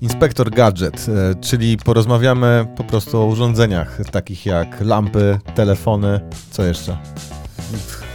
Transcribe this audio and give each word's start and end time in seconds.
Inspektor 0.00 0.50
Gadget, 0.50 1.06
e, 1.08 1.34
czyli 1.40 1.76
porozmawiamy 1.76 2.66
po 2.76 2.84
prostu 2.84 3.18
o 3.18 3.26
urządzeniach 3.26 3.98
takich 4.10 4.46
jak 4.46 4.80
lampy, 4.80 5.38
telefony, 5.54 6.20
co 6.50 6.64
jeszcze? 6.64 6.96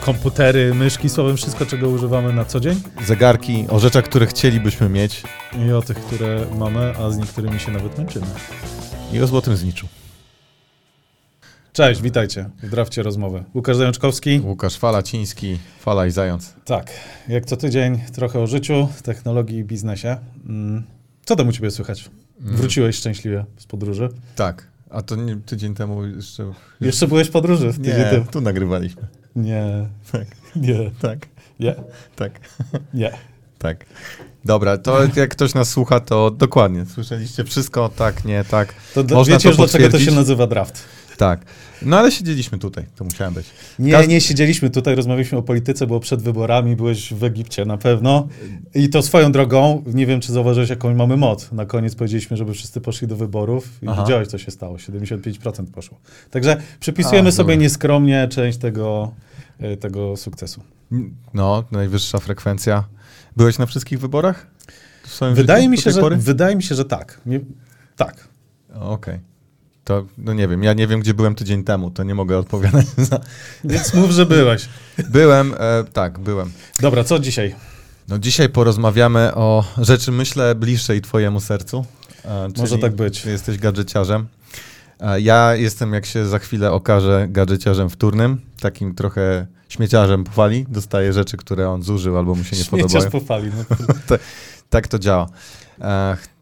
Komputery, 0.06 0.74
myszki, 0.74 1.10
słowem 1.10 1.38
wszystko, 1.38 1.66
czego 1.66 1.90
używamy 1.90 2.34
na 2.34 2.46
co 2.46 2.60
dzień 2.60 2.82
Zegarki, 3.06 3.66
o 3.70 3.80
rzeczach, 3.80 4.04
które 4.04 4.26
chcielibyśmy 4.26 4.90
mieć 4.90 5.24
i 5.68 5.72
o 5.72 5.82
tych, 5.82 5.98
które 5.98 6.46
mamy, 6.60 6.94
a 6.98 7.10
z 7.12 7.18
niektórymi 7.18 7.60
się 7.60 7.72
nawet 7.72 7.98
męczymy. 7.98 8.26
i 9.14 9.22
o 9.22 9.28
złotym 9.28 9.56
zniczu. 9.56 9.88
Cześć, 11.74 12.02
witajcie 12.02 12.50
w 12.64 12.70
drafcie 12.70 13.04
rozmowy. 13.04 13.44
Łukasz 13.56 13.78
Zajączkowski. 13.78 14.40
Łukasz 14.40 14.78
Falaciński, 14.78 15.58
Fala 15.80 16.06
i 16.06 16.12
Zając. 16.12 16.54
Tak, 16.66 16.92
jak 17.28 17.46
co 17.46 17.58
tydzień 17.58 18.00
trochę 18.14 18.40
o 18.40 18.48
życiu, 18.48 18.88
technologii 19.04 19.58
i 19.58 19.64
biznesie. 19.64 20.18
Mm, 20.50 20.84
Co 21.26 21.36
tam 21.36 21.48
u 21.48 21.52
ciebie 21.52 21.72
słychać? 21.72 22.10
Wróciłeś 22.40 22.96
szczęśliwie 22.96 23.46
z 23.58 23.66
podróży. 23.66 24.10
Tak, 24.36 24.68
a 24.90 25.02
to 25.02 25.16
nie, 25.16 25.36
tydzień 25.36 25.76
temu 25.76 26.06
jeszcze... 26.06 26.54
Jeszcze 26.82 27.08
byłeś 27.08 27.28
w 27.28 27.32
podróży 27.32 27.74
Nie, 27.80 27.94
temu. 27.94 28.26
tu 28.32 28.42
nagrywaliśmy. 28.42 29.02
Nie, 29.36 29.88
Tak, 30.12 30.28
nie, 30.56 30.92
tak, 31.02 31.28
nie, 31.60 31.76
tak, 32.16 32.40
nie. 32.94 33.12
tak. 33.60 33.86
Dobra, 34.46 34.78
to 34.78 35.00
jak 35.16 35.30
ktoś 35.32 35.54
nas 35.54 35.70
słucha, 35.70 36.00
to 36.00 36.32
dokładnie. 36.32 36.86
Słyszeliście 36.86 37.44
wszystko, 37.44 37.90
tak, 37.96 38.26
nie, 38.26 38.44
tak. 38.44 38.74
To 38.94 39.04
Można 39.04 39.34
wiecie 39.34 39.44
to 39.44 39.50
już, 39.50 39.58
dlaczego 39.58 39.90
to 39.90 40.00
się 40.00 40.12
nazywa 40.12 40.48
draft. 40.48 40.84
Tak. 41.18 41.46
No 41.82 42.00
ale 42.00 42.12
siedzieliśmy 42.12 42.58
tutaj, 42.60 42.86
to 42.96 43.04
musiałem 43.04 43.34
być. 43.34 43.46
Nie, 43.80 43.92
Gaz- 43.94 44.08
nie 44.08 44.22
siedzieliśmy 44.22 44.70
tutaj, 44.70 44.96
rozmawialiśmy 44.96 45.38
o 45.38 45.42
polityce, 45.42 45.88
było 45.88 46.00
przed 46.00 46.22
wyborami, 46.22 46.76
byłeś 46.76 47.14
w 47.14 47.24
Egipcie 47.24 47.66
na 47.66 47.78
pewno. 47.78 48.28
I 48.76 48.90
to 48.90 49.02
swoją 49.02 49.32
drogą, 49.32 49.84
nie 49.94 50.06
wiem, 50.06 50.22
czy 50.22 50.32
zauważyłeś, 50.34 50.70
jaką 50.70 50.96
mamy 50.96 51.18
moc. 51.18 51.52
Na 51.52 51.66
koniec 51.66 51.96
powiedzieliśmy, 51.96 52.38
żeby 52.38 52.54
wszyscy 52.54 52.82
poszli 52.82 53.08
do 53.08 53.16
wyborów 53.16 53.70
i 53.82 53.88
Aha. 53.88 54.04
widziałeś, 54.04 54.28
co 54.28 54.38
się 54.38 54.52
stało. 54.52 54.78
75% 54.78 55.66
poszło. 55.72 55.98
Także 56.32 56.62
przypisujemy 56.80 57.30
A, 57.30 57.32
sobie 57.32 57.58
nieskromnie 57.58 58.28
część 58.28 58.58
tego, 58.58 59.12
y, 59.74 59.78
tego 59.78 60.18
sukcesu. 60.18 60.62
No, 61.34 61.64
najwyższa 61.72 62.20
frekwencja. 62.20 62.84
Byłeś 63.38 63.58
na 63.58 63.66
wszystkich 63.66 64.00
wyborach? 64.00 64.48
Wydaje 65.34 65.70
mi, 65.70 65.78
się, 65.78 65.92
że, 65.92 66.02
wydaje 66.18 66.56
mi 66.56 66.64
się, 66.64 66.76
że 66.76 66.86
tak. 66.86 67.22
Nie, 67.26 67.40
tak. 67.96 68.28
Okej. 68.74 69.20
To, 69.84 70.06
no 70.18 70.34
nie 70.34 70.48
wiem, 70.48 70.64
ja 70.64 70.74
nie 70.74 70.88
wiem, 70.88 71.00
gdzie 71.00 71.14
byłem 71.14 71.36
tydzień 71.36 71.64
temu, 71.64 71.92
to 71.92 72.04
nie 72.04 72.16
mogę 72.16 72.38
odpowiadać 72.38 72.86
za... 73.10 73.20
Więc 73.64 73.94
mów, 73.94 74.12
że 74.12 74.26
byłeś. 74.26 74.70
Byłem, 75.10 75.54
e, 75.60 75.84
tak, 75.94 76.20
byłem. 76.20 76.52
Dobra, 76.80 77.04
co 77.04 77.20
dzisiaj? 77.20 77.56
No 78.08 78.20
dzisiaj 78.20 78.50
porozmawiamy 78.50 79.36
o 79.36 79.64
rzeczy, 79.78 80.12
myślę, 80.12 80.56
bliższej 80.56 81.02
twojemu 81.02 81.40
sercu. 81.42 81.86
E, 82.26 82.48
Może 82.58 82.78
tak 82.78 82.96
być. 82.96 83.26
Jesteś 83.26 83.58
gadżeciarzem. 83.58 84.28
E, 85.00 85.22
ja 85.22 85.56
jestem, 85.56 85.94
jak 85.94 86.06
się 86.06 86.26
za 86.26 86.40
chwilę 86.40 86.72
okaże, 86.72 87.28
gadżeciarzem 87.30 87.90
wtórnym, 87.90 88.42
takim 88.60 88.96
trochę 88.96 89.48
śmieciarzem 89.70 90.24
po 90.24 90.32
fali. 90.32 90.66
Dostaje 90.70 91.14
rzeczy, 91.14 91.38
które 91.38 91.70
on 91.70 91.84
zużył 91.84 92.18
albo 92.18 92.36
mu 92.36 92.44
się 92.44 92.58
nie 92.58 92.66
podobają. 92.66 92.90
Śmieciarz 92.90 93.12
po 93.12 93.20
fali. 93.20 93.52
No. 93.58 93.76
Tak 94.70 94.88
to 94.88 95.00
działa. 95.00 95.28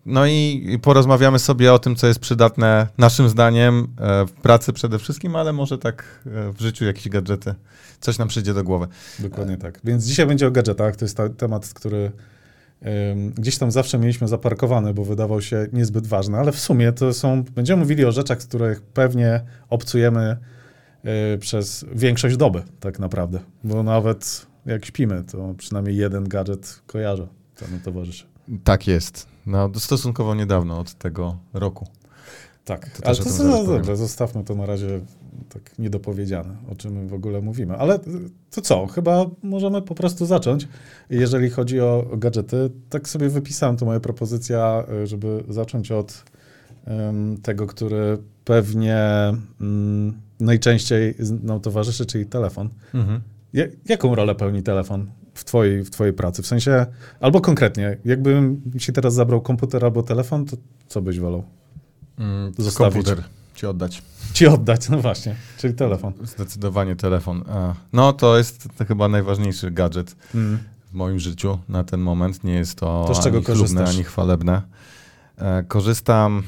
No 0.05 0.25
i 0.25 0.79
porozmawiamy 0.81 1.39
sobie 1.39 1.73
o 1.73 1.79
tym, 1.79 1.95
co 1.95 2.07
jest 2.07 2.19
przydatne 2.19 2.87
naszym 2.97 3.29
zdaniem 3.29 3.87
e, 3.99 4.25
w 4.25 4.31
pracy 4.31 4.73
przede 4.73 4.99
wszystkim, 4.99 5.35
ale 5.35 5.53
może 5.53 5.77
tak 5.77 6.03
e, 6.25 6.53
w 6.53 6.61
życiu 6.61 6.85
jakieś 6.85 7.09
gadżety. 7.09 7.55
Coś 7.99 8.17
nam 8.17 8.27
przyjdzie 8.27 8.53
do 8.53 8.63
głowy. 8.63 8.87
Dokładnie 9.19 9.57
tak. 9.57 9.79
Więc 9.83 10.05
dzisiaj 10.05 10.25
będzie 10.25 10.47
o 10.47 10.51
gadżetach. 10.51 10.95
To 10.95 11.05
jest 11.05 11.17
ta, 11.17 11.29
temat, 11.29 11.73
który 11.73 12.11
ym, 13.11 13.31
gdzieś 13.31 13.57
tam 13.57 13.71
zawsze 13.71 13.97
mieliśmy 13.99 14.27
zaparkowany, 14.27 14.93
bo 14.93 15.05
wydawał 15.05 15.41
się 15.41 15.67
niezbyt 15.73 16.07
ważny, 16.07 16.37
ale 16.37 16.51
w 16.51 16.59
sumie 16.59 16.91
to 16.91 17.13
są, 17.13 17.43
będziemy 17.43 17.81
mówili 17.81 18.05
o 18.05 18.11
rzeczach, 18.11 18.41
z 18.41 18.45
których 18.45 18.81
pewnie 18.81 19.41
obcujemy 19.69 20.37
y, 21.35 21.37
przez 21.37 21.85
większość 21.95 22.37
doby, 22.37 22.63
tak 22.79 22.99
naprawdę. 22.99 23.39
Bo 23.63 23.83
nawet 23.83 24.45
jak 24.65 24.85
śpimy, 24.85 25.23
to 25.31 25.53
przynajmniej 25.57 25.97
jeden 25.97 26.27
gadżet 26.27 26.81
kojarzę, 26.87 27.27
to 27.55 27.67
nam 27.67 27.79
towarzyszy. 27.79 28.25
Tak 28.63 28.87
jest. 28.87 29.30
No, 29.45 29.71
stosunkowo 29.77 30.35
niedawno 30.35 30.79
od 30.79 30.93
tego 30.93 31.37
roku. 31.53 31.87
Tak, 32.65 32.89
To 32.89 33.07
ale 33.07 33.15
to, 33.15 33.43
no, 33.43 33.63
dobra, 33.63 33.95
zostawmy 33.95 34.43
to 34.43 34.55
na 34.55 34.65
razie 34.65 34.99
tak 35.49 35.79
niedopowiedziane, 35.79 36.55
o 36.71 36.75
czym 36.75 36.93
my 36.93 37.07
w 37.07 37.13
ogóle 37.13 37.41
mówimy. 37.41 37.77
Ale 37.77 37.95
y, 37.95 37.99
to 38.51 38.61
co, 38.61 38.87
chyba 38.87 39.25
możemy 39.43 39.81
po 39.81 39.95
prostu 39.95 40.25
zacząć. 40.25 40.67
Jeżeli 41.09 41.49
chodzi 41.49 41.79
o, 41.79 42.05
gadżety, 42.17 42.69
tak 42.89 43.09
sobie 43.09 43.29
wypisałem, 43.29 43.77
to 43.77 43.85
moja 43.85 43.99
propozycja, 43.99 44.83
y, 45.03 45.07
żeby 45.07 45.43
zacząć 45.49 45.91
od 45.91 46.23
ym, 46.87 47.37
tego, 47.41 47.67
który 47.67 48.17
pewnie 48.45 48.97
ym, 49.61 50.21
najczęściej 50.39 51.15
nam 51.43 51.59
towarzyszy, 51.59 52.05
czyli 52.05 52.25
telefon. 52.25 52.69
Mhm. 52.93 53.21
Ja, 53.53 53.65
jaką 53.85 54.15
rolę 54.15 54.35
pełni 54.35 54.63
telefon 54.63 55.11
w 55.33 55.43
twojej, 55.43 55.83
w 55.83 55.89
twojej 55.89 56.13
pracy? 56.13 56.41
W 56.43 56.47
sensie, 56.47 56.85
albo 57.19 57.41
konkretnie, 57.41 57.97
jakbym 58.05 58.61
ci 58.79 58.93
teraz 58.93 59.13
zabrał 59.13 59.41
komputer 59.41 59.85
albo 59.85 60.03
telefon, 60.03 60.45
to 60.45 60.57
co 60.87 61.01
byś 61.01 61.19
wolał? 61.19 61.43
Mm, 62.19 62.51
Zostawić. 62.57 62.93
komputer 62.93 63.23
ci 63.55 63.65
oddać. 63.67 64.03
Ci 64.33 64.47
oddać, 64.47 64.89
no 64.89 64.97
właśnie, 65.01 65.35
czyli 65.57 65.73
telefon. 65.73 66.13
Zdecydowanie 66.23 66.95
telefon. 66.95 67.43
No, 67.93 68.13
to 68.13 68.37
jest 68.37 68.67
to 68.77 68.85
chyba 68.85 69.07
najważniejszy 69.07 69.71
gadżet 69.71 70.15
Mm. 70.35 70.59
w 70.91 70.93
moim 70.93 71.19
życiu 71.19 71.57
na 71.69 71.83
ten 71.83 71.99
moment. 71.99 72.43
Nie 72.43 72.53
jest 72.53 72.75
to, 72.75 73.05
To 73.07 73.15
z 73.15 73.23
czego 73.23 73.37
ani 73.37 73.45
chlubne, 73.45 73.85
ani 73.85 74.03
chwalebne. 74.03 74.61
E, 75.37 75.63
korzystam. 75.63 76.43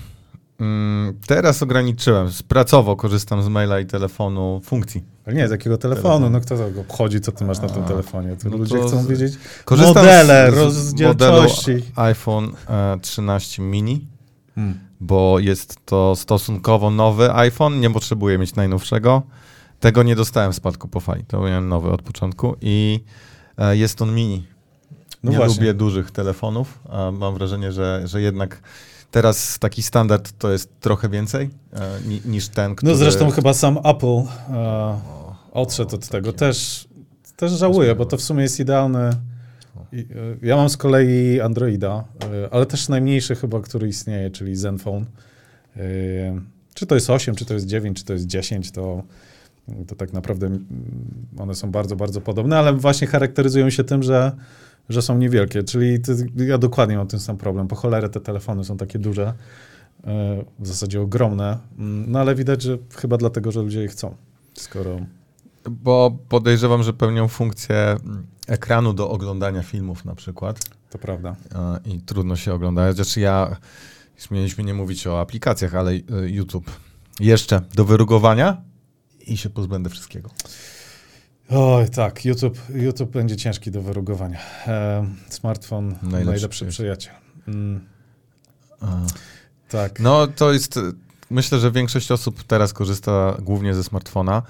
Mm, 0.59 1.19
teraz 1.27 1.63
ograniczyłem. 1.63 2.27
Pracowo 2.47 2.95
korzystam 2.95 3.43
z 3.43 3.47
maila 3.47 3.79
i 3.79 3.85
telefonu 3.85 4.61
funkcji. 4.63 5.03
Ale 5.25 5.35
nie, 5.35 5.47
z 5.47 5.51
jakiego 5.51 5.77
telefonu? 5.77 6.03
Telefon. 6.13 6.31
No 6.31 6.41
kto 6.41 6.57
tego 6.57 6.81
obchodzi, 6.81 7.21
co 7.21 7.31
ty 7.31 7.45
masz 7.45 7.59
na 7.59 7.69
tym 7.69 7.83
telefonie? 7.83 8.35
To 8.43 8.49
no 8.49 8.57
ludzie 8.57 8.77
to 8.79 8.87
chcą 8.87 9.03
z- 9.03 9.07
wiedzieć 9.07 9.33
Korzystam 9.65 9.95
modele, 10.05 10.51
z, 10.51 10.53
z 10.53 10.57
rozdzielczości. 10.57 11.71
iPhone 11.95 12.51
e, 12.69 12.99
13 13.01 13.61
mini, 13.61 14.07
Hmm. 14.55 14.79
bo 15.01 15.39
jest 15.39 15.77
to 15.85 16.15
stosunkowo 16.15 16.89
nowy 16.91 17.33
iPhone. 17.33 17.79
Nie 17.79 17.89
potrzebuję 17.89 18.37
mieć 18.37 18.55
najnowszego. 18.55 19.21
Tego 19.79 20.03
nie 20.03 20.15
dostałem 20.15 20.51
w 20.51 20.55
spadku 20.55 20.87
po 20.87 20.99
fali. 20.99 21.23
To 21.27 21.39
miałem 21.41 21.69
nowy 21.69 21.89
od 21.91 22.01
początku 22.01 22.55
i 22.61 22.99
e, 23.57 23.77
jest 23.77 24.01
on 24.01 24.15
mini. 24.15 24.47
No 25.23 25.31
nie 25.31 25.37
właśnie. 25.37 25.55
lubię 25.55 25.73
dużych 25.73 26.11
telefonów, 26.11 26.79
mam 27.13 27.33
wrażenie, 27.33 27.71
że, 27.71 28.01
że 28.05 28.21
jednak 28.21 28.61
teraz 29.13 29.59
taki 29.59 29.83
standard 29.83 30.31
to 30.37 30.51
jest 30.51 30.79
trochę 30.79 31.09
więcej 31.09 31.49
e, 31.73 31.79
ni, 32.07 32.21
niż 32.25 32.47
ten, 32.47 32.75
który... 32.75 32.91
No 32.91 32.97
zresztą 32.97 33.29
chyba 33.29 33.53
sam 33.53 33.77
Apple 33.83 34.21
e, 34.49 34.99
odszedł 35.51 35.95
od 35.95 36.07
tego. 36.07 36.33
Też, 36.33 36.87
też 37.35 37.51
żałuję, 37.51 37.95
bo 37.95 38.05
to 38.05 38.17
w 38.17 38.21
sumie 38.21 38.41
jest 38.43 38.59
idealny. 38.59 38.99
E, 38.99 39.15
Ja 40.41 40.55
mam 40.55 40.69
z 40.69 40.77
kolei 40.77 41.41
Androida, 41.41 42.03
e, 42.45 42.53
ale 42.53 42.65
też 42.65 42.89
najmniejszy 42.89 43.35
chyba, 43.35 43.61
który 43.61 43.87
istnieje, 43.87 44.31
czyli 44.31 44.55
Zenfone. 44.55 45.05
E, 45.77 45.79
Czy 46.73 46.85
to 46.85 46.95
jest 46.95 47.09
8, 47.09 47.35
czy 47.35 47.45
to 47.45 47.53
jest 47.53 47.65
9, 47.65 47.97
czy 47.97 48.05
to 48.05 48.13
jest 48.13 48.25
10, 48.25 48.71
to, 48.71 49.03
to 49.87 49.95
tak 49.95 50.13
naprawdę 50.13 50.49
one 51.39 51.55
są 51.55 51.71
bardzo, 51.71 51.95
bardzo 51.95 52.21
podobne, 52.21 52.57
ale 52.59 52.73
właśnie 52.73 53.07
charakteryzują 53.07 53.69
się 53.69 53.83
tym, 53.83 54.03
że, 54.03 54.31
że 54.89 55.01
są 55.01 55.17
niewielkie. 55.17 55.63
Czyli 55.63 56.01
ty, 56.01 56.15
ja 56.35 56.57
dokładnie 56.57 56.97
mam 56.97 57.07
ten 57.07 57.19
sam 57.19 57.37
problem. 57.37 57.67
Po 57.67 57.75
cholerę 57.75 58.09
te 58.09 58.19
telefony 58.19 58.63
są 58.63 58.77
takie 58.77 58.99
duże, 58.99 59.33
e, 60.03 60.43
w 60.59 60.67
zasadzie 60.67 61.01
ogromne, 61.01 61.57
Mm, 61.77 62.11
no 62.11 62.19
ale 62.19 62.35
widać, 62.35 62.61
że 62.61 62.77
chyba 62.95 63.17
dlatego, 63.17 63.51
że 63.51 63.61
ludzie 63.61 63.81
je 63.81 63.87
chcą. 63.87 64.15
Skoro 64.53 64.99
Bo 65.69 66.17
podejrzewam, 66.29 66.83
że 66.83 66.93
pełnią 66.93 67.27
funkcję 67.27 67.75
mm, 67.75 68.27
ekranu 68.47 68.93
do 68.93 69.09
oglądania 69.09 69.63
filmów 69.63 70.05
na 70.05 70.15
przykład. 70.15 70.59
to 70.89 70.97
prawda. 70.97 71.35
E, 71.55 71.79
i 71.89 72.01
trudno 72.01 72.35
się 72.35 72.53
ogląda. 72.53 72.93
Znaczy 72.93 73.19
ja, 73.19 73.57
mieliśmy 74.31 74.63
nie 74.63 74.73
mówić 74.73 75.07
o 75.07 75.19
aplikacjach, 75.19 75.75
ale 75.75 75.91
e, 75.91 76.01
YouTube 76.25 76.71
jeszcze 77.19 77.61
do 77.75 77.85
wyrugowania 77.85 78.61
i 79.27 79.37
się 79.37 79.49
pozbędę 79.49 79.89
wszystkiego. 79.89 80.29
Oj, 81.49 81.89
tak, 81.89 82.25
YouTube, 82.25 82.57
YouTube 82.75 83.11
będzie 83.11 83.35
ciężki 83.35 83.71
do 83.71 83.81
wyrugowania. 83.81 84.39
E, 84.67 85.07
smartfon, 85.29 85.87
najlepszy, 85.87 86.25
Najlepszy 86.25 86.65
przyjaciel. 86.65 87.13
Mm, 87.47 87.81
tak. 89.69 89.99
No 89.99 90.27
to 90.27 90.53
jest, 90.53 90.79
myślę, 91.29 91.59
że 91.59 91.71
większość 91.71 92.11
osób 92.11 92.43
teraz 92.43 92.73
korzysta 92.73 93.37
głównie 93.41 93.73
ze 93.73 93.83
smartfona. 93.83 94.41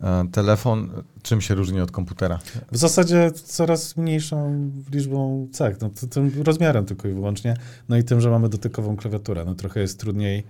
E, 0.00 0.28
Telefon 0.32 0.90
czym 1.22 1.40
się 1.40 1.54
różni 1.54 1.80
od 1.80 1.90
komputera? 1.90 2.38
W 2.72 2.76
zasadzie 2.76 3.30
coraz 3.32 3.96
mniejszą 3.96 4.70
liczbą 4.92 5.48
cech, 5.52 5.80
no, 5.80 5.90
tym 6.10 6.42
rozmiarem 6.42 6.86
tylko 6.86 7.08
i 7.08 7.12
wyłącznie, 7.12 7.56
no 7.88 7.96
i 7.96 8.04
tym, 8.04 8.20
że 8.20 8.30
mamy 8.30 8.48
dotykową 8.48 8.96
klawiaturę. 8.96 9.44
No 9.44 9.54
trochę 9.54 9.80
jest 9.80 10.00
trudniej 10.00 10.44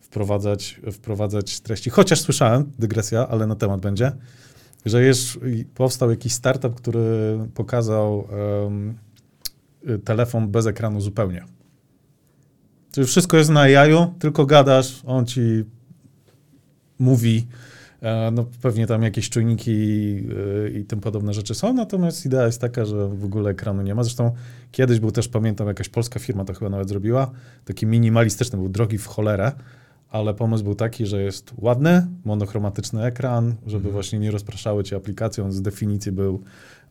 wprowadzać, 0.00 0.80
wprowadzać 0.92 1.60
treści. 1.60 1.90
Chociaż 1.90 2.20
słyszałem, 2.20 2.72
dygresja, 2.78 3.28
ale 3.28 3.46
na 3.46 3.54
temat 3.54 3.80
będzie, 3.80 4.12
że 4.88 5.06
już 5.06 5.38
powstał 5.74 6.10
jakiś 6.10 6.32
startup, 6.32 6.74
który 6.74 7.38
pokazał 7.54 8.28
y, 9.88 9.98
telefon 9.98 10.48
bez 10.48 10.66
ekranu 10.66 11.00
zupełnie. 11.00 11.44
Czyli 12.92 13.06
wszystko 13.06 13.36
jest 13.36 13.50
na 13.50 13.68
jaju, 13.68 14.14
tylko 14.18 14.46
gadasz, 14.46 15.02
on 15.06 15.26
ci 15.26 15.64
mówi, 16.98 17.46
e, 18.02 18.30
no 18.30 18.46
pewnie 18.62 18.86
tam 18.86 19.02
jakieś 19.02 19.30
czujniki 19.30 19.72
e, 20.66 20.70
i 20.70 20.84
tym 20.84 21.00
podobne 21.00 21.32
rzeczy 21.34 21.54
są, 21.54 21.74
natomiast 21.74 22.26
idea 22.26 22.46
jest 22.46 22.60
taka, 22.60 22.84
że 22.84 23.08
w 23.08 23.24
ogóle 23.24 23.50
ekranu 23.50 23.82
nie 23.82 23.94
ma. 23.94 24.02
Zresztą 24.02 24.34
kiedyś 24.72 25.00
był 25.00 25.10
też, 25.10 25.28
pamiętam, 25.28 25.66
jakaś 25.68 25.88
polska 25.88 26.20
firma 26.20 26.44
to 26.44 26.54
chyba 26.54 26.70
nawet 26.70 26.88
zrobiła, 26.88 27.30
taki 27.64 27.86
minimalistyczny, 27.86 28.58
był 28.58 28.68
drogi 28.68 28.98
w 28.98 29.06
cholerę, 29.06 29.52
ale 30.10 30.34
pomysł 30.34 30.64
był 30.64 30.74
taki, 30.74 31.06
że 31.06 31.22
jest 31.22 31.52
ładny, 31.56 32.06
monochromatyczny 32.24 33.04
ekran, 33.04 33.54
żeby 33.66 33.76
Mhm. 33.76 33.92
właśnie 33.92 34.18
nie 34.18 34.30
rozpraszały 34.30 34.84
cię 34.84 34.96
aplikacje, 34.96 35.44
on 35.44 35.52
z 35.52 35.62
definicji 35.62 36.12
był, 36.12 36.42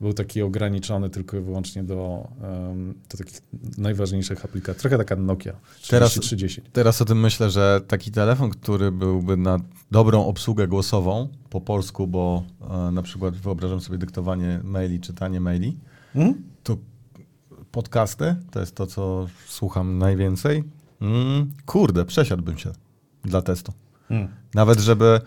był 0.02 0.14
taki 0.14 0.42
ograniczony 0.42 1.10
tylko 1.10 1.38
i 1.38 1.42
wyłącznie 1.42 1.84
do, 1.84 2.28
em, 2.72 2.94
do 3.12 3.18
takich 3.18 3.42
najważniejszych 3.78 4.46
aplikacji. 4.46 4.82
Trochę 4.82 4.98
taka 4.98 5.16
Nokia 5.16 5.52
Teraz- 5.90 6.12
3310. 6.12 6.68
Teraz 6.74 7.02
o 7.02 7.06
tym 7.06 7.20
myślę, 7.20 7.50
że 7.50 7.82
taki 7.88 8.12
telefon, 8.12 8.50
który 8.50 8.92
byłby 8.92 9.38
na 9.38 9.58
dobrą 9.92 10.26
obsługę 10.26 10.68
głosową 10.68 11.28
po 11.50 11.62
polsku, 11.62 12.08
bo 12.08 12.44
e, 12.88 12.92
na 12.92 13.02
przykład 13.02 13.36
wyobrażam 13.36 13.82
sobie 13.82 13.98
dyktowanie 13.98 14.60
maili, 14.64 15.00
czytanie 15.00 15.40
maili, 15.42 15.78
Mhm. 16.16 16.44
to 16.64 16.78
podcasty 17.72 18.36
to 18.52 18.60
jest 18.60 18.76
to, 18.76 18.88
co 18.88 19.28
słucham 19.48 19.98
najwięcej. 19.98 20.64
Mm, 21.02 21.52
kurde, 21.66 22.06
przesiadłbym 22.06 22.58
się 22.58 22.72
dla 23.26 23.42
testu. 23.42 23.74
Mm. 24.10 24.28
Nawet 24.54 24.80
żeby, 24.80 25.22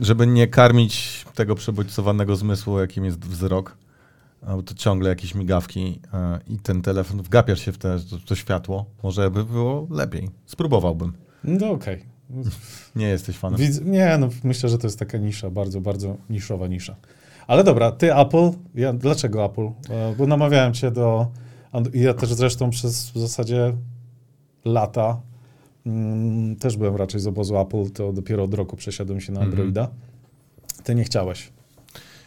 żeby 0.00 0.26
nie 0.26 0.46
karmić 0.48 1.24
tego 1.34 1.54
przebodźcowanego 1.54 2.36
zmysłu, 2.36 2.78
jakim 2.80 3.04
jest 3.04 3.24
wzrok, 3.24 3.76
to 4.66 4.74
ciągle 4.74 5.08
jakieś 5.08 5.34
migawki 5.34 6.00
e, 6.14 6.38
i 6.48 6.58
ten 6.58 6.82
telefon, 6.82 7.22
wgapiasz 7.22 7.60
się 7.60 7.72
w 7.72 7.78
te, 7.78 7.98
to, 8.10 8.16
to 8.26 8.34
światło, 8.34 8.84
może 9.02 9.30
by 9.30 9.44
było 9.44 9.86
lepiej. 9.90 10.30
Spróbowałbym. 10.46 11.12
No 11.44 11.70
okej. 11.70 12.04
Nie 12.96 13.06
jesteś 13.08 13.36
fanem. 13.36 13.60
Widz- 13.60 13.84
Nie, 13.84 14.18
no 14.18 14.28
myślę, 14.44 14.68
że 14.68 14.78
to 14.78 14.86
jest 14.86 14.98
taka 14.98 15.18
nisza, 15.18 15.50
bardzo, 15.50 15.80
bardzo 15.80 16.16
niszowa 16.30 16.66
nisza. 16.66 16.96
Ale 17.46 17.64
dobra, 17.64 17.92
ty 17.92 18.14
Apple, 18.14 18.50
ja, 18.74 18.92
dlaczego 18.92 19.44
Apple? 19.44 19.66
E, 19.90 20.14
Bo 20.18 20.26
namawiałem 20.26 20.74
cię 20.74 20.90
do, 20.90 21.26
ja 21.94 22.14
też 22.14 22.32
zresztą 22.32 22.70
przez 22.70 23.10
w 23.10 23.18
zasadzie 23.18 23.72
lata 24.64 25.20
mm, 25.86 26.56
też 26.56 26.76
byłem 26.76 26.96
raczej 26.96 27.20
z 27.20 27.26
obozu 27.26 27.58
Apple, 27.58 27.90
to 27.90 28.12
dopiero 28.12 28.44
od 28.44 28.54
roku 28.54 28.76
przesiadłem 28.76 29.20
się 29.20 29.32
na 29.32 29.40
Mhm. 29.40 29.52
Androida. 29.52 29.88
Ty 30.84 30.94
nie 30.94 31.04
chciałeś. 31.04 31.52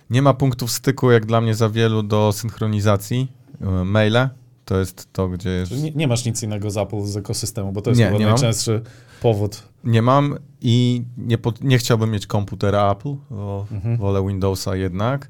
Nie 0.09 0.21
ma 0.21 0.33
punktów 0.33 0.71
styku, 0.71 1.11
jak 1.11 1.25
dla 1.25 1.41
mnie, 1.41 1.55
za 1.55 1.69
wielu 1.69 2.03
do 2.03 2.31
synchronizacji. 2.31 3.27
E, 3.61 3.65
Maile 3.83 4.29
to 4.65 4.79
jest 4.79 5.13
to, 5.13 5.29
gdzie 5.29 5.49
jest... 5.49 5.71
Nie, 5.83 5.91
nie 5.91 6.07
masz 6.07 6.25
nic 6.25 6.43
innego 6.43 6.71
z 6.71 6.77
Apple, 6.77 7.01
z 7.01 7.17
ekosystemu, 7.17 7.71
bo 7.71 7.81
to 7.81 7.89
jest 7.89 7.99
Nie, 7.99 8.05
chyba 8.05 8.17
nie 8.19 8.25
mam. 8.25 8.33
najczęstszy 8.33 8.81
powód. 9.21 9.63
Nie 9.83 10.01
mam 10.01 10.37
i 10.61 11.03
nie, 11.17 11.37
pod, 11.37 11.63
nie 11.63 11.77
chciałbym 11.77 12.11
mieć 12.11 12.27
komputera 12.27 12.91
Apple, 12.91 13.15
bo 13.29 13.65
Mhm. 13.71 13.97
wolę 13.97 14.27
Windowsa 14.27 14.75
jednak. 14.75 15.29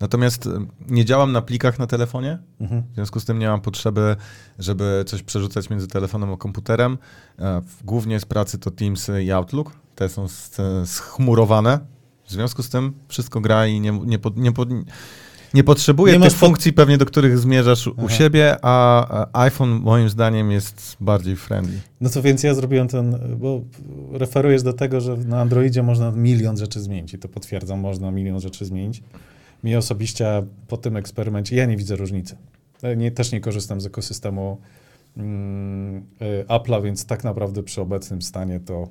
Natomiast 0.00 0.48
nie 0.88 1.04
działam 1.04 1.32
na 1.32 1.42
plikach 1.42 1.78
na 1.78 1.86
telefonie, 1.86 2.38
Mhm. 2.60 2.82
w 2.92 2.94
związku 2.94 3.20
z 3.20 3.24
tym 3.24 3.38
nie 3.38 3.48
mam 3.48 3.60
potrzeby, 3.60 4.16
żeby 4.58 5.04
coś 5.06 5.22
przerzucać 5.22 5.70
między 5.70 5.88
telefonem 5.88 6.32
a 6.32 6.36
komputerem. 6.36 6.98
E, 7.38 7.62
Głównie 7.84 8.20
z 8.20 8.24
pracy 8.24 8.58
to 8.58 8.70
Teams 8.70 9.10
i 9.24 9.30
Outlook. 9.32 9.72
Te 9.94 10.08
są 10.08 10.26
schmurowane. 10.84 11.78
W 12.24 12.32
związku 12.32 12.62
z 12.62 12.68
tym 12.70 12.92
wszystko 13.08 13.40
gra 13.40 13.66
i 13.66 13.80
nie, 13.80 13.90
nie, 14.04 14.18
pod- 14.18 14.36
nie, 14.36 14.52
pod- 14.52 14.68
nie 15.54 15.64
potrzebuje 15.64 16.12
Nie 16.12 16.20
tych 16.24 16.32
pod- 16.32 16.38
funkcji 16.40 16.72
pewnie, 16.72 16.98
do 16.98 17.06
których 17.06 17.38
zmierzasz 17.38 17.86
u 17.86 17.94
Aha. 17.98 18.08
siebie, 18.08 18.56
a 18.62 19.26
iPhone 19.32 19.70
moim 19.70 20.08
zdaniem 20.08 20.50
jest 20.50 20.96
bardziej 21.00 21.36
friendly. 21.36 21.80
No 22.00 22.10
to 22.10 22.22
więc 22.22 22.42
ja 22.42 22.54
zrobiłem 22.54 22.88
ten, 22.88 23.18
bo 23.38 23.60
referujesz 24.12 24.62
do 24.62 24.72
tego, 24.72 25.00
że 25.00 25.16
na 25.16 25.40
Androidzie 25.40 25.82
można 25.82 26.10
milion 26.10 26.56
rzeczy 26.56 26.80
zmienić 26.80 27.14
i 27.14 27.18
to 27.18 27.28
potwierdzam, 27.28 27.80
można 27.80 28.10
milion 28.10 28.40
rzeczy 28.40 28.64
zmienić. 28.64 29.02
Mi 29.64 29.76
osobiście 29.76 30.42
po 30.68 30.76
tym 30.76 30.96
eksperymencie, 30.96 31.56
ja 31.56 31.66
nie 31.66 31.76
widzę 31.76 31.96
różnicy. 31.96 32.36
Nie, 32.96 33.10
też 33.10 33.32
nie 33.32 33.40
korzystam 33.40 33.80
z 33.80 33.86
ekosystemu 33.86 34.58
mm, 35.16 35.98
y, 36.22 36.44
Apple'a, 36.48 36.82
więc 36.82 37.06
tak 37.06 37.24
naprawdę 37.24 37.62
przy 37.62 37.80
obecnym 37.80 38.22
stanie 38.22 38.60
to 38.60 38.88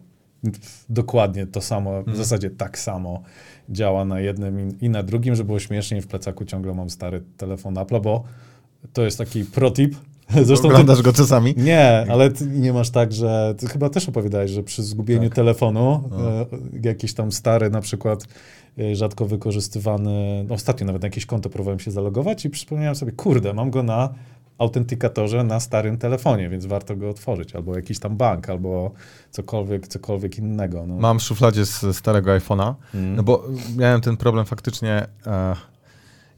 dokładnie 0.89 1.47
to 1.47 1.61
samo, 1.61 1.91
w 1.91 1.97
Mhm. 1.97 2.17
zasadzie 2.17 2.49
tak 2.49 2.79
samo 2.79 3.21
działa 3.69 4.05
na 4.05 4.19
jednym 4.19 4.79
i, 4.81 4.89
na 4.89 5.03
drugim, 5.03 5.35
że 5.35 5.43
było 5.43 5.59
śmiesznie, 5.59 6.01
w 6.01 6.07
plecaku 6.07 6.45
ciągle 6.45 6.73
mam 6.73 6.89
stary 6.89 7.23
telefon 7.37 7.73
Apple'a, 7.73 8.01
bo 8.01 8.23
to 8.93 9.03
jest 9.03 9.17
taki 9.17 9.45
protip. 9.45 9.95
Zresztą 10.43 10.67
ty, 10.67 10.73
Oglądasz 10.73 11.01
go 11.01 11.13
czasami? 11.13 11.53
nie, 11.57 12.05
ale 12.11 12.31
ty 12.31 12.45
nie 12.47 12.73
masz 12.73 12.89
tak, 12.89 13.13
że 13.13 13.55
ty 13.57 13.67
chyba 13.67 13.89
też 13.89 14.09
opowiadałeś, 14.09 14.51
że 14.51 14.63
przy 14.63 14.83
zgubieniu 14.83 15.29
Tak. 15.29 15.35
telefonu 15.35 16.03
No. 16.11 16.41
e, 16.41 16.45
jakiś 16.83 17.13
tam 17.13 17.31
stary, 17.31 17.69
na 17.69 17.81
przykład 17.81 18.25
rzadko 18.93 19.25
wykorzystywany, 19.25 20.45
no 20.49 20.55
ostatnio 20.55 20.85
nawet 20.87 21.01
na 21.01 21.05
jakieś 21.05 21.25
konto 21.25 21.49
próbowałem 21.49 21.79
się 21.79 21.91
zalogować 21.91 22.45
i 22.45 22.49
przypomniałem 22.49 22.95
sobie, 22.95 23.11
kurde, 23.11 23.53
mam 23.53 23.69
go 23.71 23.83
na 23.83 24.09
autentykatorze 24.57 25.43
na 25.43 25.59
starym 25.59 25.97
telefonie, 25.97 26.49
więc 26.49 26.65
warto 26.65 26.95
go 26.95 27.09
otworzyć, 27.09 27.55
albo 27.55 27.75
jakiś 27.75 27.99
tam 27.99 28.17
bank, 28.17 28.49
albo 28.49 28.91
cokolwiek, 29.31 29.87
cokolwiek 29.87 30.37
innego. 30.37 30.85
No. 30.87 30.95
Mam 30.95 31.19
w 31.19 31.23
szufladzie 31.23 31.65
z 31.65 31.97
starego 31.97 32.31
iPhone'a, 32.37 32.73
Mm. 32.93 33.15
no 33.15 33.23
bo 33.23 33.43
miałem 33.77 34.01
ten 34.01 34.17
problem 34.17 34.45
faktycznie, 34.45 35.07
e, 35.27 35.55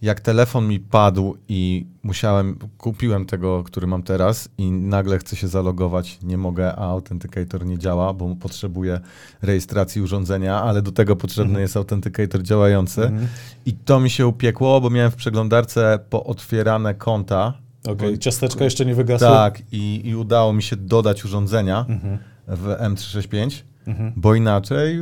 jak 0.01 0.19
telefon 0.19 0.67
mi 0.67 0.79
padł 0.79 1.37
i 1.49 1.85
musiałem, 2.03 2.57
kupiłem 2.77 3.25
tego, 3.25 3.63
który 3.63 3.87
mam 3.87 4.03
teraz 4.03 4.49
i 4.57 4.71
nagle 4.71 5.17
chcę 5.19 5.35
się 5.35 5.47
zalogować, 5.47 6.19
nie 6.23 6.37
mogę, 6.37 6.75
a 6.75 6.85
Authenticator 6.85 7.65
nie 7.65 7.77
działa, 7.77 8.13
bo 8.13 8.35
potrzebuję 8.35 8.99
rejestracji 9.41 10.01
urządzenia, 10.01 10.61
ale 10.63 10.81
do 10.81 10.91
tego 10.91 11.15
potrzebny 11.15 11.49
Mhm. 11.49 11.61
jest 11.61 11.77
Authenticator 11.77 12.43
działający. 12.43 13.03
Mhm. 13.03 13.27
I 13.65 13.73
to 13.73 13.99
mi 13.99 14.09
się 14.09 14.27
upiekło, 14.27 14.81
bo 14.81 14.89
miałem 14.89 15.11
w 15.11 15.15
przeglądarce 15.15 15.99
pootwierane 16.09 16.95
konta. 16.95 17.53
Okej, 17.87 18.11
Bo- 18.11 18.17
ciasteczko 18.17 18.63
jeszcze 18.63 18.85
nie 18.85 18.95
wygasło? 18.95 19.27
Tak, 19.27 19.61
i, 19.71 20.01
i 20.07 20.15
udało 20.15 20.53
mi 20.53 20.63
się 20.63 20.75
dodać 20.75 21.25
urządzenia 21.25 21.85
Mhm. 21.89 22.17
w 22.47 22.65
M365, 22.67 23.63
Mhm. 23.87 24.13
bo 24.15 24.35
inaczej 24.35 24.99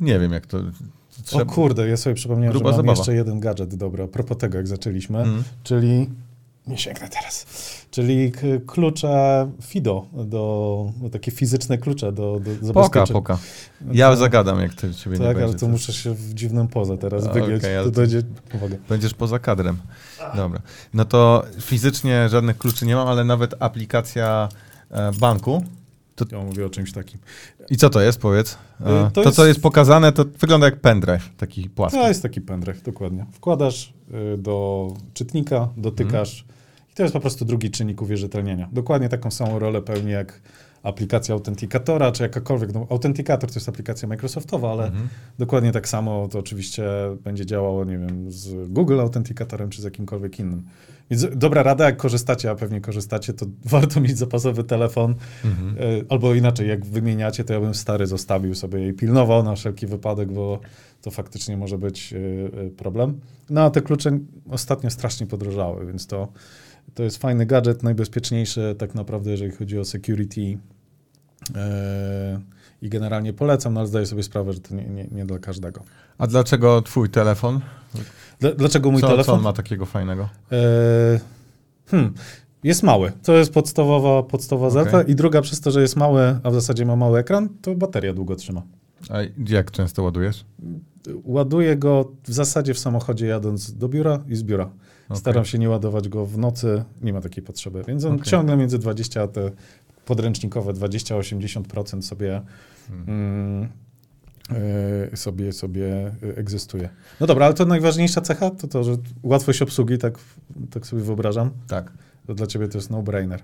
nie 0.00 0.18
wiem 0.18 0.32
jak 0.32 0.46
to... 0.46 0.58
O 1.32 1.46
kurde, 1.46 1.88
ja 1.88 1.96
sobie 1.96 2.14
przypomniałem, 2.14 2.52
Gruba 2.52 2.70
że 2.70 2.72
mam 2.72 2.76
zabawa. 2.76 2.98
jeszcze 2.98 3.14
jeden 3.14 3.40
gadżet 3.40 3.74
dobry, 3.74 4.02
a 4.04 4.08
propos 4.08 4.38
tego, 4.38 4.58
jak 4.58 4.68
zaczęliśmy, 4.68 5.18
Mm. 5.18 5.42
czyli, 5.62 6.10
nie 6.66 6.78
sięgnę 6.78 7.08
teraz, 7.08 7.46
czyli 7.90 8.32
klucze 8.66 9.46
FIDO, 9.62 10.06
do, 10.12 10.86
do 10.96 11.10
takie 11.10 11.30
fizyczne 11.30 11.78
klucze 11.78 12.12
do, 12.12 12.40
do 12.62 12.72
Poka, 12.72 13.06
poka. 13.06 13.38
No 13.80 13.92
Ja 13.94 14.10
to- 14.10 14.16
zagadam, 14.16 14.60
jak 14.60 14.74
to 14.74 14.92
ciebie 14.94 15.18
nie 15.18 15.24
Tak, 15.24 15.36
będzie. 15.36 15.44
ale 15.50 15.54
to 15.58 15.68
muszę 15.68 15.92
się 15.92 16.14
w 16.14 16.34
dziwną 16.34 16.68
pozę 16.68 16.98
teraz 16.98 17.26
wygiąć. 17.32 17.62
to- 17.84 17.90
będzie. 17.90 18.22
Będziesz 18.88 19.14
poza 19.14 19.38
kadrem. 19.38 19.76
Dobra. 20.36 20.60
No 20.94 21.04
to 21.04 21.44
fizycznie 21.60 22.28
żadnych 22.28 22.58
kluczy 22.58 22.86
nie 22.86 22.94
mam, 22.96 23.08
ale 23.08 23.24
nawet 23.24 23.54
aplikacja 23.62 24.48
e, 24.90 25.12
banku. 26.18 26.34
Ja 26.36 26.42
mówię 26.44 26.66
o 26.66 26.70
czymś 26.70 26.92
takim. 26.92 27.20
I 27.70 27.76
co 27.76 27.90
to 27.90 28.00
jest, 28.00 28.18
powiedz? 28.20 28.52
Y, 28.52 28.84
to 28.84 29.10
to, 29.10 29.22
co 29.22 29.28
jest- 29.28 29.38
jest 29.38 29.60
pokazane, 29.60 30.12
to 30.12 30.24
wygląda 30.40 30.66
jak 30.66 30.80
pendrive, 30.80 31.28
taki 31.36 31.70
płaski. 31.70 31.98
To 31.98 32.08
jest 32.08 32.22
taki 32.22 32.40
pendrive, 32.40 32.82
dokładnie. 32.82 33.26
Wkładasz 33.32 33.94
y, 34.34 34.38
do 34.38 34.88
czytnika, 35.14 35.68
dotykasz 35.76 36.40
Mhm. 36.40 36.58
i 36.92 36.94
to 36.94 37.02
jest 37.02 37.12
po 37.12 37.20
prostu 37.20 37.44
drugi 37.44 37.70
czynnik 37.70 38.02
uwierzytelnienia. 38.02 38.68
Dokładnie 38.72 39.08
taką 39.08 39.30
samą 39.30 39.58
rolę 39.58 39.82
pełni 39.82 40.10
jak 40.10 40.40
aplikacja 40.82 41.34
Authenticatora, 41.34 42.12
czy 42.12 42.22
jakakolwiek. 42.22 42.74
No, 42.74 42.86
Authenticator 42.90 43.50
to 43.50 43.54
jest 43.54 43.68
aplikacja 43.68 44.08
Microsoftowa, 44.08 44.70
ale 44.72 44.86
Mhm. 44.86 45.08
dokładnie 45.38 45.72
tak 45.72 45.88
samo 45.88 46.28
to 46.28 46.38
oczywiście 46.38 46.84
będzie 47.24 47.46
działało, 47.46 47.84
nie 47.84 47.98
wiem, 47.98 48.30
z 48.32 48.68
Google 48.68 49.00
Authenticatorem, 49.00 49.70
czy 49.70 49.80
z 49.80 49.84
jakimkolwiek 49.84 50.38
innym. 50.38 50.62
Więc 51.10 51.26
dobra 51.36 51.62
rada, 51.62 51.84
jak 51.84 51.96
korzystacie, 51.96 52.50
a 52.50 52.54
pewnie 52.54 52.80
korzystacie, 52.80 53.32
to 53.32 53.46
warto 53.64 54.00
mieć 54.00 54.18
zapasowy 54.18 54.64
telefon, 54.64 55.14
Mhm. 55.44 55.76
E, 55.78 56.04
Albo 56.08 56.34
inaczej, 56.34 56.68
jak 56.68 56.86
wymieniacie, 56.86 57.44
to 57.44 57.52
ja 57.52 57.60
bym 57.60 57.74
stary 57.74 58.06
zostawił 58.06 58.54
sobie 58.54 58.88
i 58.88 58.92
pilnował 58.92 59.42
na 59.42 59.54
wszelki 59.54 59.86
wypadek, 59.86 60.32
bo 60.32 60.60
to 61.02 61.10
faktycznie 61.10 61.56
może 61.56 61.78
być 61.78 62.12
e, 62.12 62.16
e, 62.18 62.70
problem. 62.70 63.20
No 63.50 63.62
a 63.64 63.70
te 63.70 63.82
klucze 63.82 64.18
ostatnio 64.50 64.90
strasznie 64.90 65.26
podrożały, 65.26 65.86
więc 65.86 66.06
to, 66.06 66.28
to 66.94 67.02
jest 67.02 67.16
fajny 67.18 67.46
gadżet, 67.46 67.82
najbezpieczniejszy 67.82 68.74
tak 68.78 68.94
naprawdę, 68.94 69.30
jeżeli 69.30 69.50
chodzi 69.50 69.78
o 69.78 69.84
security. 69.84 70.58
I 72.84 72.88
generalnie 72.88 73.32
polecam, 73.32 73.74
no 73.74 73.80
ale 73.80 73.86
zdaję 73.86 74.06
sobie 74.06 74.22
sprawę, 74.22 74.52
że 74.52 74.60
to 74.60 74.74
nie, 74.74 74.84
nie, 74.84 75.06
nie 75.12 75.26
dla 75.26 75.38
każdego. 75.38 75.82
A 76.18 76.26
dlaczego 76.26 76.82
twój 76.82 77.10
telefon? 77.10 77.60
Dla, 78.40 78.52
dlaczego 78.52 78.90
mój 78.90 79.00
co, 79.00 79.06
co 79.06 79.12
telefon? 79.12 79.34
on 79.34 79.42
ma 79.42 79.52
takiego 79.52 79.86
fajnego? 79.86 80.28
E, 80.52 81.20
hmm, 81.86 82.14
jest 82.64 82.82
mały. 82.82 83.12
To 83.22 83.36
jest 83.36 83.52
podstawowa, 83.52 84.22
podstawowa 84.22 84.80
Okej. 84.80 84.92
zaleta. 84.92 85.10
I 85.10 85.14
druga, 85.14 85.42
przez 85.42 85.60
to, 85.60 85.70
że 85.70 85.80
jest 85.82 85.96
mały, 85.96 86.38
a 86.42 86.50
w 86.50 86.54
zasadzie 86.54 86.86
ma 86.86 86.96
mały 86.96 87.18
ekran, 87.18 87.48
to 87.62 87.74
bateria 87.74 88.14
długo 88.14 88.36
trzyma. 88.36 88.62
A 89.10 89.18
jak 89.48 89.70
często 89.70 90.02
ładujesz? 90.02 90.44
Ładuję 91.24 91.76
go 91.76 92.12
w 92.24 92.32
zasadzie 92.32 92.74
w 92.74 92.78
samochodzie 92.78 93.26
jadąc 93.26 93.74
do 93.74 93.88
biura 93.88 94.24
i 94.28 94.36
z 94.36 94.42
biura. 94.42 94.64
Okej. 94.64 95.16
Staram 95.16 95.44
się 95.44 95.58
nie 95.58 95.68
ładować 95.68 96.08
go 96.08 96.26
w 96.26 96.38
nocy, 96.38 96.84
nie 97.02 97.12
ma 97.12 97.20
takiej 97.20 97.42
potrzeby. 97.42 97.84
Więc 97.88 98.04
on 98.04 98.14
Okej. 98.14 98.24
ciągle 98.24 98.56
między 98.56 98.78
20 98.78 99.22
a 99.22 99.28
te 99.28 99.50
podręcznikowe 100.04 100.72
20-80% 100.72 102.02
sobie, 102.02 102.42
mm, 102.90 103.68
y, 105.12 105.16
sobie, 105.16 105.52
sobie 105.52 106.12
egzystuje. 106.36 106.88
No 107.20 107.26
dobra, 107.26 107.46
ale 107.46 107.54
to 107.54 107.64
najważniejsza 107.64 108.20
cecha 108.20 108.50
to 108.50 108.68
to, 108.68 108.84
że 108.84 108.96
łatwość 109.22 109.62
obsługi, 109.62 109.98
tak, 109.98 110.18
tak 110.70 110.86
sobie 110.86 111.02
wyobrażam. 111.02 111.50
Tak. 111.68 111.92
To 112.26 112.34
dla 112.34 112.46
ciebie 112.46 112.68
to 112.68 112.78
jest 112.78 112.90
no-brainer. 112.90 113.42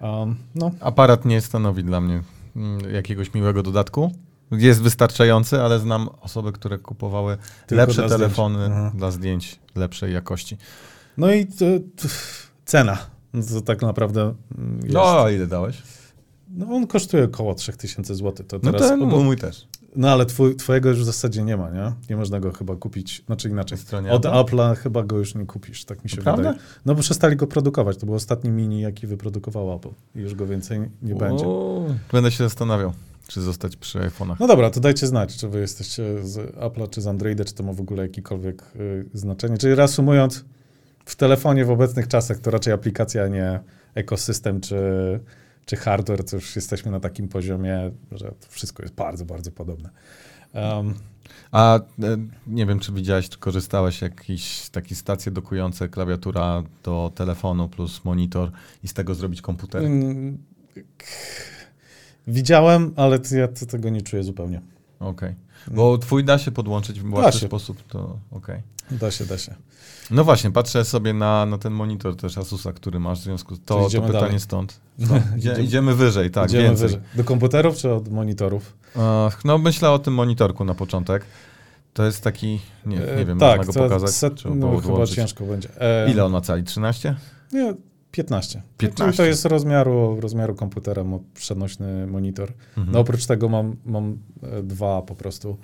Um, 0.00 0.36
no, 0.54 0.70
Aparat 0.80 1.24
nie 1.24 1.40
stanowi 1.40 1.84
dla 1.84 2.00
mnie 2.00 2.22
mm, 2.56 2.94
jakiegoś 2.94 3.34
miłego 3.34 3.62
dodatku. 3.62 4.12
Jest 4.50 4.82
wystarczający, 4.82 5.60
ale 5.60 5.78
znam 5.78 6.08
osoby, 6.20 6.52
które 6.52 6.78
kupowały 6.78 7.36
Tylko 7.66 7.80
lepsze 7.82 7.96
dla 7.96 8.08
zdjęć. 8.08 8.20
telefony 8.22 8.68
Aha. 8.72 8.92
dla 8.94 9.10
zdjęć 9.10 9.58
lepszej 9.74 10.12
jakości. 10.12 10.56
no 11.16 11.32
i 11.32 11.46
to, 11.46 11.64
to, 11.96 12.08
cena. 12.64 12.98
No 13.32 13.42
To 13.42 13.60
tak 13.60 13.82
naprawdę 13.82 14.34
mm, 14.58 14.76
jest. 14.82 14.94
No, 14.94 15.28
ile 15.28 15.46
dałeś? 15.46 15.82
No 16.56 16.66
on 16.76 16.86
kosztuje 16.86 17.24
około 17.24 17.54
3000 17.54 18.14
zł. 18.14 18.46
To 18.48 18.58
No 18.62 18.72
teraz, 18.72 18.88
ten 18.88 19.08
bo- 19.08 19.24
mój 19.24 19.36
też. 19.36 19.68
no 19.96 20.10
ale 20.10 20.26
twój, 20.26 20.56
twojego 20.56 20.88
już 20.88 21.00
w 21.00 21.04
zasadzie 21.04 21.42
nie 21.42 21.56
ma, 21.56 21.70
nie? 21.70 21.92
Nie 22.10 22.16
można 22.16 22.40
go 22.40 22.52
chyba 22.52 22.76
kupić, 22.76 23.22
znaczy 23.26 23.48
inaczej. 23.48 23.78
Na 23.78 23.84
stronie 23.84 24.10
Od 24.10 24.24
Apple'a? 24.24 24.76
Chyba 24.76 25.02
go 25.02 25.18
już 25.18 25.34
nie 25.34 25.46
kupisz, 25.46 25.84
tak 25.84 26.04
mi 26.04 26.10
się 26.10 26.16
Naprawdę? 26.16 26.42
wydaje. 26.42 26.58
No 26.86 26.94
bo 26.94 27.00
przestali 27.02 27.36
go 27.36 27.46
produkować. 27.46 27.96
To 27.96 28.06
był 28.06 28.14
ostatni 28.14 28.50
mini, 28.50 28.80
jaki 28.80 29.06
wyprodukował 29.06 29.74
Apple. 29.74 29.88
I 30.14 30.18
już 30.20 30.34
go 30.34 30.46
więcej 30.46 30.80
nie 31.02 31.14
będzie. 31.14 31.44
O, 31.46 31.84
Będę 32.12 32.30
się 32.30 32.44
zastanawiał, 32.44 32.92
czy 33.26 33.40
zostać 33.42 33.76
przy 33.76 33.98
iPhone'ach. 33.98 34.36
No 34.40 34.46
dobra, 34.46 34.70
to 34.70 34.80
dajcie 34.80 35.06
znać, 35.06 35.36
czy 35.36 35.48
wy 35.48 35.60
jesteście 35.60 36.26
z 36.26 36.56
Apple'a, 36.56 36.90
czy 36.90 37.00
z 37.00 37.06
Androida, 37.06 37.44
czy 37.44 37.54
to 37.54 37.62
ma 37.62 37.72
w 37.72 37.80
ogóle 37.80 38.02
jakiekolwiek 38.02 38.62
y, 38.76 39.04
znaczenie. 39.14 39.58
Czyli 39.58 39.74
reasumując, 39.74 40.44
w 41.04 41.16
telefonie 41.16 41.64
w 41.64 41.70
obecnych 41.70 42.08
czasach 42.08 42.38
to 42.38 42.50
raczej 42.50 42.72
aplikacja, 42.72 43.22
a 43.24 43.28
nie 43.28 43.60
ekosystem, 43.94 44.60
czy, 44.60 44.76
czy 45.66 45.76
hardware, 45.76 46.24
to 46.24 46.36
już 46.36 46.56
jesteśmy 46.56 46.90
na 46.90 47.00
takim 47.00 47.28
poziomie, 47.28 47.90
że 48.10 48.26
to 48.28 48.46
wszystko 48.48 48.82
jest 48.82 48.94
bardzo, 48.94 49.24
bardzo 49.24 49.52
podobne. 49.52 49.90
Um, 50.54 50.94
A 51.52 51.76
e, 51.78 51.82
nie 52.46 52.66
wiem, 52.66 52.80
czy 52.80 52.92
widziałeś, 52.92 53.28
czy 53.28 53.38
korzystałeś 53.38 54.02
jakieś 54.02 54.68
takie 54.68 54.94
stacje 54.94 55.32
dokujące 55.32 55.88
klawiatura 55.88 56.62
do 56.82 57.12
telefonu 57.14 57.68
plus 57.68 58.04
monitor 58.04 58.50
i 58.84 58.88
z 58.88 58.94
tego 58.94 59.14
zrobić 59.14 59.42
komputer? 59.42 59.84
mm, 59.84 60.38
widziałem, 62.26 62.92
ale 62.96 63.18
ja 63.30 63.48
tego 63.48 63.88
nie 63.88 64.02
czuję 64.02 64.24
zupełnie. 64.24 64.60
Okej. 65.00 65.34
Bo 65.70 65.98
twój 65.98 66.24
da 66.24 66.38
się 66.38 66.50
podłączyć 66.50 67.00
w 67.00 67.12
łatwy 67.12 67.46
sposób, 67.46 67.82
to 67.82 68.18
okej. 68.30 68.62
Da 68.90 69.10
się, 69.10 69.26
da 69.26 69.38
się. 69.38 69.54
No 70.10 70.24
właśnie, 70.24 70.50
patrzę 70.50 70.84
sobie 70.84 71.12
na, 71.12 71.46
na 71.46 71.58
ten 71.58 71.72
monitor 71.72 72.16
też 72.16 72.38
Asusa, 72.38 72.72
który 72.72 73.00
masz, 73.00 73.20
w 73.20 73.22
związku 73.22 73.54
z 73.54 73.60
To 73.64 73.88
to, 73.90 74.00
pytanie 74.00 74.12
dalej. 74.12 74.40
stąd. 74.40 74.80
No, 74.98 75.20
idzie, 75.36 75.56
idziemy 75.62 75.94
wyżej, 75.94 76.30
tak, 76.30 76.48
Idziemy 76.48 76.64
więcej. 76.64 76.86
wyżej. 76.88 77.00
Do 77.14 77.24
komputerów, 77.24 77.76
czy 77.76 77.92
od 77.92 78.08
monitorów? 78.08 78.76
Ach, 78.98 79.44
no 79.44 79.58
myślę 79.58 79.90
o 79.90 79.98
tym 79.98 80.14
monitorku 80.14 80.64
na 80.64 80.74
początek. 80.74 81.22
To 81.92 82.04
jest 82.04 82.24
taki, 82.24 82.60
nie, 82.86 82.96
nie 82.96 83.02
E, 83.04 83.24
wiem, 83.24 83.38
tak, 83.38 83.58
można 83.58 83.72
go 83.72 83.80
pokazać, 83.88 84.10
set- 84.10 84.54
no, 84.56 84.76
chyba 84.80 85.06
ciężko 85.06 85.44
będzie. 85.44 85.68
E, 85.80 86.10
Ile 86.10 86.24
on 86.24 86.32
ma 86.32 86.40
cali? 86.40 86.64
13? 86.64 87.16
Nie, 87.52 87.74
15. 88.10 88.62
15. 88.78 89.16
To 89.16 89.24
jest 89.24 89.44
rozmiaru, 89.44 90.20
rozmiaru 90.20 90.54
komputera, 90.54 91.04
przenośny 91.34 92.06
monitor. 92.06 92.52
Mhm. 92.68 92.92
No 92.92 92.98
oprócz 93.00 93.26
tego 93.26 93.48
mam, 93.48 93.76
mam 93.86 94.18
e, 94.42 94.62
dwa 94.62 95.02
po 95.02 95.14
prostu 95.14 95.56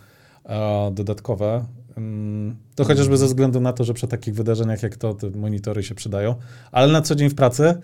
e, 0.44 0.90
dodatkowe. 0.94 1.64
Mm, 1.96 2.56
To 2.74 2.84
chociażby 2.84 3.16
ze 3.16 3.26
względu 3.26 3.60
na 3.60 3.72
to, 3.72 3.84
że 3.84 3.94
przy 3.94 4.08
takich 4.08 4.34
wydarzeniach 4.34 4.82
jak 4.82 4.96
to, 4.96 5.14
te 5.14 5.30
monitory 5.30 5.82
się 5.82 5.94
przydają. 5.94 6.34
Ale 6.72 6.92
na 6.92 7.02
co 7.02 7.14
dzień 7.14 7.28
w 7.30 7.34
pracy, 7.34 7.74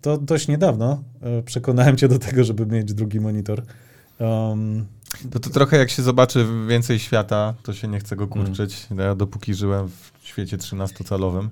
to 0.00 0.18
dość 0.18 0.48
niedawno 0.48 1.02
e, 1.22 1.42
przekonałem 1.42 1.96
cię 1.96 2.08
do 2.08 2.18
tego, 2.18 2.44
żeby 2.44 2.66
mieć 2.66 2.94
drugi 2.94 3.20
monitor. 3.20 3.62
Um, 4.20 4.86
To, 5.30 5.38
to 5.40 5.50
trochę 5.50 5.76
jak 5.76 5.90
się 5.90 6.02
zobaczy 6.02 6.46
więcej 6.68 6.98
świata, 6.98 7.54
to 7.62 7.72
się 7.72 7.88
nie 7.88 7.98
chce 8.00 8.16
go 8.16 8.24
Mm. 8.24 8.46
kurczyć. 8.46 8.86
Ja 8.98 9.14
dopóki 9.14 9.54
żyłem 9.54 9.88
w 9.88 10.12
świecie 10.26 10.56
13-calowym, 10.58 11.48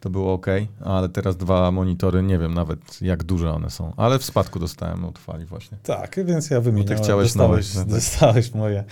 to 0.00 0.10
było 0.10 0.32
ok, 0.32 0.46
ale 0.84 1.08
teraz 1.08 1.36
dwa 1.36 1.70
monitory, 1.70 2.22
nie 2.22 2.38
wiem 2.38 2.54
nawet 2.54 3.02
jak 3.02 3.24
duże 3.24 3.50
one 3.52 3.70
są, 3.70 3.92
ale 3.96 4.18
w 4.18 4.24
spadku 4.24 4.58
dostałem 4.58 5.04
od 5.04 5.18
fali 5.18 5.44
właśnie. 5.44 5.78
Tak, 5.82 6.16
więc 6.24 6.50
ja 6.50 6.60
wymieniałem. 6.60 7.02
chciałeś 7.02 7.26
dostałeś, 7.26 7.74
nowe, 7.74 7.86
no 7.86 7.92
tak. 7.92 7.94
dostałeś 8.00 8.54
moje. 8.54 8.84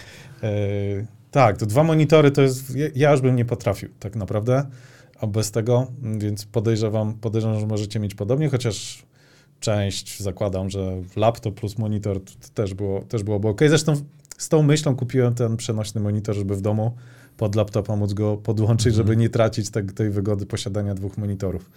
E, 0.43 0.51
tak, 1.35 1.59
to 1.59 1.67
dwa 1.67 1.85
monitory 1.85 2.31
to 2.31 2.43
jest. 2.43 2.77
Ja, 2.95 3.13
już 3.13 3.21
bym 3.21 3.37
nie 3.37 3.45
potrafił, 3.45 3.89
tak 4.01 4.17
naprawdę. 4.17 4.67
A 5.21 5.27
bez 5.27 5.51
tego, 5.51 5.87
m, 6.03 6.19
więc 6.19 6.45
podejrzewam, 6.45 7.15
podejrzewam, 7.15 7.61
że 7.61 7.67
możecie 7.67 8.01
mieć 8.01 8.15
podobnie, 8.15 8.49
chociaż 8.49 9.03
część 9.61 10.21
zakładam, 10.23 10.71
że 10.71 11.03
laptop 11.17 11.55
plus 11.55 11.79
monitor 11.79 12.21
to 12.25 12.33
też, 12.55 12.75
było, 12.75 13.01
też 13.01 13.23
byłoby 13.23 13.49
ok. 13.49 13.61
Zresztą 13.69 13.95
z 14.39 14.49
tą 14.49 14.63
myślą 14.63 14.97
kupiłem 14.97 15.35
ten 15.35 15.57
przenośny 15.57 16.01
monitor, 16.01 16.35
żeby 16.37 16.57
w 16.57 16.61
domu 16.61 16.95
pod 17.37 17.55
laptopa 17.55 17.97
móc 17.97 18.13
go 18.13 18.37
podłączyć, 18.37 18.87
Mhm. 18.87 18.97
żeby 18.97 19.17
nie 19.17 19.29
tracić 19.29 19.71
te, 19.71 19.83
tej 19.83 20.11
wygody 20.11 20.47
posiadania 20.47 20.95
dwóch 20.95 21.19
monitorów. 21.19 21.71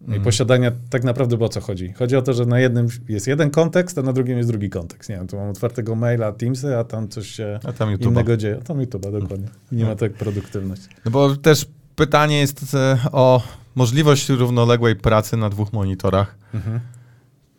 No 0.00 0.06
I 0.06 0.10
Mhm. 0.16 0.24
posiadania 0.24 0.72
tak 0.90 1.04
naprawdę 1.04 1.36
bo 1.36 1.44
o 1.44 1.48
co 1.48 1.60
chodzi? 1.60 1.92
Chodzi 1.92 2.16
o 2.16 2.22
to, 2.22 2.32
że 2.32 2.46
na 2.46 2.60
jednym 2.60 2.88
jest 3.08 3.26
jeden 3.26 3.50
kontekst, 3.50 3.98
a 3.98 4.02
na 4.02 4.12
drugim 4.12 4.36
jest 4.38 4.50
drugi 4.50 4.70
kontekst. 4.70 5.10
Nie 5.10 5.16
wiem, 5.16 5.26
tu 5.26 5.36
mam 5.36 5.48
otwartego 5.48 5.94
maila, 5.94 6.32
Teamsy, 6.32 6.76
a 6.76 6.84
tam 6.84 7.08
coś 7.08 7.28
się 7.28 7.60
A 7.64 7.72
tam 7.72 8.00
innego 8.00 8.36
dzieje. 8.36 8.56
A 8.60 8.64
Tam 8.64 8.78
YouTube'a, 8.78 9.20
dokładnie. 9.20 9.48
Nie 9.72 9.84
ma 9.84 9.96
tak 9.96 10.12
produktywność. 10.12 10.82
No 11.04 11.10
bo 11.10 11.36
też 11.36 11.66
pytanie 11.96 12.38
jest 12.40 12.74
e, 12.74 12.98
o 13.12 13.42
możliwość 13.74 14.28
równoległej 14.28 14.96
pracy 14.96 15.36
na 15.36 15.50
dwóch 15.50 15.72
monitorach. 15.72 16.38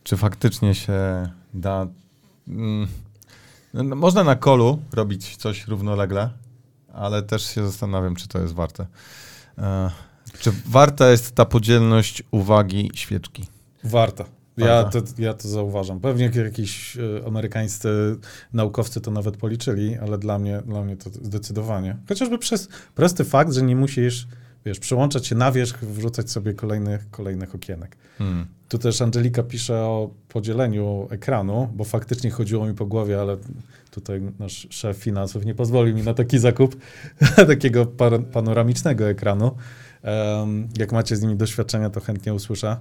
Czy 0.03 0.17
faktycznie 0.17 0.75
się 0.75 0.93
da. 1.53 1.87
Mm, 2.47 2.87
no, 3.73 3.95
można 3.95 4.23
na 4.23 4.35
kolu 4.35 4.79
robić 4.93 5.37
coś 5.37 5.67
równolegle, 5.67 6.29
ale 6.93 7.23
też 7.23 7.45
się 7.55 7.65
zastanawiam, 7.67 8.15
czy 8.15 8.27
to 8.27 8.39
jest 8.39 8.53
warte. 8.53 8.85
E, 9.57 9.91
czy 10.39 10.51
warta 10.67 11.11
jest 11.11 11.35
ta 11.35 11.45
podzielność 11.45 12.23
uwagi 12.31 12.91
świeczki? 12.93 13.45
Warta. 13.83 14.25
Ja 14.57 14.83
to, 14.83 15.01
ja 15.17 15.33
to 15.33 15.47
zauważam. 15.47 15.99
Pewnie 15.99 16.31
jakiś 16.35 16.97
e, 16.97 17.27
amerykańscy 17.27 17.89
naukowcy 18.53 19.01
to 19.01 19.11
nawet 19.11 19.37
policzyli, 19.37 19.97
ale 19.97 20.17
dla 20.17 20.39
mnie, 20.39 20.61
dla 20.65 20.83
mnie 20.83 20.97
to 20.97 21.09
zdecydowanie. 21.09 21.97
Chociażby 22.09 22.37
przez 22.37 22.67
prosty 22.95 23.23
fakt, 23.23 23.53
że 23.53 23.61
nie 23.61 23.75
musisz, 23.75 24.27
wiesz, 24.65 24.79
przełączać 24.79 25.27
się 25.27 25.35
na 25.35 25.51
wierzch, 25.51 25.85
wrzucać 25.85 26.31
sobie 26.31 26.53
kolejnych, 26.53 27.09
kolejnych 27.11 27.55
okienek. 27.55 27.95
Hmm. 28.17 28.45
Tu 28.69 28.77
też 28.77 29.01
Angelika 29.01 29.43
pisze 29.43 29.79
o 29.79 30.09
podzieleniu 30.27 31.07
ekranu, 31.11 31.69
bo 31.75 31.83
faktycznie 31.83 32.31
chodziło 32.31 32.67
mi 32.67 32.73
po 32.73 32.85
głowie, 32.85 33.21
ale 33.21 33.37
tutaj 33.91 34.21
nasz 34.39 34.67
szef 34.69 34.97
finansów 34.97 35.45
nie 35.45 35.55
pozwolił 35.55 35.95
mi 35.95 36.03
na 36.03 36.13
taki 36.13 36.39
zakup 36.39 36.75
takiego 37.47 37.85
panoramicznego 38.31 39.09
ekranu. 39.09 39.55
Em, 40.01 40.67
jak 40.77 40.91
macie 40.91 41.15
z 41.15 41.21
nimi 41.21 41.35
doświadczenia, 41.35 41.89
to 41.89 41.99
chętnie 41.99 42.33
usłyszę. 42.33 42.77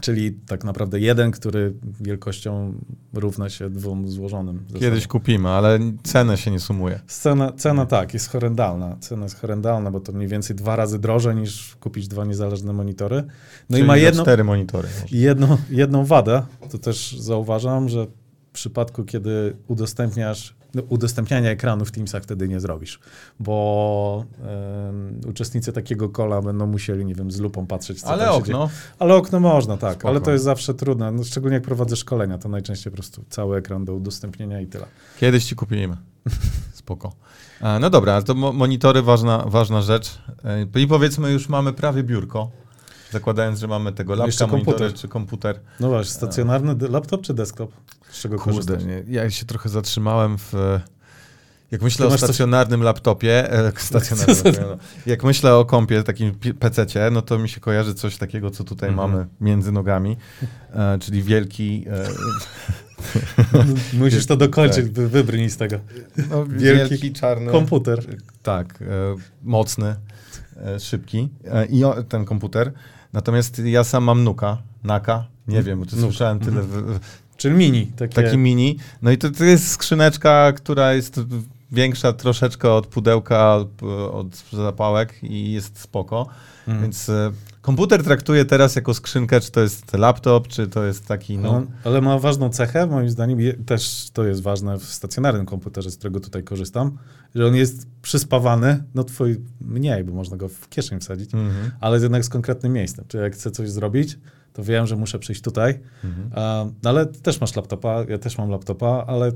Czyli 0.00 0.32
tak 0.32 0.64
naprawdę 0.64 1.00
jeden, 1.00 1.30
który 1.30 1.74
wielkością 2.00 2.74
równa 3.14 3.50
się 3.50 3.70
dwóm 3.70 4.08
złożonym. 4.08 4.64
Kiedyś 4.80 5.06
kupimy, 5.06 5.48
ale 5.48 5.78
cenę 6.02 6.36
się 6.36 6.50
nie 6.50 6.60
sumuje. 6.60 7.00
Cena, 7.06 7.52
cena 7.52 7.86
tak, 7.86 8.14
jest 8.14 8.28
horrendalna. 8.30 8.96
Cena 9.00 9.22
jest 9.22 9.40
horrendalna, 9.40 9.90
bo 9.90 10.00
to 10.00 10.12
mniej 10.12 10.28
więcej 10.28 10.56
dwa 10.56 10.76
razy 10.76 10.98
drożej 10.98 11.36
niż 11.36 11.76
kupić 11.76 12.08
dwa 12.08 12.24
niezależne 12.24 12.72
monitory. 12.72 13.24
No 13.70 13.74
Czyli 13.76 13.82
i 13.82 13.86
ma 13.86 13.96
jedno, 13.96 14.22
cztery 14.22 14.44
monitory. 14.44 14.88
jedną, 15.10 15.56
jedną 15.70 16.04
wadę, 16.04 16.42
to 16.70 16.78
też 16.78 17.16
zauważam, 17.20 17.88
że 17.88 18.06
w 18.06 18.52
przypadku, 18.52 19.04
kiedy 19.04 19.56
udostępniasz, 19.68 20.57
udostępniania 20.88 21.50
ekranu 21.50 21.84
w 21.84 21.90
Teamsach 21.90 22.22
wtedy 22.22 22.48
nie 22.48 22.60
zrobisz, 22.60 23.00
bo 23.40 24.24
em, 24.88 25.20
uczestnicy 25.28 25.72
takiego 25.72 26.08
kola 26.08 26.42
będą 26.42 26.66
musieli, 26.66 27.04
nie 27.04 27.14
wiem, 27.14 27.30
z 27.30 27.40
lupą 27.40 27.66
patrzeć, 27.66 28.00
co 28.00 28.08
Ale 28.08 28.30
okno. 28.30 28.70
Ale 28.98 29.14
okno 29.14 29.40
można, 29.40 29.76
tak, 29.76 29.92
Spoko. 29.94 30.08
ale 30.08 30.20
to 30.20 30.30
jest 30.30 30.44
zawsze 30.44 30.74
trudne, 30.74 31.12
no, 31.12 31.24
szczególnie 31.24 31.54
jak 31.54 31.62
prowadzę 31.64 31.96
szkolenia, 31.96 32.38
to 32.38 32.48
najczęściej 32.48 32.90
po 32.90 32.96
prostu 32.96 33.24
cały 33.30 33.56
ekran 33.58 33.84
do 33.84 33.94
udostępnienia 33.94 34.60
i 34.60 34.66
tyle. 34.66 34.86
Kiedyś 35.20 35.44
ci 35.44 35.54
kupimy. 35.56 35.96
Spoko. 36.72 37.12
E, 37.62 37.78
No 37.78 37.90
dobra, 37.90 38.22
to 38.22 38.34
mo- 38.34 38.52
monitory 38.52 39.02
ważna, 39.02 39.44
ważna 39.46 39.82
rzecz. 39.82 40.18
E, 40.74 40.80
I 40.80 40.86
powiedzmy 40.86 41.32
już 41.32 41.48
mamy 41.48 41.72
prawie 41.72 42.02
biurko. 42.02 42.50
Zakładając, 43.10 43.58
że 43.58 43.66
mamy 43.68 43.92
tego 43.92 44.16
monitory 44.16 44.50
komputer. 44.50 44.94
czy 44.94 45.08
komputer. 45.08 45.60
No 45.80 45.88
właśnie, 45.88 46.12
stacjonarny 46.14 46.88
laptop 46.88 47.22
czy 47.22 47.34
desktop? 47.34 47.72
Z 48.10 48.20
czego 48.20 48.38
Kurde, 48.38 48.52
korzystasz? 48.52 48.84
nie, 48.84 49.02
ja 49.14 49.30
się 49.30 49.46
trochę 49.46 49.68
zatrzymałem 49.68 50.38
w... 50.38 50.52
Jak 51.70 51.82
myślę 51.82 52.06
o 52.06 52.10
masz 52.10 52.20
coś- 52.20 52.28
stacjonarnym 52.28 52.82
laptopie, 52.82 53.52
e, 53.52 53.72
stacjonarnym, 53.78 54.54
no. 54.60 54.76
jak 55.06 55.24
myślę 55.24 55.54
o 55.54 55.64
kompie, 55.64 56.02
takim 56.02 56.34
PC-cie, 56.58 57.10
no 57.12 57.22
to 57.22 57.38
mi 57.38 57.48
się 57.48 57.60
kojarzy 57.60 57.94
coś 57.94 58.16
takiego, 58.16 58.50
co 58.50 58.64
tutaj 58.64 58.88
Mhm. 58.90 59.10
mamy 59.10 59.26
między 59.40 59.72
nogami, 59.72 60.16
e, 60.74 60.98
czyli 60.98 61.22
wielki, 61.22 61.84
e, 61.90 62.08
Musisz 63.98 64.26
to 64.26 64.36
dokończyć, 64.36 64.84
Tak. 64.84 64.92
wy, 64.92 65.08
wybrnij 65.08 65.50
z 65.50 65.56
tego. 65.56 65.76
no, 66.30 66.46
Wielki 66.48 66.88
wielki 66.90 67.12
czarny 67.12 67.52
Komputer. 67.52 68.04
Tak, 68.42 68.82
e, 68.82 68.86
mocny, 69.42 69.96
e, 70.56 70.80
szybki 70.80 71.28
e, 71.44 71.66
i 71.66 71.84
o, 71.84 72.02
ten 72.02 72.24
komputer. 72.24 72.72
Natomiast 73.12 73.58
ja 73.58 73.84
sam 73.84 74.04
mam 74.04 74.24
nuka, 74.24 74.58
naka, 74.84 75.26
nie 75.48 75.62
wiem, 75.62 75.80
bo 75.80 75.86
to 75.86 75.96
Nuka. 75.96 76.08
słyszałem 76.08 76.40
tyle, 76.40 76.62
w, 76.62 76.66
w- 76.68 76.98
Czyli 77.38 77.54
mini. 77.56 77.86
Takie... 77.86 78.14
Taki 78.22 78.38
mini. 78.38 78.78
No 79.02 79.10
i 79.10 79.18
to, 79.18 79.30
to 79.30 79.44
jest 79.44 79.68
skrzyneczka, 79.68 80.52
która 80.52 80.92
jest 80.92 81.20
większa 81.72 82.12
troszeczkę 82.12 82.72
od 82.72 82.86
pudełka, 82.86 83.56
od, 84.12 84.26
zapałek 84.52 85.14
i 85.22 85.52
jest 85.52 85.78
spoko. 85.78 86.28
Mhm. 86.68 86.82
Więc 86.82 87.08
e, 87.08 87.32
komputer 87.62 88.04
traktuję 88.04 88.44
teraz 88.44 88.76
jako 88.76 88.94
skrzynkę, 88.94 89.40
czy 89.40 89.50
to 89.50 89.60
jest 89.60 89.92
laptop, 89.94 90.48
czy 90.48 90.66
to 90.66 90.84
jest 90.84 91.06
taki, 91.06 91.38
no... 91.38 91.52
No, 91.52 91.66
ale 91.84 92.00
ma 92.00 92.18
ważną 92.18 92.50
cechę, 92.50 92.86
moim 92.86 93.10
zdaniem, 93.10 93.40
je- 93.40 93.52
też 93.54 94.08
to 94.12 94.24
jest 94.24 94.42
ważne 94.42 94.78
w 94.78 94.84
stacjonarnym 94.84 95.46
komputerze, 95.46 95.90
z 95.90 95.96
którego 95.96 96.20
tutaj 96.20 96.42
korzystam, 96.44 96.98
że 97.34 97.46
on 97.46 97.54
jest 97.54 97.86
przyspawany, 98.02 98.84
no 98.94 99.04
twój 99.04 99.40
mniej, 99.60 100.04
bo 100.04 100.12
można 100.12 100.36
go 100.36 100.48
w 100.48 100.68
kieszeń 100.68 101.00
wsadzić, 101.00 101.34
Mhm. 101.34 101.70
ale 101.80 101.98
jednak 102.00 102.24
z 102.24 102.28
konkretnym 102.28 102.72
miejscem. 102.72 103.04
Czyli 103.08 103.22
jak 103.22 103.32
chcę 103.32 103.50
coś 103.50 103.70
zrobić, 103.70 104.18
to 104.52 104.62
wiem, 104.62 104.86
że 104.86 104.96
muszę 104.96 105.18
przyjść 105.18 105.42
tutaj, 105.42 105.78
Mhm. 106.04 106.30
no 106.82 106.90
ale 106.90 107.06
ty 107.06 107.20
też 107.20 107.40
masz 107.40 107.56
laptopa, 107.56 108.04
ja 108.08 108.18
też 108.18 108.38
mam 108.38 108.50
laptopa, 108.50 109.04
ale 109.06 109.32